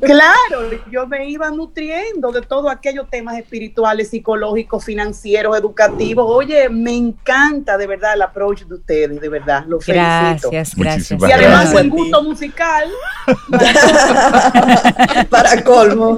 claro 0.00 0.70
yo 0.90 1.06
me 1.06 1.28
iba 1.28 1.50
nutriendo 1.50 2.32
de 2.32 2.42
todos 2.42 2.70
aquellos 2.70 3.08
temas 3.10 3.38
espirituales 3.38 4.10
psicológicos 4.10 4.84
financieros 4.84 5.56
educativos. 5.56 6.26
Oye 6.28 6.68
me 6.68 6.94
encanta 6.94 7.76
de 7.76 7.86
verdad 7.86 8.14
el 8.14 8.22
approach 8.22 8.64
de 8.64 8.74
ustedes 8.74 9.20
de 9.20 9.28
verdad 9.28 9.64
lo 9.66 9.80
felicito. 9.80 10.50
Gracias 10.50 10.76
gracias. 10.76 11.20
Y 11.20 11.32
además 11.32 11.72
el 11.74 11.90
gusto 11.90 12.22
musical. 12.22 12.88
Para 15.30 15.62
colmo. 15.62 16.16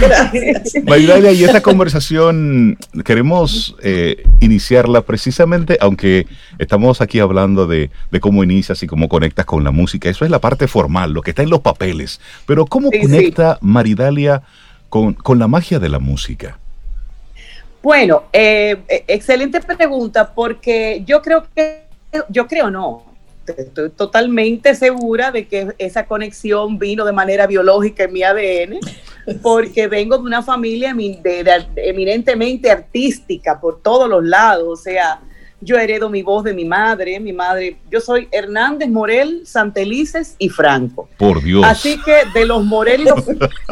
Gracias. 0.00 0.74
Y 0.74 1.44
esta 1.44 1.60
conversación 1.60 2.78
queremos 3.04 3.76
eh, 3.82 4.24
iniciarla 4.40 5.02
precisamente 5.02 5.76
aunque 5.80 6.26
estamos 6.58 7.00
aquí 7.00 7.20
hablando 7.20 7.66
de, 7.66 7.90
cómo 8.20 8.42
inicias 8.42 8.82
y 8.82 8.86
cómo 8.86 9.08
conectas 9.08 9.44
con 9.44 9.64
la 9.64 9.70
música. 9.70 10.08
Eso 10.08 10.24
es 10.24 10.30
la 10.30 10.40
parte 10.40 10.66
formal, 10.66 11.12
lo 11.12 11.22
que 11.22 11.30
está 11.30 11.42
en 11.42 11.50
los 11.50 11.55
papeles. 11.60 12.20
Pero 12.46 12.66
¿cómo 12.66 12.90
conecta 12.90 13.58
Maridalia 13.60 14.42
con, 14.88 15.16
la 15.38 15.48
magia 15.48 15.78
de 15.78 15.88
la 15.88 15.98
música? 15.98 16.58
Bueno, 17.82 18.24
eh, 18.32 18.76
eh, 18.88 19.04
excelente 19.06 19.60
pregunta, 19.60 20.32
porque 20.34 21.02
yo 21.06 21.22
creo 21.22 21.46
que, 21.54 21.84
yo 22.28 22.46
creo 22.46 22.70
no, 22.70 23.04
estoy 23.52 23.90
totalmente 23.90 24.74
segura 24.74 25.30
de 25.30 25.46
que 25.46 25.74
esa 25.78 26.06
conexión 26.06 26.78
vino 26.78 27.04
de 27.04 27.12
manera 27.12 27.46
biológica 27.46 28.04
en 28.04 28.12
mi 28.12 28.22
ADN, 28.22 28.80
porque 29.42 29.86
vengo 29.88 30.18
de 30.18 30.24
una 30.24 30.42
familia 30.42 30.94
eminentemente 31.76 32.70
artística 32.70 33.60
por 33.60 33.80
todos 33.82 34.08
los 34.08 34.24
lados, 34.24 34.66
o 34.66 34.76
sea, 34.76 35.20
yo 35.66 35.76
heredo 35.76 36.08
mi 36.08 36.22
voz 36.22 36.44
de 36.44 36.54
mi 36.54 36.64
madre, 36.64 37.18
mi 37.18 37.32
madre, 37.32 37.76
yo 37.90 38.00
soy 38.00 38.28
Hernández, 38.30 38.88
Morel, 38.88 39.42
Santelices 39.44 40.36
y 40.38 40.48
Franco. 40.48 41.08
Por 41.18 41.42
Dios. 41.42 41.64
Así 41.66 42.00
que 42.02 42.22
de 42.32 42.46
los 42.46 42.64
Morel, 42.64 43.04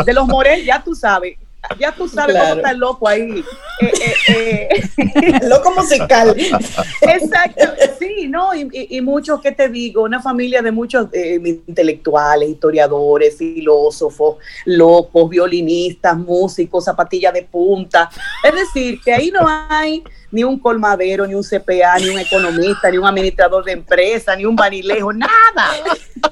de 0.05 0.13
los 0.13 0.27
Morel, 0.27 0.65
ya 0.65 0.83
tú 0.83 0.97
sabes, 0.97 1.39
ya 1.79 1.93
tú 1.93 2.09
sabes 2.09 2.37
cómo 2.37 2.55
está 2.55 2.71
el 2.73 2.79
loco 2.79 3.09
ahí. 3.09 3.45
Eh, 3.81 3.93
eh, 4.29 4.69
eh. 4.97 5.41
loco 5.49 5.73
musical. 5.77 6.35
Exacto, 7.01 7.65
sí, 7.99 8.27
¿no? 8.29 8.51
Y, 8.55 9.01
muchos, 9.01 9.41
¿qué 9.41 9.53
te 9.53 9.69
digo? 9.69 10.03
Una 10.03 10.21
familia 10.21 10.63
de 10.63 10.73
muchos 10.73 11.09
intelectuales, 11.15 12.49
historiadores, 12.49 13.37
filósofos, 13.37 14.37
locos, 14.65 15.31
violinistas, 15.31 16.17
músicos, 16.17 16.85
zapatillas 16.85 17.33
de 17.33 17.43
punta. 17.43 18.11
Es 18.43 18.55
decir, 18.55 19.01
que 19.01 19.13
ahí 19.13 19.31
no 19.31 19.47
hay 19.69 20.03
ni 20.35 20.43
un 20.43 20.59
colmadero, 20.59 21.29
ni 21.29 21.35
un 21.35 21.45
CPA, 21.45 21.97
ni 22.01 22.09
un 22.09 22.19
economista, 22.19 22.91
ni 22.91 22.99
un 22.99 23.07
administrador 23.07 23.65
de 23.65 23.71
empresa, 23.71 24.35
ni 24.35 24.45
un 24.45 24.57
vanilejo, 24.57 25.13
nada. 25.13 25.71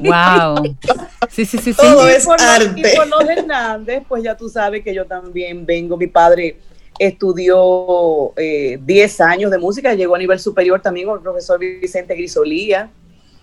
Wow. 0.00 0.76
Sí, 1.30 1.46
sí, 1.46 1.56
sí, 1.56 1.72
sí. 1.72 1.80
Todo 1.80 2.06
es 2.08 2.28
arte. 2.28 2.80
y 2.80 2.96
por 2.96 3.06
los 3.06 3.20
Hernández, 3.30 4.02
pues 4.06 4.24
ya 4.24 4.36
tú 4.36 4.48
sabes 4.48 4.82
que 4.82 4.92
yo 4.92 5.06
también 5.06 5.64
vengo, 5.64 5.96
mi 5.96 6.08
padre 6.08 6.58
estudió 6.98 8.32
10 8.36 8.36
eh, 8.36 9.22
años 9.22 9.50
de 9.50 9.56
música, 9.56 9.94
llegó 9.94 10.16
a 10.16 10.18
nivel 10.18 10.40
superior 10.40 10.82
también 10.82 11.06
con 11.06 11.16
el 11.16 11.22
profesor 11.22 11.60
Vicente 11.60 12.14
Grisolía. 12.16 12.90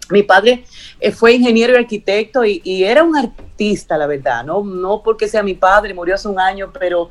Mi 0.09 0.23
padre 0.23 0.65
eh, 0.99 1.11
fue 1.11 1.33
ingeniero 1.33 1.73
y 1.73 1.77
arquitecto 1.77 2.43
y, 2.43 2.61
y, 2.65 2.83
era 2.83 3.01
un 3.01 3.15
artista, 3.15 3.97
la 3.97 4.07
verdad, 4.07 4.43
¿no? 4.43 4.61
no 4.63 5.01
porque 5.01 5.27
sea 5.27 5.41
mi 5.41 5.53
padre, 5.53 5.93
murió 5.93 6.15
hace 6.15 6.27
un 6.27 6.39
año, 6.39 6.71
pero 6.77 7.09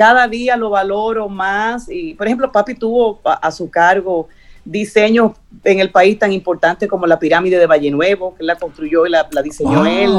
cada 0.00 0.26
día 0.26 0.56
lo 0.56 0.70
valoro 0.70 1.28
más. 1.28 1.90
Y, 1.90 2.14
por 2.14 2.26
ejemplo, 2.26 2.50
papi 2.50 2.74
tuvo 2.74 3.20
a, 3.22 3.50
su 3.50 3.68
cargo 3.68 4.28
diseños 4.64 5.32
en 5.64 5.80
el 5.80 5.90
país 5.90 6.18
tan 6.18 6.32
importantes 6.32 6.88
como 6.88 7.06
la 7.06 7.18
pirámide 7.18 7.58
de 7.58 7.66
Valle 7.66 7.90
Nuevo, 7.90 8.34
que 8.36 8.44
la 8.44 8.56
construyó 8.56 9.04
y 9.06 9.10
la, 9.10 9.26
diseñó 9.42 9.84
él. 9.84 10.10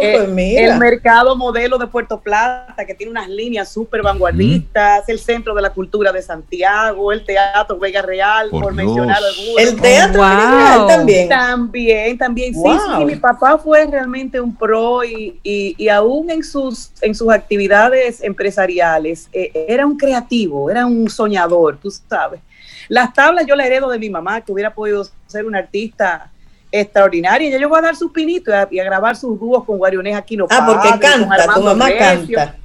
Eh, 0.00 0.14
pues 0.16 0.56
el 0.56 0.78
mercado 0.78 1.34
modelo 1.34 1.78
de 1.78 1.86
Puerto 1.86 2.20
Plata, 2.20 2.84
que 2.84 2.94
tiene 2.94 3.10
unas 3.10 3.28
líneas 3.28 3.72
súper 3.72 4.02
vanguardistas, 4.02 5.08
el 5.08 5.18
centro 5.18 5.54
de 5.54 5.62
la 5.62 5.70
cultura 5.70 6.12
de 6.12 6.22
Santiago, 6.22 7.12
el 7.12 7.24
teatro 7.24 7.78
Vega 7.78 8.02
Real, 8.02 8.50
por, 8.50 8.72
mencionar 8.72 9.16
algunos. 9.16 9.62
El 9.62 9.80
teatro 9.80 10.22
Real 10.22 10.86
también. 10.86 11.28
También, 11.28 12.18
también. 12.18 12.54
Sí, 12.54 12.60
sí, 12.60 13.04
mi 13.04 13.16
papá 13.16 13.58
fue 13.58 13.86
realmente 13.86 14.40
un 14.40 14.54
pro 14.54 15.04
y, 15.04 15.40
y, 15.42 15.88
aún 15.88 16.30
en 16.30 16.44
sus, 16.44 16.92
en 17.00 17.14
sus 17.14 17.30
actividades 17.30 18.22
empresariales, 18.22 19.28
eh, 19.32 19.66
era 19.68 19.86
un 19.86 19.96
creativo, 19.96 20.70
era 20.70 20.86
un 20.86 21.08
soñador, 21.08 21.78
tú 21.78 21.90
sabes. 21.90 22.40
Las 22.88 23.12
tablas 23.12 23.46
yo 23.46 23.54
le 23.54 23.66
heredo 23.66 23.88
de 23.88 23.98
mi 23.98 24.10
mamá, 24.10 24.40
que 24.40 24.52
hubiera 24.52 24.74
podido 24.74 25.06
ser 25.26 25.44
una 25.46 25.58
artista 25.58 26.30
extraordinaria. 26.70 27.48
Y 27.48 27.54
ella 27.54 27.66
voy 27.66 27.78
a 27.78 27.82
dar 27.82 27.96
sus 27.96 28.12
pinitos 28.12 28.54
y 28.70 28.78
a, 28.78 28.84
grabar 28.84 29.16
sus 29.16 29.38
dúos 29.38 29.64
con 29.64 29.78
Guarionés 29.78 30.16
Aquino. 30.16 30.46
Ah, 30.50 30.64
porque 30.66 30.98
canta, 30.98 31.54
tu 31.54 31.62
mamá 31.62 31.88
canta. 31.96 32.56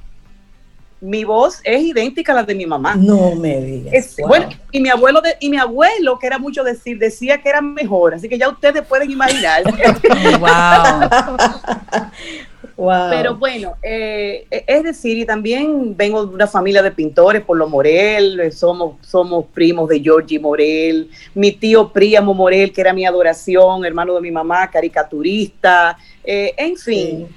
Mi 1.00 1.22
voz 1.22 1.60
es 1.64 1.82
idéntica 1.82 2.32
a 2.32 2.36
la 2.36 2.42
de 2.44 2.54
mi 2.54 2.64
mamá. 2.64 2.94
No 2.96 3.34
me 3.34 3.60
digas. 3.60 4.16
Bueno, 4.26 4.48
y 4.70 4.80
mi 4.80 4.88
abuelo 4.88 5.20
de, 5.20 5.36
y 5.38 5.50
mi 5.50 5.58
abuelo, 5.58 6.18
que 6.18 6.26
era 6.26 6.38
mucho 6.38 6.64
decir, 6.64 6.98
decía 6.98 7.42
que 7.42 7.50
era 7.50 7.60
mejor. 7.60 8.14
Así 8.14 8.26
que 8.26 8.38
ya 8.38 8.48
ustedes 8.48 8.82
pueden 8.86 9.10
imaginar. 9.10 9.62
wow. 10.40 11.08
Pero 12.76 13.36
bueno, 13.36 13.74
eh, 13.82 14.46
es 14.50 14.82
decir, 14.82 15.16
y 15.18 15.24
también 15.24 15.96
vengo 15.96 16.26
de 16.26 16.34
una 16.34 16.46
familia 16.46 16.82
de 16.82 16.90
pintores 16.90 17.42
por 17.42 17.56
lo 17.56 17.68
Morel, 17.68 18.40
eh, 18.40 18.50
somos, 18.50 18.96
somos 19.06 19.44
primos 19.54 19.88
de 19.88 20.00
Georgie 20.00 20.40
Morel, 20.40 21.08
mi 21.34 21.52
tío 21.52 21.92
Príamo 21.92 22.34
Morel, 22.34 22.72
que 22.72 22.80
era 22.80 22.92
mi 22.92 23.06
adoración, 23.06 23.84
hermano 23.84 24.14
de 24.14 24.20
mi 24.20 24.30
mamá, 24.30 24.68
caricaturista, 24.70 25.96
eh, 26.24 26.52
en 26.56 26.76
fin, 26.76 27.28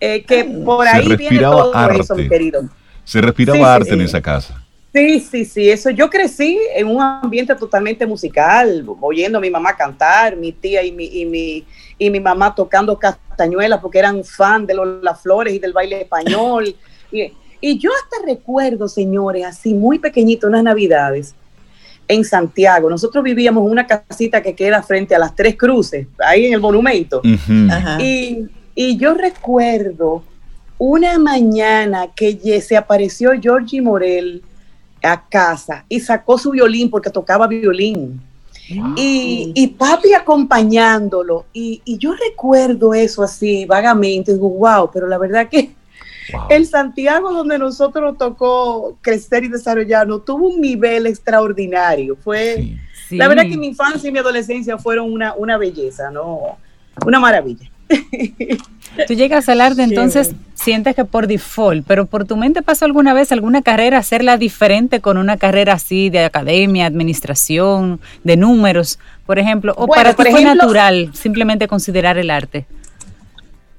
que 0.00 0.44
por 0.64 0.86
ahí 0.88 1.16
viene 1.16 1.40
todo 1.40 1.74
arte. 1.74 2.00
eso, 2.00 2.16
mi 2.16 2.28
querido. 2.28 2.62
Se 3.04 3.20
respiraba 3.20 3.74
arte 3.74 3.94
en 3.94 4.00
esa 4.00 4.20
casa. 4.20 4.64
Sí, 4.92 5.20
sí, 5.20 5.44
sí, 5.44 5.70
eso. 5.70 5.90
Yo 5.90 6.10
crecí 6.10 6.58
en 6.74 6.88
un 6.88 7.00
ambiente 7.00 7.54
totalmente 7.54 8.04
musical, 8.06 8.84
oyendo 9.00 9.38
a 9.38 9.40
mi 9.40 9.50
mamá 9.50 9.76
cantar, 9.76 10.36
mi 10.36 10.50
tía 10.50 10.82
y 10.82 10.90
mi, 10.90 11.04
y 11.04 11.26
mi, 11.26 11.64
y 11.96 12.10
mi 12.10 12.18
mamá 12.18 12.52
tocando 12.54 12.98
castañuelas 12.98 13.80
porque 13.80 14.00
eran 14.00 14.24
fan 14.24 14.66
de 14.66 14.74
los, 14.74 15.02
las 15.02 15.20
flores 15.22 15.54
y 15.54 15.60
del 15.60 15.72
baile 15.72 16.02
español. 16.02 16.74
y, 17.12 17.32
y, 17.60 17.78
yo 17.78 17.90
hasta 18.02 18.26
recuerdo, 18.26 18.88
señores, 18.88 19.46
así 19.46 19.74
muy 19.74 20.00
pequeñito, 20.00 20.48
unas 20.48 20.64
navidades 20.64 21.36
en 22.08 22.24
Santiago. 22.24 22.90
Nosotros 22.90 23.22
vivíamos 23.22 23.64
en 23.64 23.70
una 23.70 23.86
casita 23.86 24.42
que 24.42 24.56
queda 24.56 24.82
frente 24.82 25.14
a 25.14 25.20
las 25.20 25.36
Tres 25.36 25.56
Cruces, 25.56 26.08
ahí 26.18 26.46
en 26.46 26.54
el 26.54 26.60
monumento. 26.60 27.22
y, 28.00 28.44
y 28.74 28.96
yo 28.96 29.14
recuerdo 29.14 30.24
una 30.78 31.16
mañana 31.20 32.08
que 32.16 32.60
se 32.60 32.76
apareció 32.76 33.30
Georgie 33.40 33.80
Morel 33.80 34.42
a 35.02 35.28
casa 35.28 35.84
y 35.88 36.00
sacó 36.00 36.38
su 36.38 36.50
violín 36.50 36.90
porque 36.90 37.10
tocaba 37.10 37.46
violín. 37.46 38.20
Y, 38.96 39.74
papi 39.78 40.14
acompañándolo. 40.14 41.46
Y, 41.52 41.82
yo 41.98 42.14
recuerdo 42.14 42.94
eso 42.94 43.22
así 43.22 43.64
vagamente. 43.64 44.32
Digo, 44.32 44.48
wow, 44.48 44.90
pero 44.92 45.06
la 45.08 45.18
verdad 45.18 45.48
que 45.48 45.72
el 46.48 46.66
Santiago 46.66 47.32
donde 47.32 47.58
nosotros 47.58 48.16
tocó 48.16 48.96
crecer 49.00 49.44
y 49.44 49.48
desarrollarnos 49.48 50.24
tuvo 50.24 50.48
un 50.48 50.60
nivel 50.60 51.06
extraordinario. 51.06 52.16
Fue, 52.16 52.76
la 53.10 53.26
verdad 53.28 53.44
que 53.44 53.56
mi 53.56 53.68
infancia 53.68 54.08
y 54.08 54.12
mi 54.12 54.18
adolescencia 54.18 54.78
fueron 54.78 55.12
una, 55.12 55.34
una 55.34 55.58
belleza, 55.58 56.10
¿no? 56.10 56.58
Una 57.04 57.18
maravilla. 57.18 57.69
Tú 59.06 59.14
llegas 59.14 59.48
al 59.48 59.60
arte, 59.60 59.82
entonces 59.82 60.34
sientes 60.54 60.94
que 60.94 61.04
por 61.04 61.26
default, 61.26 61.86
pero 61.86 62.06
por 62.06 62.26
tu 62.26 62.36
mente 62.36 62.62
pasó 62.62 62.84
alguna 62.84 63.14
vez 63.14 63.32
alguna 63.32 63.62
carrera 63.62 63.98
hacerla 63.98 64.36
diferente 64.36 65.00
con 65.00 65.16
una 65.16 65.36
carrera 65.36 65.74
así 65.74 66.10
de 66.10 66.24
academia, 66.24 66.86
administración, 66.86 68.00
de 68.24 68.36
números, 68.36 68.98
por 69.26 69.38
ejemplo, 69.38 69.74
o 69.76 69.86
para 69.86 70.14
ti 70.14 70.24
fue 70.30 70.44
natural 70.44 71.10
simplemente 71.14 71.68
considerar 71.68 72.18
el 72.18 72.30
arte. 72.30 72.66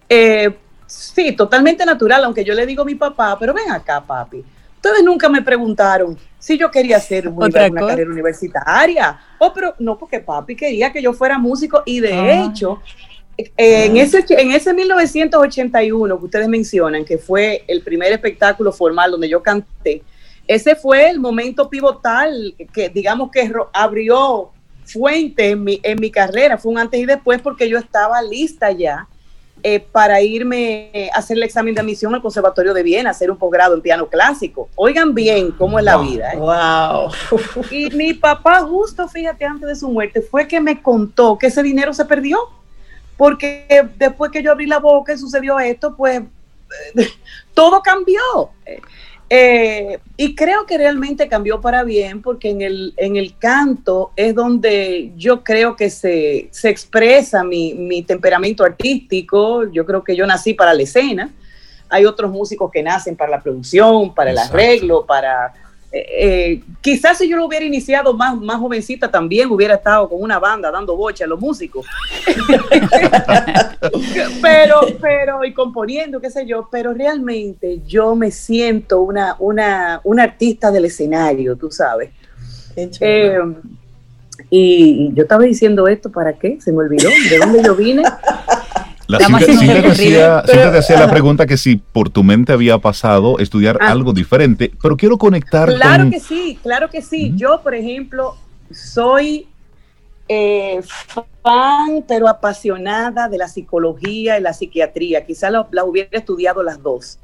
Eh, 0.09 0.53
sí, 0.87 1.33
totalmente 1.33 1.85
natural, 1.85 2.23
aunque 2.23 2.43
yo 2.43 2.53
le 2.53 2.65
digo 2.65 2.81
a 2.83 2.85
mi 2.85 2.95
papá, 2.95 3.37
pero 3.39 3.53
ven 3.53 3.71
acá, 3.71 4.01
papi. 4.01 4.43
Ustedes 4.75 5.03
nunca 5.03 5.29
me 5.29 5.43
preguntaron 5.43 6.17
si 6.39 6.57
yo 6.57 6.71
quería 6.71 6.97
hacer 6.97 7.27
una, 7.27 7.49
carrera 7.49 8.09
universitaria. 8.09 9.19
Oh, 9.37 9.53
pero 9.53 9.75
no, 9.77 9.95
porque 9.95 10.19
papi 10.19 10.55
quería 10.55 10.91
que 10.91 11.01
yo 11.01 11.13
fuera 11.13 11.37
músico 11.37 11.83
y 11.85 11.99
de 11.99 12.13
ah. 12.13 12.45
hecho 12.45 12.81
en 13.57 13.97
ese, 13.97 14.25
en 14.29 14.51
ese 14.51 14.73
1981 14.73 16.19
que 16.19 16.25
ustedes 16.25 16.47
mencionan, 16.47 17.05
que 17.05 17.17
fue 17.17 17.63
el 17.67 17.81
primer 17.81 18.11
espectáculo 18.11 18.71
formal 18.71 19.11
donde 19.11 19.29
yo 19.29 19.41
canté, 19.41 20.03
ese 20.47 20.75
fue 20.75 21.09
el 21.09 21.19
momento 21.19 21.69
pivotal 21.69 22.55
que 22.73 22.89
digamos 22.89 23.31
que 23.31 23.51
abrió 23.73 24.51
fuente 24.85 25.51
en 25.51 25.63
mi, 25.63 25.79
en 25.83 25.99
mi 25.99 26.11
carrera, 26.11 26.57
fue 26.57 26.71
un 26.71 26.79
antes 26.79 26.99
y 26.99 27.05
después 27.05 27.41
porque 27.41 27.69
yo 27.69 27.77
estaba 27.77 28.21
lista 28.21 28.71
ya 28.71 29.07
eh, 29.63 29.79
para 29.79 30.21
irme 30.21 31.09
a 31.13 31.19
hacer 31.19 31.37
el 31.37 31.43
examen 31.43 31.75
de 31.75 31.81
admisión 31.81 32.15
al 32.15 32.21
Conservatorio 32.21 32.73
de 32.73 32.81
Viena, 32.81 33.11
hacer 33.11 33.29
un 33.29 33.37
posgrado 33.37 33.75
en 33.75 33.81
piano 33.81 34.07
clásico. 34.07 34.69
Oigan 34.75 35.13
bien 35.13 35.51
cómo 35.51 35.77
es 35.77 35.85
la 35.85 35.97
vida. 35.97 36.33
¿eh? 36.33 36.37
Wow. 36.37 37.11
Y 37.69 37.91
mi 37.91 38.13
papá 38.13 38.61
justo, 38.61 39.07
fíjate, 39.07 39.45
antes 39.45 39.67
de 39.67 39.75
su 39.75 39.87
muerte, 39.89 40.21
fue 40.21 40.47
que 40.47 40.59
me 40.59 40.81
contó 40.81 41.37
que 41.37 41.47
ese 41.47 41.61
dinero 41.61 41.93
se 41.93 42.05
perdió 42.05 42.39
porque 43.17 43.87
después 43.97 44.31
que 44.31 44.41
yo 44.43 44.51
abrí 44.51 44.65
la 44.65 44.79
boca 44.79 45.13
y 45.13 45.17
sucedió 45.17 45.59
esto, 45.59 45.95
pues 45.95 46.21
todo 47.53 47.81
cambió. 47.81 48.51
Eh, 49.33 49.97
y 50.17 50.35
creo 50.35 50.65
que 50.65 50.77
realmente 50.77 51.29
cambió 51.29 51.61
para 51.61 51.85
bien, 51.85 52.21
porque 52.21 52.49
en 52.49 52.61
el, 52.61 52.93
en 52.97 53.15
el 53.15 53.37
canto 53.37 54.11
es 54.17 54.35
donde 54.35 55.13
yo 55.15 55.41
creo 55.41 55.77
que 55.77 55.89
se, 55.89 56.49
expresa 56.63 57.41
mi, 57.41 58.03
temperamento 58.03 58.65
artístico. 58.65 59.71
Yo 59.71 59.85
creo 59.85 60.03
que 60.03 60.17
yo 60.17 60.27
nací 60.27 60.53
para 60.53 60.73
la 60.73 60.83
escena. 60.83 61.29
Hay 61.87 62.05
otros 62.05 62.29
músicos 62.29 62.69
que 62.71 62.83
nacen 62.83 63.15
para 63.15 63.31
la 63.31 63.41
producción, 63.41 64.13
para 64.13 64.31
el 64.31 64.37
arreglo, 64.37 65.05
para 65.05 65.53
eh, 65.93 66.05
eh, 66.19 66.63
quizás 66.79 67.17
si 67.17 67.27
yo 67.27 67.35
lo 67.35 67.45
hubiera 67.45 67.65
iniciado 67.65 68.13
más, 68.13 68.37
más 68.37 68.57
jovencita 68.57 69.11
también 69.11 69.51
hubiera 69.51 69.75
estado 69.75 70.07
con 70.07 70.21
una 70.21 70.39
banda 70.39 70.71
dando 70.71 70.95
bocha 70.95 71.25
a 71.25 71.27
los 71.27 71.39
músicos. 71.39 71.85
pero, 74.41 74.79
pero, 75.01 75.43
y 75.43 75.53
componiendo, 75.53 76.21
qué 76.21 76.29
sé 76.29 76.45
yo, 76.45 76.69
pero 76.71 76.93
realmente 76.93 77.81
yo 77.85 78.15
me 78.15 78.31
siento 78.31 79.01
una, 79.01 79.35
una, 79.39 79.99
una 80.05 80.23
artista 80.23 80.71
del 80.71 80.85
escenario, 80.85 81.57
tú 81.57 81.69
sabes. 81.69 82.11
Eh, 82.77 83.37
y 84.49 85.13
yo 85.13 85.23
estaba 85.23 85.43
diciendo 85.43 85.87
esto, 85.87 86.09
¿para 86.09 86.33
qué? 86.33 86.59
Se 86.61 86.71
me 86.71 86.79
olvidó, 86.79 87.09
¿de 87.29 87.37
dónde 87.37 87.63
yo 87.63 87.75
vine? 87.75 88.03
La 89.11 89.39
Cintia, 89.39 89.81
te 90.43 90.77
hacía, 90.77 90.99
la 90.99 91.09
pregunta 91.09 91.45
que 91.45 91.57
si 91.57 91.75
por 91.75 92.09
tu 92.09 92.23
mente 92.23 92.53
había 92.53 92.77
pasado 92.77 93.39
estudiar 93.39 93.77
ah. 93.81 93.91
algo 93.91 94.13
diferente, 94.13 94.71
pero 94.81 94.95
quiero 94.95 95.17
conectar 95.17 95.73
Claro 95.73 96.09
que 96.09 96.19
sí, 96.19 96.57
claro 96.63 96.89
que 96.89 97.01
sí. 97.01 97.33
Yo, 97.35 97.61
por 97.61 97.75
ejemplo, 97.75 98.37
soy 98.71 99.47
eh, 100.27 100.81
fan, 101.43 102.05
pero 102.07 102.29
apasionada 102.29 103.27
de 103.27 103.37
la 103.37 103.49
psicología 103.49 104.39
y 104.39 104.41
la 104.41 104.53
psiquiatría. 104.53 105.25
Quizá 105.25 105.49
la, 105.49 105.83
hubiera 105.83 106.17
estudiado 106.17 106.63
las 106.63 106.81
dos. 106.81 107.19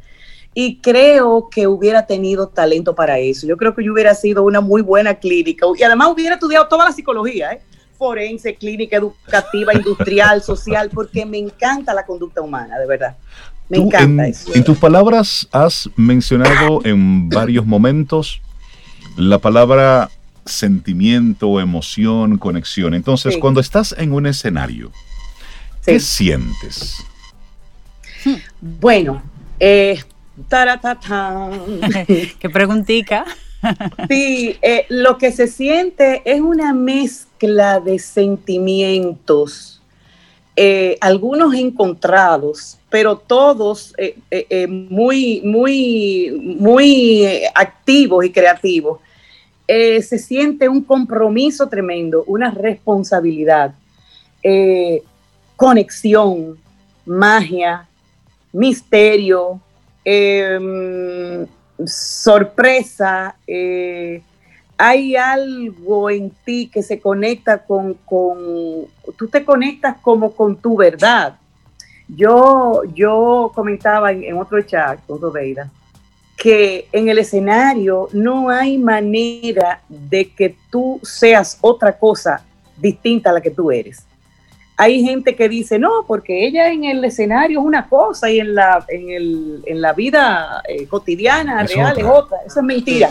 Y 0.54 0.80
creo 0.80 1.50
que 1.50 1.68
hubiera 1.68 2.06
tenido 2.06 2.50
talento 2.50 2.96
para 2.96 3.20
eso. 3.20 3.48
Yo 3.48 3.56
creo 3.56 3.76
que 3.76 3.86
yo 3.86 3.94
hubiera 3.94 4.14
sido 4.14 4.44
una 4.44 4.60
muy 4.60 4.82
buena 4.82 5.14
clínica. 5.16 5.66
Y 5.78 5.84
además 5.84 6.10
hubiera 6.12 6.36
estudiado 6.36 6.68
toda 6.68 6.84
la 6.84 6.92
psicología, 6.92 7.54
¿eh? 7.54 7.62
Forense, 7.98 8.56
clínica 8.56 8.98
educativa, 8.98 9.74
industrial, 9.74 10.42
social, 10.42 10.90
porque 10.94 11.26
me 11.26 11.38
encanta 11.38 11.94
la 11.94 12.06
conducta 12.06 12.42
humana, 12.42 12.78
de 12.78 12.88
verdad. 12.88 13.18
Me 13.70 13.78
encanta 13.78 14.26
en, 14.26 14.32
eso. 14.32 14.56
En 14.56 14.64
tus 14.64 14.78
palabras 14.78 15.48
has 15.52 15.90
mencionado 15.96 16.82
en 16.86 17.30
varios 17.30 17.66
momentos 17.66 18.42
la 19.18 19.40
palabra 19.40 20.10
sentimiento, 20.46 21.60
emoción, 21.60 22.38
conexión. 22.38 22.94
Entonces, 22.94 23.38
cuando 23.38 23.60
estás 23.60 23.94
en 23.98 24.14
un 24.14 24.26
escenario, 24.26 24.92
¿qué 25.86 26.00
sientes? 26.00 27.04
Bueno, 28.62 29.22
eh, 29.60 30.00
¿Qué 32.40 32.50
preguntica? 32.52 33.26
sí, 34.10 34.58
eh, 34.62 34.86
lo 34.90 35.18
que 35.18 35.32
se 35.32 35.48
siente 35.48 36.22
es 36.26 36.42
una 36.42 36.74
mezcla 36.74 37.80
de 37.80 38.00
sentimientos, 38.00 39.82
eh, 40.56 40.98
algunos 41.02 41.54
encontrados, 41.54 42.80
pero 42.90 43.18
todos 43.18 43.94
eh, 43.98 44.68
muy, 44.68 45.42
muy, 45.44 46.32
muy 46.60 47.26
activos 47.54 48.26
y 48.26 48.32
creativos. 48.32 49.00
Se 49.68 50.18
siente 50.18 50.70
un 50.70 50.82
compromiso 50.82 51.68
tremendo, 51.68 52.24
una 52.26 52.52
responsabilidad, 52.52 53.76
conexión, 55.58 56.58
magia, 57.06 57.86
misterio, 58.54 59.60
em, 60.06 61.46
sorpresa. 61.86 63.36
Eh, 63.46 64.22
hay 64.78 65.16
algo 65.16 66.10
en 66.10 66.30
ti 66.46 66.70
que 66.72 66.84
se 66.84 67.00
conecta 67.00 67.60
con, 67.60 67.96
con, 68.06 68.86
tú 69.18 69.28
te 69.28 69.44
conectas 69.44 69.98
como 70.02 70.32
con 70.32 70.56
tu 70.56 70.78
verdad. 70.78 71.38
Yo, 72.08 72.84
yo 72.94 73.52
comentaba 73.54 74.12
en, 74.12 74.38
otro 74.38 74.62
chat 74.62 75.06
con 75.06 75.20
Robeida 75.20 75.70
que 76.38 76.88
en 76.92 77.10
el 77.10 77.18
escenario 77.18 78.10
no 78.14 78.50
hay 78.50 78.78
manera 78.78 79.82
de 79.90 80.30
que 80.30 80.56
tú 80.70 81.00
seas 81.02 81.58
otra 81.62 81.98
cosa 81.98 82.46
distinta 82.78 83.32
a 83.32 83.34
la 83.34 83.42
que 83.42 83.50
tú 83.50 83.72
eres. 83.72 84.06
Hay 84.80 85.04
gente 85.04 85.36
que 85.36 85.50
dice, 85.50 85.80
no, 85.80 86.06
porque 86.08 86.46
ella 86.46 86.72
en 86.72 86.84
el 86.84 87.04
escenario 87.04 87.60
es 87.60 87.66
una 87.66 87.90
cosa 87.90 88.30
y 88.30 88.40
en 88.40 88.54
la, 88.54 88.86
en 88.88 89.82
la 89.82 89.94
vida 89.94 90.62
eh, 90.68 90.86
cotidiana, 90.86 91.64
real, 91.64 91.98
es 91.98 92.06
otra. 92.06 92.38
Eso 92.46 92.60
es 92.60 92.66
mentira. 92.66 93.10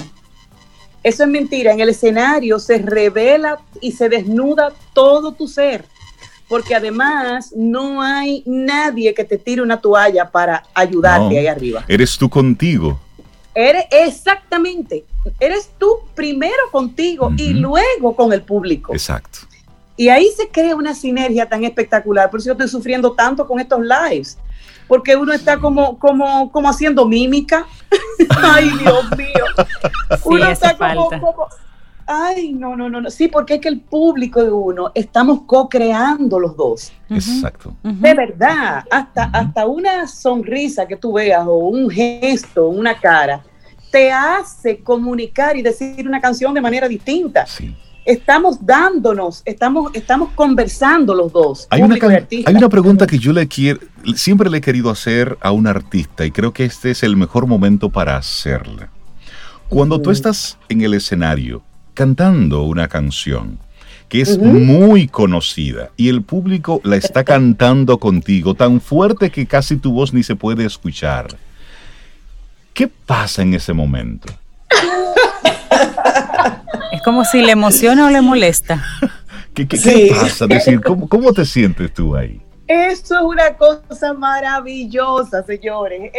Eso 1.03 1.25
es 1.25 1.29
mentira. 1.29 1.73
En 1.73 1.81
el 1.81 1.89
escenario 1.89 2.61
se 2.61 2.79
revela 2.79 3.59
y 3.81 3.93
se 3.93 4.09
desnuda 4.09 4.73
todo 4.93 5.33
tu 5.33 5.49
ser. 5.49 5.85
Porque 6.49 6.77
además 6.77 7.53
no 7.57 8.01
hay 8.01 8.45
nadie 8.47 9.13
que 9.13 9.25
te 9.25 9.37
tire 9.37 9.61
una 9.61 9.81
toalla 9.81 10.31
para 10.31 10.63
ayudarte 10.73 11.37
ahí 11.37 11.49
arriba. 11.49 11.85
Eres 11.89 12.17
tú 12.17 12.31
contigo. 12.31 13.01
Eres 13.53 13.87
exactamente, 13.91 15.05
eres 15.41 15.71
tú 15.79 15.89
primero 16.15 16.71
contigo 16.71 17.33
y 17.39 17.55
luego 17.55 18.15
con 18.15 18.33
el 18.35 18.43
público. 18.43 18.93
Exacto. 18.93 19.39
Y 19.97 20.09
ahí 20.09 20.29
se 20.37 20.49
crea 20.49 20.77
una 20.77 20.95
sinergia 20.95 21.49
tan 21.49 21.65
espectacular. 21.65 22.31
Por 22.31 22.41
eso 22.41 22.47
yo 22.47 22.53
estoy 22.53 22.69
sufriendo 22.69 23.13
tanto 23.13 23.47
con 23.47 23.59
estos 23.61 23.81
lives. 23.81 24.39
Porque 24.87 25.17
uno 25.17 25.33
está 25.33 25.59
como, 25.59 25.99
como, 25.99 26.51
como 26.53 26.69
haciendo 26.69 27.07
mímica. 27.07 27.67
Ay, 28.43 28.71
Dios 28.79 29.17
mío. 29.17 29.45
uno 30.25 30.49
está 30.49 30.77
como, 30.77 31.09
como, 31.09 31.49
Ay, 32.07 32.53
no, 32.53 32.77
no, 32.77 32.89
no, 32.89 33.11
Sí, 33.11 33.27
porque 33.27 33.55
es 33.55 33.61
que 33.61 33.69
el 33.69 33.81
público 33.81 34.43
de 34.43 34.51
uno 34.51 34.93
estamos 34.95 35.41
co-creando 35.45 36.39
los 36.39 36.57
dos. 36.57 36.93
Exacto. 37.11 37.75
De 37.83 38.15
verdad, 38.15 38.85
hasta, 38.91 39.25
hasta 39.25 39.67
una 39.67 40.07
sonrisa 40.07 40.87
que 40.87 40.97
tú 40.97 41.15
veas 41.15 41.45
o 41.45 41.55
un 41.55 41.91
gesto, 41.91 42.69
una 42.69 42.95
cara, 42.95 43.43
te 43.91 44.13
hace 44.13 44.79
comunicar 44.79 45.57
y 45.57 45.63
decir 45.63 46.07
una 46.07 46.21
canción 46.21 46.55
de 46.55 46.61
manera 46.61 46.87
distinta. 46.87 47.45
Sí. 47.45 47.75
Estamos 48.07 48.65
dándonos, 48.65 49.43
estamos, 49.45 49.91
estamos 49.93 50.31
conversando 50.37 51.13
los 51.13 51.33
dos. 51.33 51.67
Hay 51.71 51.83
una, 51.83 51.97
hay 51.97 52.55
una 52.55 52.69
pregunta 52.69 53.05
que 53.05 53.19
yo 53.19 53.33
le 53.33 53.49
quiero, 53.49 53.81
siempre 54.15 54.49
le 54.49 54.59
he 54.59 54.61
querido 54.61 54.91
hacer 54.91 55.37
a 55.41 55.51
un 55.51 55.67
artista 55.67 56.25
y 56.25 56.31
creo 56.31 56.53
que 56.53 56.65
este 56.65 56.93
es 56.93 57.03
el 57.03 57.17
mejor 57.17 57.49
momento 57.49 57.91
para 57.91 58.17
hacerla. 58.17 58.91
Cuando 59.69 60.01
tú 60.01 60.13
estás 60.13 60.57
en 60.69 60.83
el 60.83 60.95
escenario, 60.95 61.63
cantando 61.95 62.63
una 62.63 62.87
canción 62.87 63.59
que 64.09 64.21
es 64.21 64.39
muy 64.39 65.09
conocida 65.09 65.91
y 65.97 66.09
el 66.09 66.23
público 66.23 66.81
la 66.85 66.95
está 66.95 67.25
cantando 67.25 67.99
contigo 67.99 68.55
tan 68.55 68.81
fuerte 68.81 69.31
que 69.31 69.47
casi 69.47 69.77
tu 69.79 69.93
voz 69.93 70.13
ni 70.15 70.23
se 70.23 70.37
puede 70.37 70.65
escuchar. 70.65 71.27
¿Qué 72.73 72.87
pasa 72.87 73.43
en 73.43 73.55
ese 73.55 73.73
momento? 73.73 74.33
Es 77.07 77.09
como 77.09 77.25
si 77.25 77.41
le 77.41 77.53
emociona 77.53 78.07
o 78.07 78.11
le 78.11 78.21
molesta. 78.21 78.85
¿Qué, 79.55 79.65
pasa? 80.11 80.49
decir, 80.49 80.81
¿cómo, 80.81 81.33
te 81.33 81.45
sientes 81.45 81.95
tú 81.95 82.17
ahí? 82.17 82.43
Eso 82.67 83.15
es 83.15 83.23
una 83.23 83.57
cosa 83.57 84.13
maravillosa, 84.13 85.45
señores. 85.45 86.11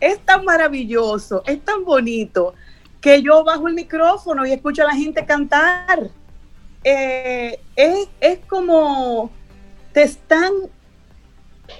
es 0.00 0.18
tan 0.20 0.46
maravilloso, 0.46 1.42
es 1.44 1.62
tan 1.62 1.84
bonito 1.84 2.54
que 3.02 3.20
yo 3.20 3.44
bajo 3.44 3.68
el 3.68 3.74
micrófono 3.74 4.46
y 4.46 4.52
escucho 4.52 4.82
a 4.82 4.86
la 4.86 4.94
gente 4.94 5.26
cantar. 5.26 6.08
Eh, 6.84 7.60
es, 7.76 8.38
como 8.48 9.30
te 9.92 10.04
están 10.04 10.52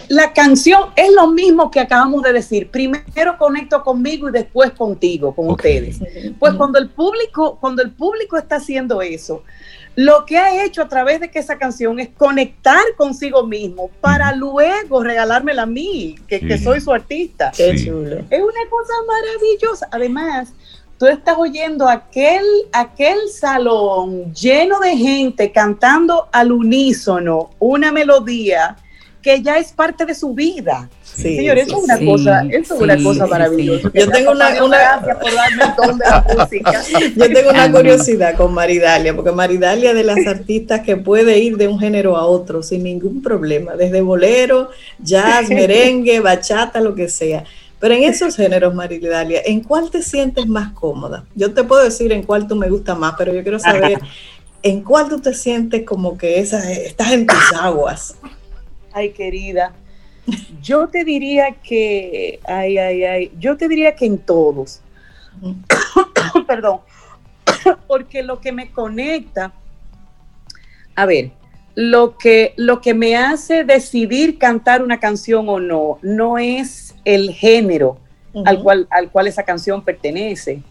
la 0.09 0.33
canción 0.33 0.91
es 0.97 1.13
lo 1.15 1.29
mismo 1.29 1.71
que 1.71 1.81
acabamos 1.81 2.23
de 2.23 2.33
decir. 2.33 2.71
Primero 2.71 3.39
conecto 3.39 3.83
conmigo 3.83 4.29
y 4.29 4.33
después 4.33 4.73
contigo, 4.73 5.35
con 5.35 5.51
ustedes. 5.51 6.01
Pues 6.39 6.55
cuando 6.55 6.79
el 6.79 6.91
público, 6.91 7.59
cuando 7.61 7.83
el 7.83 7.93
público 7.93 8.37
está 8.37 8.57
haciendo 8.57 9.03
eso, 9.03 9.45
lo 9.97 10.25
que 10.25 10.39
ha 10.39 10.65
hecho 10.65 10.83
a 10.83 10.89
través 10.89 11.21
de 11.21 11.31
que 11.31 11.39
esa 11.39 11.59
canción 11.59 11.99
es 12.01 12.09
conectar 12.09 12.83
consigo 12.97 13.47
mismo 13.47 13.91
para 14.01 14.35
luego 14.35 15.03
regalármela 15.03 15.63
a 15.63 15.67
mí, 15.67 16.17
que, 16.27 16.59
soy 16.59 16.81
su 16.81 16.93
artista. 16.93 17.53
Es 17.59 17.87
una 17.87 18.65
cosa 18.71 18.93
maravillosa. 19.07 19.89
Además, 19.91 20.53
tú 20.99 21.07
estás 21.07 21.37
oyendo 21.39 21.89
aquel, 21.89 22.45
aquel 22.73 23.19
salón 23.29 24.33
lleno 24.33 24.81
de 24.81 24.97
gente 24.97 25.53
cantando 25.53 26.29
al 26.33 26.53
unísono 26.53 27.51
una 27.59 27.93
melodía 27.93 28.77
que 29.23 29.43
ya 29.43 29.59
es 29.59 29.73
parte 29.73 30.07
de 30.07 30.15
su 30.15 30.35
vida. 30.35 30.89
Sí, 31.03 31.37
Señor, 31.37 31.59
eso 31.59 31.77
es 31.79 31.85
una 31.85 31.99
cosa, 31.99 32.43
eso 32.51 32.75
es 32.75 32.81
una 32.81 33.03
cosa 33.03 33.27
maravillosa. 33.27 33.91
Yo 33.93 34.11
tengo 34.11 34.33
una, 34.33 34.65
una 34.65 34.79
gracias 34.79 35.17
por 35.17 35.35
darme 35.35 35.65
el 35.65 35.77
don 35.77 35.99
de 35.99 36.05
la 36.05 36.27
música. 36.39 36.83
Yo 37.17 37.33
tengo 37.33 37.51
una 37.51 37.71
curiosidad 37.71 38.37
con 38.37 38.55
Maridalia, 38.55 39.15
porque 39.15 39.33
Maridalia 39.33 39.91
es 39.91 39.97
de 39.97 40.05
las 40.05 40.27
artistas 40.27 40.81
que 40.81 40.97
puede 40.97 41.39
ir 41.39 41.57
de 41.57 41.69
un 41.69 41.79
género 41.79 42.17
a 42.17 42.25
otro 42.25 42.63
sin 42.63 42.83
ningún 42.83 43.23
problema, 43.23 43.75
desde 43.75 44.01
bolero, 44.01 44.71
jazz, 44.99 45.49
merengue, 45.51 46.21
bachata, 46.21 46.81
lo 46.81 46.95
que 46.95 47.09
sea. 47.09 47.45
Pero 47.79 47.95
en 47.95 48.05
esos 48.05 48.37
géneros, 48.37 48.75
Maridalia, 48.75 49.41
¿en 49.45 49.61
cuál 49.61 49.91
te 49.91 50.03
sientes 50.03 50.47
más 50.47 50.73
cómoda? 50.73 51.25
Yo 51.35 51.53
te 51.53 51.65
puedo 51.65 51.83
decir 51.83 52.13
en 52.13 52.23
cuál 52.23 52.47
tú 52.47 52.55
me 52.55 52.69
gusta 52.69 52.95
más, 52.95 53.15
pero 53.17 53.33
yo 53.33 53.43
quiero 53.43 53.59
saber 53.59 53.99
en 54.63 54.83
cuál 54.83 55.09
tú 55.09 55.21
te 55.21 55.35
sientes 55.35 55.85
como 55.85 56.17
que 56.19 56.41
esa, 56.41 56.71
estás 56.71 57.13
en 57.13 57.27
tus 57.27 57.53
aguas. 57.59 58.17
Ay, 58.93 59.11
querida. 59.11 59.73
Yo 60.63 60.89
te 60.89 61.05
diría 61.05 61.53
que, 61.63 62.41
ay, 62.45 62.79
ay, 62.79 63.05
ay, 63.05 63.33
yo 63.39 63.57
te 63.57 63.69
diría 63.69 63.95
que 63.95 64.07
en 64.07 64.19
todos. 64.19 64.81
Perdón. 66.47 66.81
Porque 67.87 68.23
lo 68.23 68.41
que 68.41 68.53
me 68.53 68.71
conecta, 68.71 69.53
a 70.95 71.07
ver, 71.07 71.33
lo 71.75 72.19
que, 72.19 72.53
lo 72.57 72.81
que 72.81 72.95
me 72.95 73.17
hace 73.17 73.65
decidir 73.65 74.39
cantar 74.39 74.83
una 74.83 75.01
canción 75.01 75.49
o 75.49 75.61
no, 75.61 75.99
no 76.03 76.39
es 76.39 76.95
el 77.05 77.33
género 77.33 77.99
al, 78.45 78.63
cual, 78.63 78.87
al 78.91 79.11
cual 79.11 79.27
esa 79.27 79.45
canción 79.45 79.83
pertenece, 79.83 80.63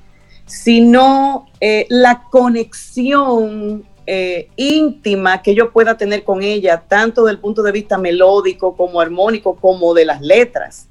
sino 0.46 1.48
eh, 1.60 1.86
la 1.90 2.24
conexión 2.30 3.86
eh, 4.12 4.50
íntima 4.56 5.40
que 5.44 5.54
yo 5.54 5.72
pueda 5.72 5.96
tener 5.96 6.24
con 6.24 6.42
ella, 6.42 6.82
tanto 6.88 7.26
del 7.26 7.38
punto 7.38 7.62
de 7.62 7.72
vista 7.72 7.96
melódico 7.96 8.76
como 8.76 9.00
armónico, 9.00 9.56
como 9.56 9.94
de 9.94 10.04
las 10.04 10.20
letras. 10.20 10.90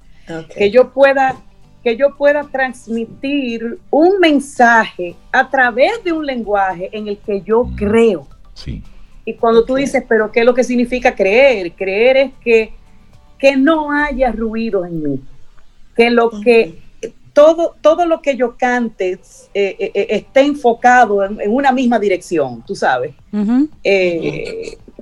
Que 0.54 0.70
yo 0.70 0.92
pueda 0.92 1.36
que 1.82 1.96
yo 1.96 2.14
pueda 2.16 2.44
transmitir 2.44 3.80
un 3.90 4.20
mensaje 4.20 5.16
a 5.32 5.50
través 5.50 6.04
de 6.04 6.12
un 6.12 6.26
lenguaje 6.26 6.90
en 6.92 7.08
el 7.08 7.18
que 7.18 7.42
yo 7.42 7.68
creo. 7.74 8.28
Sí. 8.54 8.84
Y 9.24 9.34
cuando 9.34 9.64
tú 9.64 9.74
dices, 9.74 10.04
pero 10.08 10.30
¿qué 10.30 10.40
es 10.40 10.46
lo 10.46 10.54
que 10.54 10.62
significa 10.62 11.16
creer? 11.16 11.72
Creer 11.72 12.16
es 12.18 12.32
que, 12.40 12.72
que 13.36 13.56
no 13.56 13.90
haya 13.90 14.30
ruido 14.30 14.84
en 14.84 15.02
mí, 15.02 15.20
que 15.96 16.10
lo 16.10 16.30
que 16.40 16.78
todo, 17.38 17.76
todo 17.80 18.04
lo 18.04 18.20
que 18.20 18.36
yo 18.36 18.56
cante 18.56 19.12
eh, 19.12 19.20
eh, 19.54 19.90
eh, 19.94 20.06
esté 20.10 20.40
enfocado 20.40 21.22
en, 21.24 21.38
una 21.46 21.70
misma 21.70 22.00
dirección, 22.00 22.64
tú 22.66 22.74
sabes. 22.74 23.14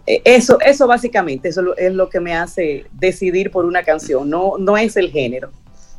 eso, 0.07 0.61
eso 0.61 0.87
básicamente, 0.87 1.49
eso 1.49 1.75
es 1.79 1.95
lo 1.95 2.11
que 2.11 2.21
me 2.21 2.35
hace 2.35 2.85
decidir 2.93 3.51
por 3.51 3.65
una 3.65 3.83
canción, 3.83 4.29
no, 4.29 4.59
no 4.59 4.77
es 4.77 4.99
el 4.99 5.11
género. 5.11 5.51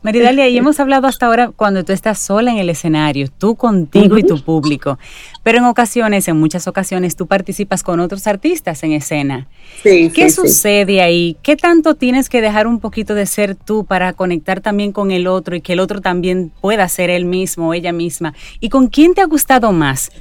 Maridalia, 0.03 0.47
y 0.47 0.57
hemos 0.57 0.79
hablado 0.79 1.07
hasta 1.07 1.25
ahora 1.25 1.51
cuando 1.55 1.83
tú 1.83 1.91
estás 1.91 2.19
sola 2.19 2.51
en 2.51 2.57
el 2.57 2.69
escenario, 2.69 3.27
tú 3.35 3.55
contigo 3.55 4.17
y 4.17 4.23
tu 4.23 4.41
público, 4.41 4.99
pero 5.43 5.57
en 5.57 5.65
ocasiones, 5.65 6.27
en 6.27 6.37
muchas 6.39 6.67
ocasiones, 6.67 7.15
tú 7.15 7.27
participas 7.27 7.83
con 7.83 7.99
otros 7.99 8.27
artistas 8.27 8.83
en 8.83 8.91
escena. 8.91 9.47
Sí, 9.83 10.11
¿Qué 10.13 10.29
sucede 10.29 11.01
ahí? 11.01 11.35
¿Qué 11.41 11.55
tanto 11.55 11.95
tienes 11.95 12.29
que 12.29 12.41
dejar 12.41 12.67
un 12.67 12.79
poquito 12.79 13.15
de 13.15 13.25
ser 13.25 13.55
tú 13.55 13.85
para 13.85 14.13
conectar 14.13 14.61
también 14.61 14.91
con 14.91 15.11
el 15.11 15.27
otro 15.27 15.55
y 15.55 15.61
que 15.61 15.73
el 15.73 15.79
otro 15.79 15.99
también 15.99 16.51
pueda 16.61 16.87
ser 16.87 17.09
él 17.09 17.25
mismo 17.25 17.69
o 17.69 17.73
ella 17.73 17.91
misma? 17.91 18.33
¿Y 18.59 18.69
con 18.69 18.87
quién 18.87 19.13
te 19.13 19.21
ha 19.21 19.25
gustado 19.25 19.71
más 19.71 20.11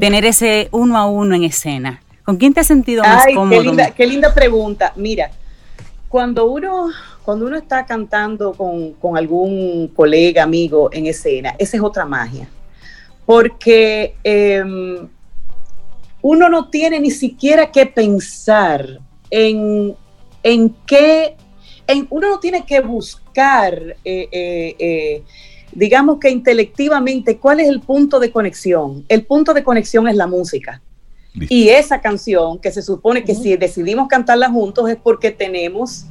tener 0.00 0.24
ese 0.24 0.68
uno 0.72 0.96
a 0.96 1.06
uno 1.06 1.34
en 1.34 1.44
escena? 1.44 2.02
¿Con 2.24 2.38
quién 2.38 2.54
te 2.54 2.60
has 2.60 2.66
sentido 2.66 3.04
más 3.04 3.26
cómodo? 3.32 3.60
Qué 3.60 3.66
linda, 3.66 3.90
qué 3.92 4.06
linda 4.06 4.34
pregunta. 4.34 4.92
Mira, 4.96 5.30
cuando 6.08 6.46
uno 6.46 6.90
cuando 7.26 7.46
uno 7.46 7.56
está 7.56 7.84
cantando 7.84 8.52
con, 8.52 9.16
algún 9.16 9.88
colega, 9.88 10.44
amigo 10.44 10.90
en 10.92 11.06
escena, 11.06 11.56
esa 11.58 11.76
es 11.76 11.82
otra 11.82 12.04
magia. 12.04 12.48
Porque 13.24 14.14
em, 14.22 15.08
uno 16.22 16.48
no 16.48 16.70
tiene 16.70 17.00
ni 17.00 17.10
siquiera 17.10 17.72
que 17.72 17.84
pensar 17.84 19.00
en, 19.28 19.96
en 20.44 20.76
qué, 20.86 21.36
en, 21.88 22.06
uno 22.10 22.30
no 22.30 22.38
tiene 22.38 22.64
que 22.64 22.78
buscar, 22.78 23.74
eh, 24.04 24.28
eh, 24.30 24.76
eh, 24.78 25.22
digamos 25.72 26.20
que 26.20 26.30
intelectivamente, 26.30 27.38
cuál 27.38 27.58
es 27.58 27.68
el 27.68 27.80
punto 27.80 28.20
de 28.20 28.30
conexión. 28.30 29.04
El 29.08 29.26
punto 29.26 29.52
de 29.52 29.64
conexión 29.64 30.06
es 30.06 30.14
la 30.14 30.28
música. 30.28 30.80
Y 31.38 31.68
esa 31.68 32.00
canción, 32.00 32.58
que 32.58 32.70
se 32.70 32.82
supone 32.82 33.22
que 33.24 33.34
si 33.34 33.56
decidimos 33.56 34.08
cantarla 34.08 34.50
juntos 34.50 34.88
es 34.88 34.96
porque 34.96 35.30
tenemos 35.30 36.06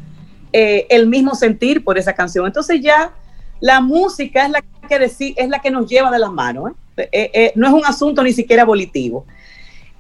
eh, 0.54 0.86
el 0.90 1.08
mismo 1.08 1.34
sentir 1.36 1.84
por 1.84 1.98
esa 1.98 2.14
canción. 2.14 2.46
Entonces 2.46 2.80
ya 2.82 3.14
la 3.60 3.82
música 3.82 4.46
es 4.46 4.52
la 4.52 4.62
que, 4.62 5.34
es 5.36 5.50
la 5.50 5.60
que 5.60 5.72
nos 5.72 5.90
lleva 5.90 6.12
de 6.12 6.20
las 6.20 6.32
manos. 6.32 6.74
¿eh? 6.98 7.10
Eh, 7.12 7.52
no 7.56 7.68
es 7.68 7.74
un 7.74 7.86
asunto 7.86 8.24
ni 8.24 8.34
siquiera 8.34 8.66
volitivo. 8.66 9.26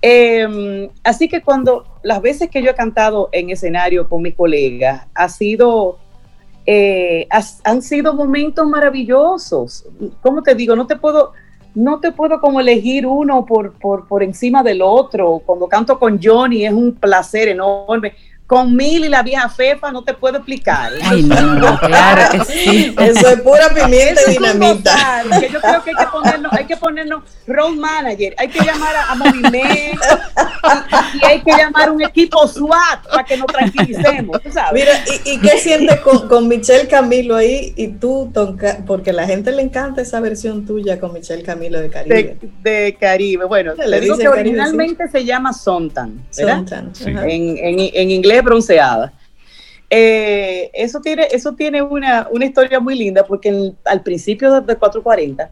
Em, 0.01 0.89
así 1.03 1.27
que 1.27 1.41
cuando 1.41 1.85
las 2.03 2.21
veces 2.21 2.49
que 2.51 2.61
yo 2.61 2.69
he 2.69 2.75
cantado 2.75 3.29
en 3.31 3.49
escenario 3.49 4.07
con 4.07 4.21
mis 4.21 4.35
colegas, 4.35 5.07
ha 5.15 5.27
sido, 5.29 5.97
han 7.63 7.81
sido 7.81 8.13
momentos 8.13 8.67
maravillosos. 8.67 9.85
¿Cómo 10.21 10.43
te 10.43 10.53
digo? 10.53 10.75
No 10.75 10.85
te 10.85 10.95
puedo, 10.95 11.33
no 11.75 11.99
te 11.99 12.11
puedo 12.11 12.39
como 12.39 12.59
elegir 12.59 13.05
uno 13.05 13.45
por, 13.45 13.73
por, 13.73 14.07
por 14.07 14.23
encima 14.23 14.63
del 14.63 14.81
otro. 14.81 15.41
Cuando 15.45 15.67
canto 15.67 15.99
con 15.99 16.19
Johnny 16.21 16.65
es 16.65 16.73
un 16.73 16.95
placer 16.95 17.49
enorme 17.49 18.13
con 18.47 18.75
Mil 18.75 19.05
y 19.05 19.09
la 19.09 19.23
vieja 19.23 19.49
Fefa 19.49 19.91
no 19.91 20.03
te 20.03 20.13
puedo 20.13 20.37
explicar. 20.37 20.91
Ay, 21.03 21.23
no, 21.23 21.79
claro 21.79 22.29
que 22.31 22.45
sí. 22.45 22.95
Eso 22.99 23.29
es 23.29 23.41
pura 23.41 23.69
pimienta 23.69 24.21
y 24.27 24.31
dinamita. 24.33 25.23
que 25.39 25.49
yo 25.49 25.59
creo 25.59 25.83
que 25.83 25.89
hay 25.89 25.95
que 25.95 26.11
ponernos, 26.11 26.53
hay 26.53 26.65
que 26.65 26.77
ponernos 26.77 27.23
road 27.47 27.73
manager, 27.73 28.35
hay 28.37 28.47
que 28.49 28.63
llamar 28.63 28.95
a, 28.95 29.11
a 29.11 29.15
Movimiento 29.15 30.05
y, 31.21 31.25
hay 31.25 31.41
que 31.41 31.51
llamar 31.51 31.89
a 31.89 31.91
un 31.91 32.03
equipo 32.03 32.47
SWAT 32.47 33.07
para 33.09 33.23
que 33.23 33.37
nos 33.37 33.47
tranquilicemos, 33.47 34.41
¿tú 34.41 34.51
sabes? 34.51 34.73
Mira, 34.73 35.03
¿y, 35.25 35.39
qué 35.39 35.57
sientes 35.57 35.99
con, 36.01 36.27
con, 36.27 36.47
Michelle 36.47 36.87
Camilo 36.87 37.35
ahí 37.35 37.73
y 37.75 37.87
tú, 37.87 38.31
porque 38.85 39.09
a 39.09 39.13
la 39.13 39.25
gente 39.25 39.51
le 39.51 39.63
encanta 39.63 40.01
esa 40.01 40.19
versión 40.19 40.65
tuya 40.65 40.99
con 40.99 41.13
Michelle 41.13 41.41
Camilo 41.41 41.79
de 41.79 41.89
Caribe? 41.89 42.37
De, 42.61 42.95
Caribe, 42.99 43.45
bueno, 43.45 43.73
le 43.73 43.99
digo 43.99 44.17
que 44.17 44.27
originalmente 44.27 45.07
se 45.07 45.25
llama 45.25 45.51
Sontan, 45.51 46.23
¿verdad? 46.37 46.57
Sontan, 46.57 46.93
en, 47.27 47.57
en, 47.57 47.79
en 47.93 48.11
inglés 48.11 48.34
bronceada. 48.41 49.13
Eh, 49.89 50.71
eso 50.73 50.99
tiene, 50.99 51.27
eso 51.31 51.53
tiene 51.53 51.81
una, 51.81 52.27
historia 52.41 52.79
muy 52.79 52.95
linda 52.95 53.23
porque 53.23 53.73
al 53.85 54.01
principio 54.01 54.51
de, 54.61 54.75
440, 54.75 55.51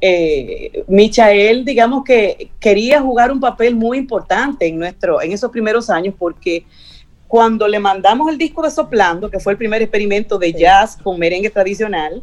eh, 0.00 0.84
Michael, 0.88 1.64
digamos 1.64 2.04
que 2.04 2.50
quería 2.60 3.00
jugar 3.00 3.32
un 3.32 3.40
papel 3.40 3.74
muy 3.74 3.98
importante 3.98 4.66
en, 4.66 4.78
nuestro, 4.78 5.20
en 5.20 5.32
esos 5.32 5.50
primeros 5.50 5.90
años 5.90 6.14
porque 6.18 6.64
cuando 7.26 7.66
le 7.66 7.78
mandamos 7.78 8.30
el 8.30 8.38
disco 8.38 8.62
de 8.62 8.70
Soplando, 8.70 9.30
que 9.30 9.40
fue 9.40 9.52
el 9.52 9.58
primer 9.58 9.82
experimento 9.82 10.38
de 10.38 10.52
jazz 10.52 10.96
con 11.02 11.18
merengue 11.18 11.50
tradicional, 11.50 12.22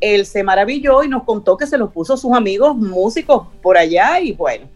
él 0.00 0.26
se 0.26 0.42
maravilló 0.42 1.02
y 1.02 1.08
nos 1.08 1.24
contó 1.24 1.56
que 1.56 1.66
se 1.66 1.78
lo 1.78 1.90
puso 1.90 2.14
a 2.14 2.16
sus 2.16 2.32
amigos 2.32 2.76
músicos 2.76 3.48
por 3.62 3.76
allá 3.76 4.20
y 4.20 4.32
bueno, 4.32 4.68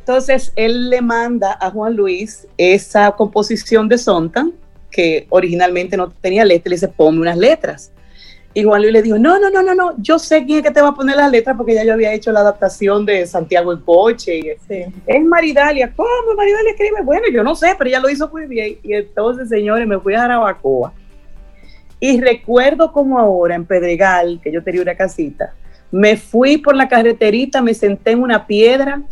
entonces 0.00 0.52
él 0.56 0.88
le 0.88 1.02
manda 1.02 1.56
a 1.60 1.70
Juan 1.70 1.94
Luis 1.94 2.48
esa 2.56 3.12
composición 3.12 3.86
de 3.86 3.98
Sontan, 3.98 4.54
que 4.90 5.26
originalmente 5.28 5.96
no 5.96 6.10
tenía 6.10 6.44
letra, 6.44 6.68
y 6.68 6.70
le 6.70 6.76
dice, 6.76 6.88
ponme 6.88 7.20
unas 7.20 7.36
letras. 7.36 7.92
Y 8.54 8.64
Juan 8.64 8.80
Luis 8.80 8.92
le 8.92 9.02
dijo, 9.02 9.18
no, 9.18 9.38
no, 9.38 9.50
no, 9.50 9.62
no, 9.62 9.74
no, 9.74 9.94
yo 9.98 10.18
sé 10.18 10.44
quién 10.44 10.58
es 10.58 10.64
que 10.64 10.70
te 10.72 10.80
va 10.80 10.88
a 10.88 10.94
poner 10.94 11.16
las 11.16 11.30
letras 11.30 11.54
porque 11.56 11.74
ya 11.74 11.84
yo 11.84 11.92
había 11.92 12.12
hecho 12.12 12.32
la 12.32 12.40
adaptación 12.40 13.06
de 13.06 13.26
Santiago 13.26 13.70
el 13.70 13.78
Poche. 13.78 14.56
Es 15.06 15.24
Maridalia. 15.24 15.92
¿Cómo 15.94 16.08
Maridalia 16.34 16.70
escribe? 16.72 17.02
Bueno, 17.04 17.26
yo 17.32 17.44
no 17.44 17.54
sé, 17.54 17.74
pero 17.78 17.88
ella 17.88 18.00
lo 18.00 18.10
hizo 18.10 18.28
muy 18.28 18.46
bien. 18.46 18.78
Y 18.82 18.94
entonces, 18.94 19.48
señores, 19.48 19.86
me 19.86 20.00
fui 20.00 20.14
a 20.14 20.22
Jarabacoa. 20.22 20.92
Y 22.00 22.20
recuerdo 22.20 22.90
como 22.90 23.18
ahora 23.18 23.54
en 23.54 23.66
Pedregal, 23.66 24.40
que 24.42 24.50
yo 24.50 24.64
tenía 24.64 24.82
una 24.82 24.96
casita, 24.96 25.54
me 25.92 26.16
fui 26.16 26.56
por 26.56 26.74
la 26.74 26.88
carreterita, 26.88 27.60
me 27.62 27.74
senté 27.74 28.12
en 28.12 28.22
una 28.22 28.46
piedra 28.46 29.02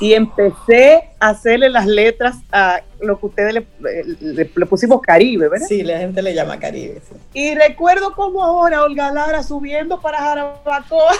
y 0.00 0.14
empecé 0.14 1.10
a 1.20 1.30
hacerle 1.30 1.68
las 1.68 1.86
letras 1.86 2.36
a 2.50 2.80
lo 3.00 3.18
que 3.18 3.26
ustedes 3.26 3.54
le, 3.54 4.44
pusimos 4.66 5.00
Caribe, 5.00 5.48
¿verdad? 5.48 5.66
Sí, 5.66 5.82
la 5.82 5.98
gente 5.98 6.22
le 6.22 6.34
llama 6.34 6.58
Caribe. 6.58 7.00
Y 7.32 7.54
recuerdo 7.54 8.14
como 8.14 8.42
ahora 8.42 8.82
Olga 8.82 9.12
Lara 9.12 9.42
subiendo 9.42 10.00
para 10.00 10.18
Jarabacoa 10.18 11.12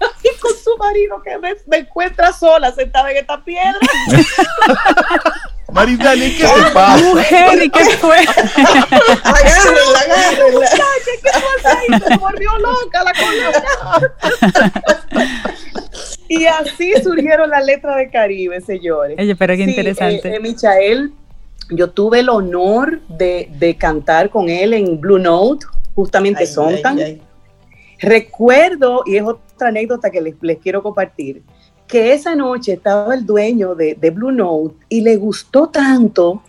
y 0.22 0.40
con 0.40 0.52
su 0.52 0.76
marido 0.78 1.22
que 1.22 1.38
me, 1.38 1.78
encuentra 1.78 2.32
sola 2.32 2.72
sentada 2.72 3.10
en 3.10 3.18
esta 3.18 3.42
piedra. 3.42 3.78
Maritani, 5.72 6.30
¿qué 6.34 6.44
te 6.44 6.70
pasa? 6.72 7.04
Mujer, 7.04 7.62
¿y 7.62 7.70
qué 7.70 7.84
fue? 7.96 8.16
agárrenla, 8.16 10.00
agárrenla. 10.04 10.68
¿Qué 11.04 11.30
pasa 11.30 11.78
ahí? 11.78 12.00
Se 12.06 12.16
volvió 12.16 12.50
loca 12.58 13.04
la 13.04 13.12
cosa. 13.12 14.12
y 16.28 16.46
así 16.46 16.94
surgieron 17.02 17.50
las 17.50 17.66
letras 17.66 17.96
de 17.96 18.10
Caribe, 18.10 18.60
señores. 18.62 19.18
Oye, 19.18 19.36
pero 19.36 19.54
qué 19.56 19.64
interesante. 19.64 20.28
Eh, 20.28 20.36
eh, 20.36 20.40
Michael, 20.40 21.12
yo 21.70 21.90
tuve 21.90 22.20
el 22.20 22.30
honor 22.30 23.00
de, 23.08 23.50
de, 23.58 23.76
cantar 23.76 24.30
con 24.30 24.48
él 24.48 24.72
en 24.72 24.98
Blue 25.00 25.18
Note, 25.18 25.66
justamente 25.94 26.46
Sontan. 26.46 27.20
Recuerdo, 28.00 29.02
y 29.04 29.16
es 29.16 29.22
otra 29.22 29.68
anécdota 29.68 30.10
que 30.10 30.20
les, 30.20 30.34
les, 30.40 30.58
quiero 30.58 30.82
compartir, 30.82 31.42
que 31.88 32.12
esa 32.12 32.36
noche 32.36 32.74
estaba 32.74 33.14
el 33.14 33.24
dueño 33.26 33.74
de, 33.74 33.94
de 33.94 34.10
Blue 34.10 34.30
Note 34.30 34.76
y 34.88 35.00
le 35.00 35.16
gustó 35.16 35.68
tanto 35.68 36.42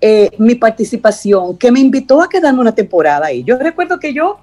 eh, 0.00 0.30
mi 0.36 0.54
participación 0.54 1.56
que 1.56 1.72
me 1.72 1.80
invitó 1.80 2.20
a 2.20 2.28
quedarme 2.28 2.60
una 2.60 2.74
temporada 2.74 3.26
ahí. 3.26 3.42
Yo 3.42 3.58
recuerdo 3.58 3.98
que 3.98 4.12
yo 4.12 4.38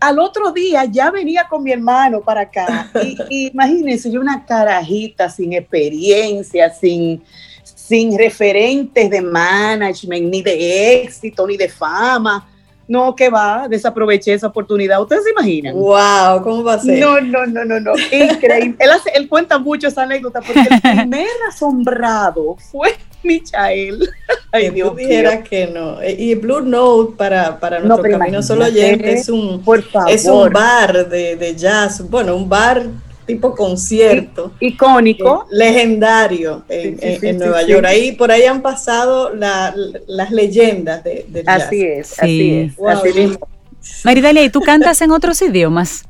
al 0.00 0.18
otro 0.18 0.52
día 0.52 0.86
ya 0.86 1.10
venía 1.10 1.46
con 1.48 1.62
mi 1.62 1.72
hermano 1.72 2.22
para 2.22 2.42
acá. 2.42 2.90
Y, 3.30 3.48
imagínense, 3.48 4.10
yo 4.10 4.20
una 4.20 4.46
carajita 4.46 5.28
sin 5.28 5.52
experiencia, 5.52 6.70
sin, 6.70 7.22
sin 7.62 8.16
referentes 8.16 9.10
de 9.10 9.20
management, 9.20 10.30
ni 10.30 10.42
de 10.42 11.02
éxito, 11.02 11.46
ni 11.46 11.58
de 11.58 11.68
fama. 11.68 12.48
No, 12.88 13.16
que 13.16 13.28
va, 13.28 13.66
desaproveché 13.68 14.34
esa 14.34 14.46
oportunidad. 14.46 15.00
¿Ustedes 15.02 15.24
se 15.24 15.30
imaginan? 15.30 15.74
¡Wow! 15.74 16.42
¿Cómo 16.42 16.62
va 16.62 16.74
a 16.74 16.78
ser? 16.78 17.00
No, 17.00 17.20
no, 17.20 17.46
no, 17.46 17.64
no, 17.64 17.80
no. 17.80 17.92
Increíble. 18.12 18.76
él, 18.78 18.90
él 19.14 19.28
cuenta 19.28 19.58
mucho 19.58 19.88
esa 19.88 20.02
anécdota 20.02 20.40
porque 20.40 20.60
el 20.70 20.80
primer 20.80 21.26
asombrado 21.48 22.56
fue 22.70 22.94
Michael. 23.26 24.08
Ay, 24.52 24.70
Dios 24.70 24.96
dijera 24.96 25.42
que 25.42 25.66
no. 25.66 26.00
E, 26.00 26.12
y 26.12 26.34
Blue 26.34 26.60
Note 26.60 27.14
para, 27.16 27.58
para 27.58 27.80
nuestro 27.80 28.10
camino 28.10 28.42
solo 28.42 28.64
oyente 28.66 29.12
es 29.12 29.28
un, 29.28 29.62
es 30.08 30.26
un 30.26 30.50
bar 30.50 31.08
de, 31.08 31.36
de, 31.36 31.54
jazz, 31.54 32.08
bueno, 32.08 32.36
un 32.36 32.48
bar 32.48 32.86
tipo 33.26 33.54
concierto. 33.54 34.52
icónico. 34.60 35.46
Eh, 35.50 35.56
legendario 35.56 36.64
en, 36.68 37.38
Nueva 37.38 37.62
York. 37.62 37.84
Ahí, 37.84 38.12
por 38.12 38.30
ahí 38.30 38.44
han 38.44 38.62
pasado 38.62 39.32
las 39.34 40.30
leyendas 40.30 41.02
de, 41.04 41.44
Así 41.46 41.82
es, 41.82 42.18
así 42.18 42.54
es. 42.54 42.74
Así 42.80 43.38
Maridalia, 44.04 44.42
¿y 44.42 44.50
tú 44.50 44.60
cantas 44.60 45.00
en 45.02 45.10
otros 45.10 45.40
idiomas? 45.42 46.04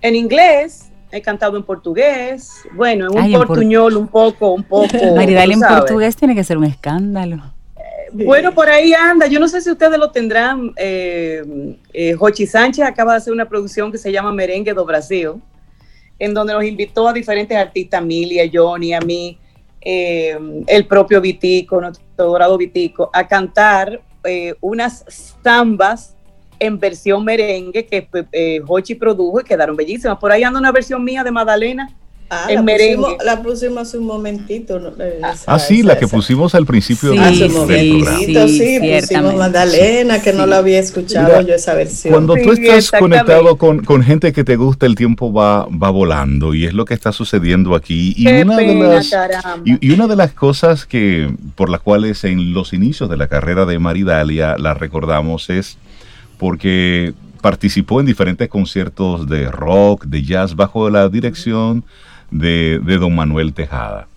En 0.00 0.16
inglés, 0.16 0.90
he 1.10 1.22
cantado 1.22 1.56
en 1.56 1.62
portugués, 1.62 2.50
bueno, 2.72 3.08
en 3.10 3.16
un 3.16 3.32
portuñol 3.32 3.96
un 3.96 4.08
poco, 4.08 4.52
un 4.52 4.64
poco. 4.64 4.88
Maridalia 5.14 5.54
en 5.54 5.60
portugués 5.60 6.16
tiene 6.16 6.34
que 6.34 6.44
ser 6.44 6.58
un 6.58 6.64
escándalo. 6.64 7.53
Bueno, 8.14 8.54
por 8.54 8.68
ahí 8.68 8.92
anda. 8.94 9.26
Yo 9.26 9.40
no 9.40 9.48
sé 9.48 9.60
si 9.60 9.70
ustedes 9.70 9.98
lo 9.98 10.10
tendrán. 10.12 10.72
Eh, 10.76 11.76
eh, 11.92 12.14
Jochi 12.14 12.46
Sánchez 12.46 12.84
acaba 12.84 13.12
de 13.12 13.18
hacer 13.18 13.32
una 13.32 13.48
producción 13.48 13.90
que 13.90 13.98
se 13.98 14.12
llama 14.12 14.32
Merengue 14.32 14.72
do 14.72 14.84
Brasil, 14.84 15.32
en 16.18 16.32
donde 16.32 16.52
nos 16.52 16.64
invitó 16.64 17.08
a 17.08 17.12
diferentes 17.12 17.56
artistas, 17.56 18.04
Milia, 18.04 18.48
Johnny, 18.52 18.94
a 18.94 19.00
mí, 19.00 19.36
eh, 19.80 20.38
el 20.68 20.86
propio 20.86 21.20
Vitico, 21.20 21.80
nuestro 21.80 22.26
dorado 22.26 22.56
Vitico, 22.56 23.10
a 23.12 23.26
cantar 23.26 24.00
unas 24.62 25.04
zambas 25.42 26.16
en 26.58 26.78
versión 26.78 27.22
merengue 27.26 27.84
que 27.84 28.62
Jochi 28.66 28.94
produjo 28.94 29.40
y 29.40 29.44
quedaron 29.44 29.76
bellísimas. 29.76 30.18
Por 30.18 30.32
ahí 30.32 30.42
anda 30.42 30.58
una 30.58 30.72
versión 30.72 31.04
mía 31.04 31.22
de 31.22 31.30
Magdalena 31.30 31.94
Ah, 32.34 32.46
en 32.48 32.56
la 32.56 32.62
merengue. 32.62 32.96
Pusimos, 32.96 33.24
la 33.24 33.42
pusimos 33.42 33.78
hace 33.78 33.98
un 33.98 34.06
momentito. 34.06 34.94
Eh, 34.98 35.20
ah, 35.22 35.58
sí, 35.58 35.82
la 35.82 35.98
que 35.98 36.08
pusimos 36.08 36.54
al 36.54 36.66
principio 36.66 37.12
sí, 37.12 37.18
del, 37.18 37.52
programa. 37.52 38.18
Sí, 38.18 38.80
pusimos 38.80 39.34
Magdalena, 39.36 40.20
que 40.20 40.32
no 40.32 40.46
la 40.46 40.58
había 40.58 40.80
escuchado 40.80 41.40
yo 41.42 41.54
esa 41.54 41.74
versión. 41.74 42.12
Cuando 42.12 42.34
tú 42.34 42.52
estás 42.52 42.90
conectado 42.90 43.56
con, 43.56 43.84
con, 43.84 44.02
gente 44.02 44.32
que 44.32 44.42
te 44.42 44.56
gusta, 44.56 44.86
el 44.86 44.96
tiempo 44.96 45.32
va, 45.32 45.66
va 45.66 45.90
volando 45.90 46.54
y 46.54 46.64
es 46.64 46.74
lo 46.74 46.84
que 46.84 46.94
está 46.94 47.12
sucediendo 47.12 47.74
aquí. 47.74 48.14
Y, 48.16 48.26
una, 48.26 48.56
de 48.56 48.74
las, 48.74 49.14
y, 49.64 49.90
una 49.92 50.06
de 50.06 50.16
las 50.16 50.32
cosas 50.32 50.86
que 50.86 51.32
por 51.54 51.70
las 51.70 51.80
cuales 51.80 52.24
en 52.24 52.52
los 52.52 52.72
inicios 52.72 53.08
de 53.08 53.16
la 53.16 53.28
carrera 53.28 53.64
de 53.64 53.78
Maridalia 53.78 54.56
la 54.58 54.74
recordamos 54.74 55.50
es 55.50 55.78
porque 56.38 57.14
participó 57.40 58.00
en 58.00 58.06
diferentes 58.06 58.48
conciertos 58.48 59.28
de 59.28 59.50
rock, 59.50 60.06
de 60.06 60.22
jazz, 60.22 60.56
bajo 60.56 60.88
la 60.88 61.08
dirección 61.08 61.84
de, 62.30 62.78
don 62.78 63.14
Manuel 63.14 63.52
Tejada. 63.52 64.08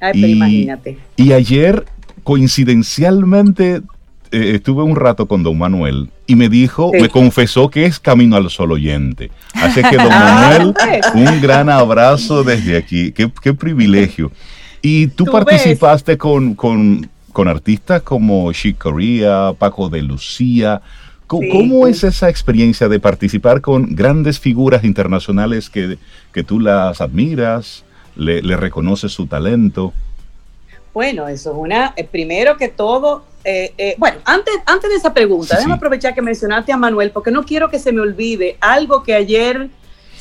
Ay, 0.00 0.12
y, 0.14 0.32
imagínate. 0.32 0.98
Y 1.16 1.32
ayer, 1.32 1.84
coincidencialmente, 2.22 3.82
eh, 4.32 4.52
estuve 4.54 4.82
un 4.82 4.96
rato 4.96 5.26
con 5.26 5.42
don 5.42 5.56
Manuel 5.56 6.10
y 6.26 6.34
me 6.34 6.48
dijo, 6.48 6.90
me 6.92 7.08
confesó 7.08 7.70
que 7.70 7.86
es 7.86 8.00
Camino 8.00 8.36
al 8.36 8.50
Sol 8.50 8.72
oyente. 8.72 9.30
Así 9.54 9.82
que 9.82 9.96
don 9.96 10.08
ah, 10.10 10.50
Manuel, 10.50 10.74
un 11.14 11.40
gran 11.40 11.68
abrazo 11.68 12.42
desde 12.42 12.76
aquí. 12.76 13.12
Qué, 13.12 13.54
privilegio. 13.54 14.32
Y 14.82 15.08
tú, 15.08 15.24
participaste 15.26 16.18
con, 16.18 16.54
con, 16.54 17.08
con, 17.32 17.48
artistas 17.48 18.02
como 18.02 18.52
Chic 18.52 18.78
Corea, 18.78 19.52
Paco 19.56 19.88
de 19.88 20.02
Lucía. 20.02 20.82
¿Cómo, 21.26 21.86
es 21.88 22.04
esa 22.04 22.28
experiencia 22.28 22.88
de 22.88 23.00
participar 23.00 23.60
con 23.60 23.94
grandes 23.96 24.38
figuras 24.38 24.84
internacionales 24.84 25.68
que, 25.68 25.98
que 26.32 26.44
tú 26.44 26.60
las 26.60 27.00
admiras, 27.00 27.84
le, 28.14 28.56
reconoces 28.56 29.12
su 29.12 29.26
talento? 29.26 29.92
Bueno, 30.94 31.28
eso 31.28 31.50
es 31.50 31.56
una, 31.58 31.92
eh, 31.96 32.04
primero 32.04 32.56
que 32.56 32.68
todo, 32.68 33.24
eh, 33.44 33.74
eh, 33.76 33.96
bueno, 33.98 34.18
antes, 34.24 34.54
antes 34.64 34.88
de 34.88 34.96
esa 34.96 35.12
pregunta, 35.12 35.56
déjame 35.56 35.74
aprovechar 35.74 36.14
que 36.14 36.22
mencionaste 36.22 36.72
a 36.72 36.76
Manuel, 36.76 37.10
porque 37.10 37.30
no 37.30 37.44
quiero 37.44 37.68
que 37.68 37.78
se 37.78 37.92
me 37.92 38.00
olvide 38.00 38.56
algo 38.60 39.02
que 39.02 39.14
ayer 39.14 39.68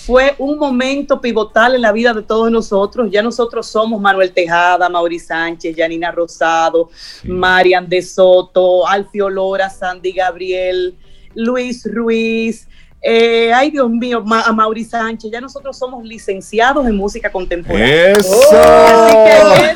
fue 0.05 0.35
un 0.37 0.59
momento 0.59 1.19
pivotal 1.19 1.75
en 1.75 1.81
la 1.81 1.91
vida 1.91 2.13
de 2.13 2.21
todos 2.21 2.51
nosotros. 2.51 3.09
Ya 3.11 3.23
nosotros 3.23 3.65
somos 3.65 3.99
Manuel 3.99 4.31
Tejada, 4.31 4.87
Mauri 4.87 5.19
Sánchez, 5.19 5.75
Janina 5.75 6.11
Rosado, 6.11 6.89
Marian 7.23 7.89
de 7.89 8.01
Soto, 8.01 8.87
Alfio 8.87 9.29
Lora, 9.29 9.69
Sandy 9.69 10.11
Gabriel, 10.11 10.95
Luis 11.33 11.87
Ruiz, 11.91 12.67
eh, 13.07 13.53
ay, 13.53 13.69
Dios 13.69 13.87
mío, 13.87 14.25
a 14.27 14.51
Mauri 14.51 14.83
Sánchez, 14.83 15.31
ya 15.31 15.39
nosotros 15.39 15.77
somos 15.77 16.03
licenciados 16.03 16.87
en 16.87 16.95
música 16.95 17.31
contemporánea. 17.31 18.13
¡Eso! 18.13 18.41
así 18.51 19.15
que 19.15 19.75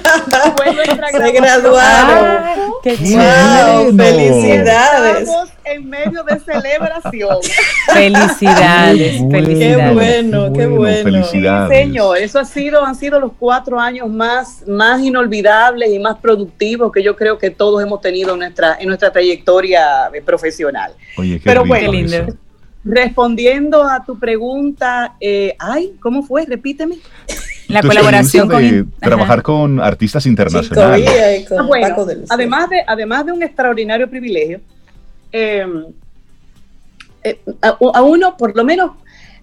fue 0.58 0.74
nuestra 0.74 1.10
Se 1.12 1.32
graduaron. 1.32 2.42
¡Qué 2.82 2.98
¡Felicidades! 2.98 5.20
Estamos 5.20 5.50
en 5.72 5.90
medio 5.90 6.24
de 6.24 6.40
celebración. 6.40 7.38
Felicidades, 7.94 9.22
felicidades. 9.32 9.88
Qué 9.88 9.94
bueno, 9.94 10.54
qué 10.54 10.66
bueno. 10.66 11.04
Felicidades. 11.04 11.78
señor, 11.78 12.18
eso 12.18 12.40
ha 12.40 12.46
sido, 12.46 12.84
han 12.84 12.96
sido 12.96 13.20
los 13.20 13.32
cuatro 13.38 13.80
años 13.80 14.10
más, 14.10 14.68
más 14.68 15.02
inolvidables 15.02 15.92
y 15.92 16.00
más 16.00 16.18
productivos 16.18 16.92
que 16.92 17.04
yo 17.04 17.16
creo 17.16 17.38
que 17.38 17.50
todos 17.50 17.82
hemos 17.84 18.02
tenido 18.02 18.34
en 18.34 18.40
nuestra, 18.40 18.78
en 18.80 18.88
nuestra 18.88 19.12
trayectoria 19.12 20.10
profesional. 20.26 20.94
Oye, 21.18 21.40
qué 21.40 21.46
Pero 21.46 21.66
bueno, 21.66 21.92
lindo. 21.92 22.36
Respondiendo 22.84 23.84
a 23.84 24.04
tu 24.06 24.18
pregunta, 24.18 25.16
eh, 25.20 25.54
ay, 25.60 25.96
¿cómo 26.00 26.24
fue? 26.24 26.46
Repíteme. 26.46 26.96
La 27.68 27.84
colaboración 27.84 28.50
con 28.50 28.94
trabajar 29.00 29.44
con 29.44 29.80
artistas 29.80 30.26
internacionales. 30.26 31.46
Ah, 31.52 31.66
además 32.30 32.70
de 32.70 32.84
además 32.88 33.26
de 33.28 33.32
un 33.32 33.44
extraordinario 33.44 34.10
privilegio, 34.10 34.62
em, 35.32 35.86
eh, 37.24 37.40
a, 37.62 38.02
uno 38.02 38.38
por 38.38 38.56
lo 38.56 38.64
menos 38.64 38.92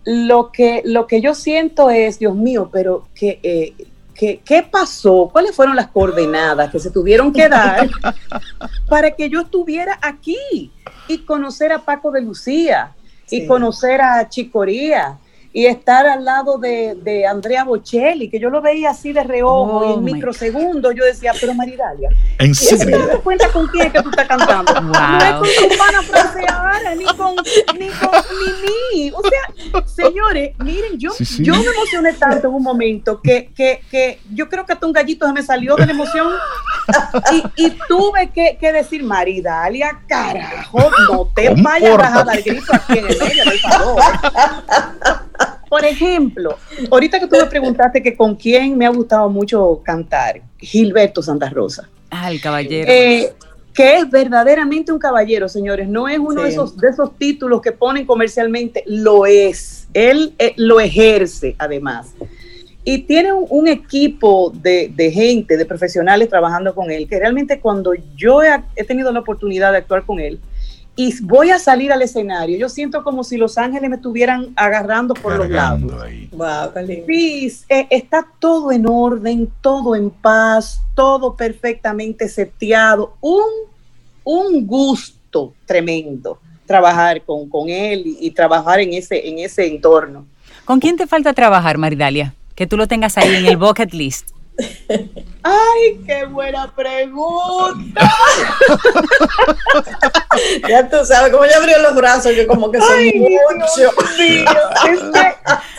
lo 0.04 0.50
que 0.52 0.82
lo 0.84 1.06
que 1.06 1.20
yo 1.20 1.34
siento 1.34 1.90
es, 1.90 2.18
Dios 2.18 2.34
mío, 2.34 2.70
pero 2.72 3.08
que 3.14 3.40
eh, 3.42 3.74
¿Qué, 4.16 4.66
pasó? 4.70 5.28
¿Cuáles 5.30 5.54
fueron 5.54 5.76
las 5.76 5.88
coordenadas 5.88 6.70
que 6.70 6.78
se 6.78 6.90
tuvieron 6.90 7.34
que 7.34 7.50
dar 7.50 7.86
para 8.88 9.10
que 9.10 9.28
yo 9.28 9.42
estuviera 9.42 9.98
aquí 10.00 10.72
y 11.06 11.18
conocer 11.18 11.70
a 11.70 11.84
Paco 11.84 12.10
de 12.10 12.22
Lucía, 12.22 12.94
y 13.30 13.46
conocer 13.46 14.00
a 14.00 14.28
Chicoría 14.28 15.18
y 15.56 15.64
estar 15.64 16.06
al 16.06 16.22
lado 16.22 16.58
de, 16.58 17.24
Andrea 17.26 17.64
Bocelli, 17.64 18.28
que 18.28 18.38
yo 18.38 18.50
lo 18.50 18.60
veía 18.60 18.90
así 18.90 19.14
de 19.14 19.22
reojo 19.22 19.86
y 19.86 19.92
en 19.94 19.98
oh 20.00 20.02
microsegundos 20.02 20.94
yo 20.94 21.02
decía, 21.02 21.32
pero 21.40 21.54
Maridalia, 21.54 22.10
¿en 22.38 22.54
serio? 22.54 22.84
¿Te 22.84 23.06
das 23.06 23.20
cuenta 23.20 23.48
con 23.48 23.66
quién 23.68 23.86
es 23.86 23.92
que 23.94 24.02
tú 24.02 24.10
estás 24.10 24.28
cantando? 24.28 24.74
No 24.82 25.18
es 25.18 25.32
con 25.32 25.68
tu 25.70 25.78
pana 25.78 26.02
Fraseara, 26.02 26.94
ni 26.94 27.04
con, 27.04 27.36
ni 27.78 27.88
con 27.88 28.10
Mimi. 28.92 29.10
O 29.12 29.22
sea, 29.22 29.84
señores, 29.86 30.52
miren, 30.58 30.98
yo, 30.98 31.12
yo 31.38 31.54
me 31.54 31.64
emocioné 31.64 32.12
tanto 32.12 32.48
en 32.48 32.54
un 32.54 32.62
momento 32.62 33.22
que, 33.22 33.50
que, 33.56 33.80
que 33.90 34.20
yo 34.34 34.50
creo 34.50 34.66
que 34.66 34.74
hasta 34.74 34.84
un 34.84 34.92
gallito 34.92 35.26
se 35.26 35.32
me 35.32 35.42
salió 35.42 35.74
de 35.76 35.86
la 35.86 35.92
emoción 35.92 36.34
y, 37.32 37.64
y 37.64 37.78
tuve 37.88 38.28
que, 38.28 38.58
que, 38.60 38.72
decir, 38.72 39.02
Maridalia, 39.02 40.02
carajo, 40.06 40.90
no 41.08 41.30
te 41.34 41.48
vayas 41.54 41.98
a 41.98 42.24
dar 42.24 42.42
grito 42.42 42.74
aquí 42.74 42.98
en 42.98 43.06
el 43.06 43.18
medio, 43.18 43.44
por 43.44 43.70
favor. 43.70 44.02
Por 45.68 45.84
ejemplo, 45.84 46.56
ahorita 46.90 47.18
que 47.18 47.26
tú 47.26 47.36
me 47.36 47.46
preguntaste 47.46 48.02
que 48.02 48.16
con 48.16 48.36
quién 48.36 48.78
me 48.78 48.86
ha 48.86 48.90
gustado 48.90 49.28
mucho 49.28 49.80
cantar, 49.84 50.40
Gilberto 50.58 51.22
Santa 51.22 51.50
Rosa. 51.50 51.88
Ah, 52.10 52.30
el 52.30 52.40
caballero. 52.40 52.90
Eh, 52.90 53.32
que 53.76 53.98
es 53.98 54.10
verdaderamente 54.10 54.90
un 54.90 54.98
caballero, 54.98 55.48
señores. 55.48 55.86
No 55.86 56.08
es 56.08 56.18
uno 56.18 56.42
de, 56.42 56.48
esos, 56.48 56.76
de 56.78 56.88
esos 56.88 57.16
títulos 57.18 57.60
que 57.60 57.72
ponen 57.72 58.06
comercialmente, 58.06 58.82
lo 58.86 59.26
es. 59.26 59.86
Él 59.92 60.34
eh, 60.38 60.54
lo 60.56 60.80
ejerce, 60.80 61.54
además. 61.58 62.14
Y 62.84 62.98
tiene 63.02 63.32
un, 63.32 63.68
equipo 63.68 64.50
de, 64.54 65.10
gente, 65.12 65.56
de 65.56 65.66
profesionales 65.66 66.28
trabajando 66.28 66.74
con 66.74 66.90
él, 66.90 67.08
que 67.08 67.18
realmente 67.18 67.60
cuando 67.60 67.92
yo 68.16 68.42
he 68.42 68.84
tenido 68.84 69.12
la 69.12 69.20
oportunidad 69.20 69.72
de 69.72 69.78
actuar 69.78 70.04
con 70.06 70.20
él, 70.20 70.38
y 70.96 71.14
voy 71.22 71.50
a 71.50 71.58
salir 71.58 71.92
al 71.92 72.00
escenario. 72.00 72.56
Yo 72.58 72.70
siento 72.70 73.04
como 73.04 73.22
si 73.22 73.36
los 73.36 73.58
ángeles 73.58 73.90
me 73.90 73.96
estuvieran 73.96 74.52
agarrando 74.56 75.12
por 75.12 75.36
los 75.36 75.50
lados. 75.50 75.82
Wow, 76.32 76.72
sí, 77.06 77.52
eh, 77.68 77.86
está 77.90 78.26
todo 78.38 78.72
en 78.72 78.86
orden, 78.88 79.52
todo 79.60 79.94
en 79.94 80.10
paz, 80.10 80.80
todo 80.94 81.36
perfectamente 81.36 82.28
seteado. 82.28 83.14
Un, 83.20 83.44
un 84.24 84.66
gusto 84.66 85.52
tremendo 85.66 86.40
trabajar 86.64 87.22
con, 87.22 87.48
con 87.48 87.68
él 87.68 88.02
y, 88.20 88.30
trabajar 88.32 88.80
en 88.80 88.92
ese, 88.92 89.28
en 89.28 89.38
ese 89.38 89.66
entorno. 89.66 90.26
¿Con 90.64 90.80
quién 90.80 90.96
te 90.96 91.06
falta 91.06 91.32
trabajar, 91.32 91.78
Maridalia? 91.78 92.34
Que 92.54 92.66
tú 92.66 92.76
lo 92.76 92.88
tengas 92.88 93.16
ahí 93.18 93.36
en 93.36 93.46
el 93.46 93.56
bucket 93.56 93.92
list. 93.92 94.30
Ay, 95.42 96.00
qué 96.06 96.24
buena 96.24 96.72
pregunta. 96.74 98.00
ya 100.68 100.88
tú 100.88 101.04
sabes, 101.04 101.30
como 101.32 101.44
ya 101.44 101.58
abrió 101.58 101.78
los 101.82 101.94
brazos, 101.94 102.32
que 102.32 102.46
como 102.46 102.70
que 102.70 102.80
son 102.80 102.88
mucho. 103.18 103.92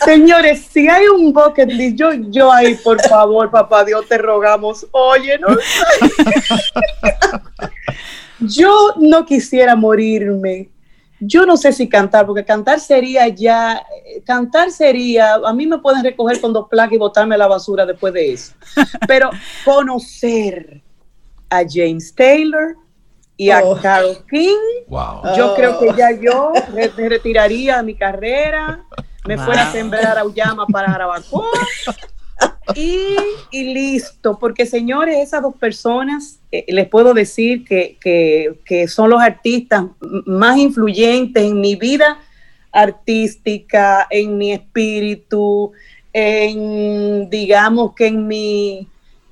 señores, 0.04 0.66
si 0.70 0.86
hay 0.88 1.08
un 1.08 1.32
bucket 1.32 1.70
list, 1.70 1.96
yo, 1.96 2.12
yo 2.12 2.52
ahí, 2.52 2.76
por 2.76 3.02
favor, 3.02 3.50
papá 3.50 3.84
Dios, 3.84 4.06
te 4.08 4.16
rogamos, 4.16 4.86
oye, 4.92 5.38
no 5.38 5.48
yo 8.40 8.94
no 8.96 9.26
quisiera 9.26 9.76
morirme 9.76 10.70
yo 11.20 11.46
no 11.46 11.56
sé 11.56 11.72
si 11.72 11.88
cantar, 11.88 12.26
porque 12.26 12.44
cantar 12.44 12.80
sería 12.80 13.28
ya, 13.28 13.84
cantar 14.24 14.70
sería, 14.70 15.34
a 15.34 15.52
mí 15.52 15.66
me 15.66 15.78
pueden 15.78 16.04
recoger 16.04 16.40
con 16.40 16.52
dos 16.52 16.68
placas 16.68 16.92
y 16.92 16.98
botarme 16.98 17.34
a 17.34 17.38
la 17.38 17.46
basura 17.46 17.84
después 17.84 18.12
de 18.12 18.32
eso. 18.32 18.52
Pero 19.08 19.30
conocer 19.64 20.82
a 21.50 21.62
James 21.68 22.14
Taylor 22.14 22.76
y 23.36 23.50
a 23.50 23.62
oh. 23.64 23.78
Carol 23.80 24.18
King, 24.28 24.56
yo 25.36 25.54
creo 25.54 25.78
que 25.78 25.92
ya 25.96 26.10
yo 26.12 26.52
me, 26.74 26.88
retiraría 26.88 27.78
de 27.78 27.82
mi 27.82 27.94
carrera, 27.94 28.84
me 29.26 29.38
fuera 29.38 29.68
a 29.68 29.72
sembrar 29.72 30.18
a 30.18 30.24
Uyama 30.24 30.66
para 30.66 30.90
Jarabacoa 30.90 31.48
y, 32.74 33.16
y, 33.50 33.74
listo, 33.74 34.38
porque 34.38 34.66
señores, 34.66 35.16
esas 35.18 35.42
dos 35.42 35.54
personas, 35.54 36.38
eh, 36.52 36.64
les 36.68 36.88
puedo 36.88 37.14
decir 37.14 37.64
que, 37.64 37.96
que, 38.00 38.88
son 38.88 39.10
los 39.10 39.20
artistas 39.20 39.84
más 40.26 40.58
influyentes 40.58 41.42
en 41.42 41.60
mi 41.60 41.76
vida 41.76 42.18
artística, 42.72 44.06
en 44.10 44.36
mi 44.36 44.52
espíritu, 44.52 45.72
en, 46.12 47.28
digamos 47.30 47.94
que 47.94 48.06
en 48.08 48.26
mi, 48.26 48.88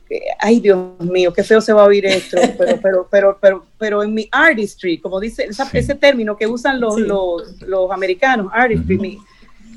eh, 0.08 0.20
ay 0.38 0.60
Dios 0.60 0.98
mío, 1.00 1.32
qué 1.32 1.42
feo 1.42 1.60
se 1.60 1.72
va 1.72 1.82
a 1.82 1.86
oír 1.86 2.06
esto, 2.06 2.38
pero, 2.58 2.78
pero, 2.80 3.08
pero, 3.10 3.38
pero, 3.40 3.66
pero 3.78 4.02
en 4.02 4.14
mi 4.14 4.28
artistry, 4.30 4.98
como 4.98 5.20
dice 5.20 5.48
ese 5.72 5.94
término 5.94 6.36
que 6.36 6.46
usan 6.46 6.80
los, 6.80 6.98
los, 6.98 7.60
los 7.62 7.90
americanos, 7.90 8.50
artistry, 8.52 8.98
mi, 8.98 9.18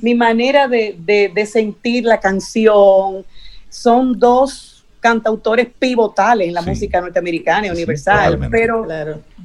mi, 0.02 0.16
manera 0.16 0.68
de, 0.68 0.96
de, 1.00 1.32
de 1.34 1.46
sentir 1.46 2.06
la 2.06 2.20
canción, 2.20 3.26
son 3.70 4.18
dos 4.20 4.80
cantautores 5.00 5.68
pivotales 5.78 6.48
en 6.48 6.54
la 6.54 6.62
música 6.62 7.00
norteamericana 7.00 7.68
y 7.68 7.70
universal, 7.70 8.50
pero 8.52 8.86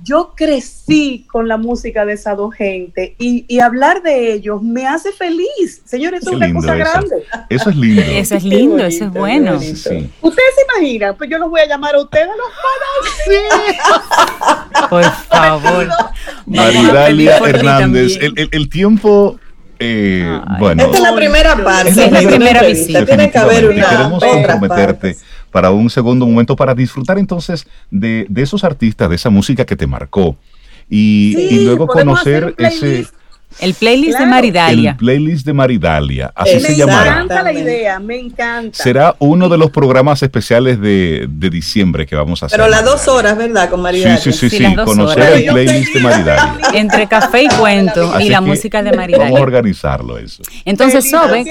yo 0.02 0.32
crecí 0.36 1.26
con 1.30 1.48
la 1.48 1.56
música 1.56 2.04
de 2.04 2.14
esas 2.14 2.36
dos 2.36 2.54
gente 2.54 3.14
y, 3.18 3.60
hablar 3.60 4.02
de 4.02 4.32
ellos 4.32 4.62
me 4.62 4.86
hace 4.86 5.12
feliz. 5.12 5.80
Señores, 5.84 6.22
es 6.22 6.28
una 6.28 6.52
cosa 6.52 6.74
grande. 6.74 7.24
Eso 7.48 7.70
es 7.70 7.76
lindo. 7.76 8.02
Eso 8.02 8.34
es 8.34 8.44
lindo, 8.44 8.84
eso 8.84 9.04
es 9.04 9.10
bueno. 9.12 9.54
Ustedes 9.56 10.04
se 10.20 10.78
imaginan, 10.78 11.16
pues 11.16 11.30
yo 11.30 11.38
los 11.38 11.48
voy 11.48 11.60
a 11.62 11.66
llamar 11.66 11.94
a 11.94 12.02
ustedes 12.02 12.28
los 12.36 12.48
Por 14.90 15.04
favor. 15.04 15.88
Maridalia 16.46 17.38
Hernández, 17.38 18.18
el, 18.20 18.48
el 18.50 18.68
tiempo 18.68 19.38
eh, 19.78 20.40
bueno, 20.58 20.82
esta 20.84 20.96
es 20.96 21.02
la 21.02 21.14
primera 21.14 21.56
parte. 21.62 21.90
es 21.90 22.12
la 22.12 22.22
primera 22.22 22.62
visita. 22.62 23.04
Tiene 23.04 23.30
que 23.30 23.38
haber 23.38 23.68
una. 23.68 23.88
Queremos 23.88 24.24
comprometerte 24.24 25.16
para 25.50 25.70
un 25.70 25.88
segundo 25.90 26.26
momento 26.26 26.56
para 26.56 26.74
disfrutar 26.74 27.18
entonces 27.18 27.66
de, 27.90 28.26
de, 28.28 28.42
esos 28.42 28.64
artistas, 28.64 29.08
de 29.08 29.16
esa 29.16 29.30
música 29.30 29.64
que 29.64 29.76
te 29.76 29.86
marcó 29.86 30.36
y, 30.88 31.36
y 31.50 31.64
luego 31.64 31.86
conocer 31.86 32.54
ese 32.58 33.06
el 33.60 33.74
playlist 33.74 34.18
de 34.18 34.26
Maridalia. 34.26 34.90
El 34.92 34.96
playlist 34.96 35.46
de 35.46 35.52
Maridalia, 35.52 36.32
así 36.34 36.60
se 36.60 36.76
llamará. 36.76 37.16
Me 37.16 37.22
encanta 37.24 37.42
la 37.42 37.52
idea, 37.52 37.98
me 37.98 38.18
encanta. 38.18 38.82
Será 38.82 39.16
uno 39.18 39.48
de 39.48 39.58
los 39.58 39.70
programas 39.70 40.22
especiales 40.22 40.80
de, 40.80 41.26
de 41.28 41.50
diciembre 41.50 42.06
que 42.06 42.16
vamos 42.16 42.42
a 42.42 42.46
hacer. 42.46 42.58
Pero 42.58 42.68
las 42.68 42.84
dos 42.84 43.08
horas, 43.08 43.36
¿verdad? 43.36 43.70
Con 43.70 43.82
Maridalia. 43.82 44.16
Sí, 44.16 44.32
sí, 44.32 44.50
sí, 44.50 44.58
sí, 44.58 44.74
conocer 44.74 45.32
el 45.32 45.46
playlist 45.46 45.94
de 45.94 46.00
Maridalia. 46.00 46.58
Entre 46.74 47.06
café 47.06 47.44
y 47.44 47.48
cuento 47.48 48.20
y 48.20 48.28
la 48.28 48.40
música 48.40 48.82
de 48.82 48.92
Maridalia. 48.92 49.26
Vamos 49.26 49.40
a 49.40 49.42
organizarlo 49.42 50.18
eso. 50.18 50.42
Entonces, 50.64 51.10
Sobe. 51.10 51.44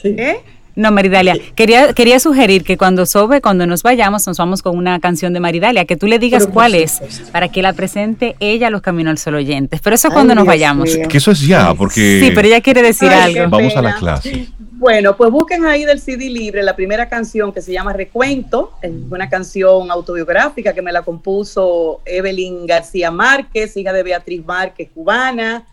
Sí. 0.00 0.14
¿Eh? 0.16 0.40
No, 0.78 0.92
Maridalia, 0.92 1.34
quería, 1.56 1.92
quería 1.92 2.20
sugerir 2.20 2.62
que 2.62 2.76
cuando 2.76 3.04
Sobe, 3.04 3.40
cuando 3.40 3.66
nos 3.66 3.82
vayamos, 3.82 4.28
nos 4.28 4.38
vamos 4.38 4.62
con 4.62 4.76
una 4.76 5.00
canción 5.00 5.32
de 5.32 5.40
Maridalia, 5.40 5.84
que 5.86 5.96
tú 5.96 6.06
le 6.06 6.20
digas 6.20 6.46
cuál 6.46 6.76
es, 6.76 7.00
para 7.32 7.48
que 7.48 7.62
la 7.62 7.72
presente 7.72 8.36
ella 8.38 8.68
a 8.68 8.70
los 8.70 8.80
Caminos 8.80 9.10
al 9.10 9.18
Sol 9.18 9.34
oyentes. 9.34 9.80
Pero 9.82 9.96
eso 9.96 10.06
es 10.06 10.14
cuando 10.14 10.36
nos 10.36 10.46
vayamos. 10.46 10.96
Que 11.08 11.18
eso 11.18 11.32
es 11.32 11.44
ya, 11.44 11.74
porque... 11.74 12.20
Sí, 12.22 12.30
pero 12.32 12.46
ella 12.46 12.60
quiere 12.60 12.80
decir 12.82 13.08
algo. 13.08 13.50
Vamos 13.50 13.74
a 13.74 13.82
la 13.82 13.96
clase. 13.96 14.46
Bueno, 14.60 15.16
pues 15.16 15.32
busquen 15.32 15.64
ahí 15.64 15.84
del 15.84 15.98
CD 15.98 16.30
libre 16.30 16.62
la 16.62 16.76
primera 16.76 17.08
canción 17.08 17.52
que 17.52 17.60
se 17.60 17.72
llama 17.72 17.92
Recuento. 17.92 18.74
Es 18.80 18.92
una 19.10 19.28
canción 19.28 19.90
autobiográfica 19.90 20.72
que 20.74 20.82
me 20.82 20.92
la 20.92 21.02
compuso 21.02 22.02
Evelyn 22.04 22.66
García 22.66 23.10
Márquez, 23.10 23.76
hija 23.76 23.92
de 23.92 24.04
Beatriz 24.04 24.44
Márquez, 24.46 24.90
cubana. 24.94 25.66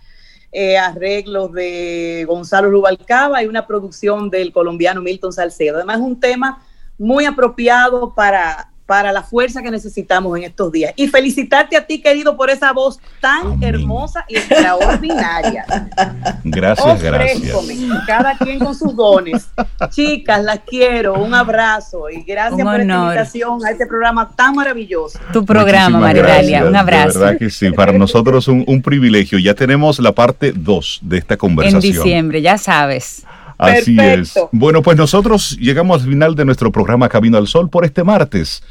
Eh, 0.58 0.78
arreglos 0.78 1.52
de 1.52 2.24
Gonzalo 2.26 2.72
Rubalcaba 2.72 3.44
y 3.44 3.46
una 3.46 3.68
producción 3.68 4.30
del 4.30 4.54
colombiano 4.54 5.02
Milton 5.02 5.34
Salcedo. 5.34 5.76
Además, 5.76 5.98
es 5.98 6.04
un 6.04 6.18
tema 6.18 6.64
muy 6.98 7.26
apropiado 7.26 8.16
para, 8.16 8.72
para 8.86 9.12
la 9.12 9.24
fuerza 9.24 9.62
que 9.62 9.72
necesitamos 9.72 10.38
en 10.38 10.44
estos 10.44 10.72
días. 10.72 10.94
Y 10.96 11.08
felicitarte 11.08 11.76
a 11.76 11.86
ti, 11.86 12.02
querido, 12.02 12.38
por 12.38 12.50
esa 12.50 12.72
voz 12.72 13.00
tan 13.20 13.62
hermosa 13.64 14.26
y 14.28 14.38
extraordinaria. 14.38 15.66
Gracias, 16.44 17.02
gracias. 17.02 17.58
Cada 18.06 18.38
quien 18.38 18.60
con 18.60 18.76
sus 18.76 18.96
dones. 18.96 19.48
Chicas, 19.90 20.44
las 20.44 20.60
quiero. 20.60 21.16
Un 21.16 21.34
abrazo 21.34 22.10
y 22.10 22.24
gracias 22.24 22.62
por 22.62 22.80
esta 22.80 22.94
invitación 22.94 23.66
a 23.66 23.72
este 23.72 23.86
programa 23.86 24.30
tan 24.36 24.56
maravilloso. 24.56 25.20
Tu 25.34 25.44
programa, 25.46 26.00
Maridalia. 26.00 26.66
Un 26.66 26.76
abrazo. 26.76 27.20
verdad 27.20 27.38
que 27.38 27.50
sí, 27.50 27.72
para 27.72 27.92
nosotros 27.94 28.48
un, 28.48 28.64
un 28.68 28.82
privilegio. 28.82 29.40
Ya 29.40 29.54
tenemos 29.54 30.00
la 30.00 30.12
parte 30.12 30.54
2 30.56 31.00
de 31.02 31.18
esta 31.18 31.38
conversación. 31.38 31.84
En 31.84 31.92
diciembre, 31.92 32.42
ya 32.42 32.58
sabes. 32.58 33.26
Así 33.58 33.98
es. 34.00 34.34
Bueno, 34.52 34.82
pues 34.82 34.98
nosotros 34.98 35.58
llegamos 35.60 36.04
al 36.04 36.10
final 36.10 36.36
de 36.36 36.46
nuestro 36.46 36.72
programa 36.72 37.10
Camino 37.10 37.38
al 37.38 37.48
Sol 37.48 37.70
por 37.70 37.86
este 37.86 38.04
martes. 38.04 38.64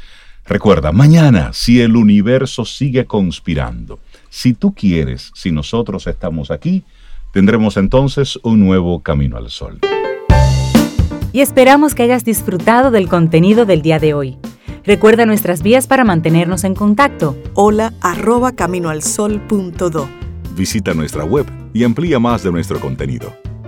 Recuerda, 0.45 0.91
mañana, 0.91 1.51
si 1.53 1.81
el 1.81 1.95
universo 1.95 2.65
sigue 2.65 3.05
conspirando, 3.05 3.99
si 4.29 4.53
tú 4.53 4.73
quieres, 4.75 5.31
si 5.33 5.51
nosotros 5.51 6.05
estamos 6.05 6.51
aquí, 6.51 6.83
tendremos 7.31 7.77
entonces 7.77 8.37
un 8.43 8.59
nuevo 8.59 9.01
Camino 9.01 9.37
al 9.37 9.49
Sol. 9.49 9.79
Y 11.33 11.41
esperamos 11.41 11.95
que 11.95 12.03
hayas 12.03 12.23
disfrutado 12.23 12.91
del 12.91 13.09
contenido 13.09 13.65
del 13.65 13.81
día 13.81 13.99
de 13.99 14.13
hoy. 14.13 14.37
Recuerda 14.85 15.25
nuestras 15.25 15.63
vías 15.63 15.87
para 15.87 16.03
mantenernos 16.03 16.63
en 16.63 16.75
contacto. 16.75 17.35
Hola 17.55 17.93
arroba 18.01 18.51
caminoalsol.do. 18.51 20.07
Visita 20.55 20.93
nuestra 20.93 21.25
web 21.25 21.45
y 21.73 21.83
amplía 21.83 22.19
más 22.19 22.43
de 22.43 22.51
nuestro 22.51 22.79
contenido 22.79 23.35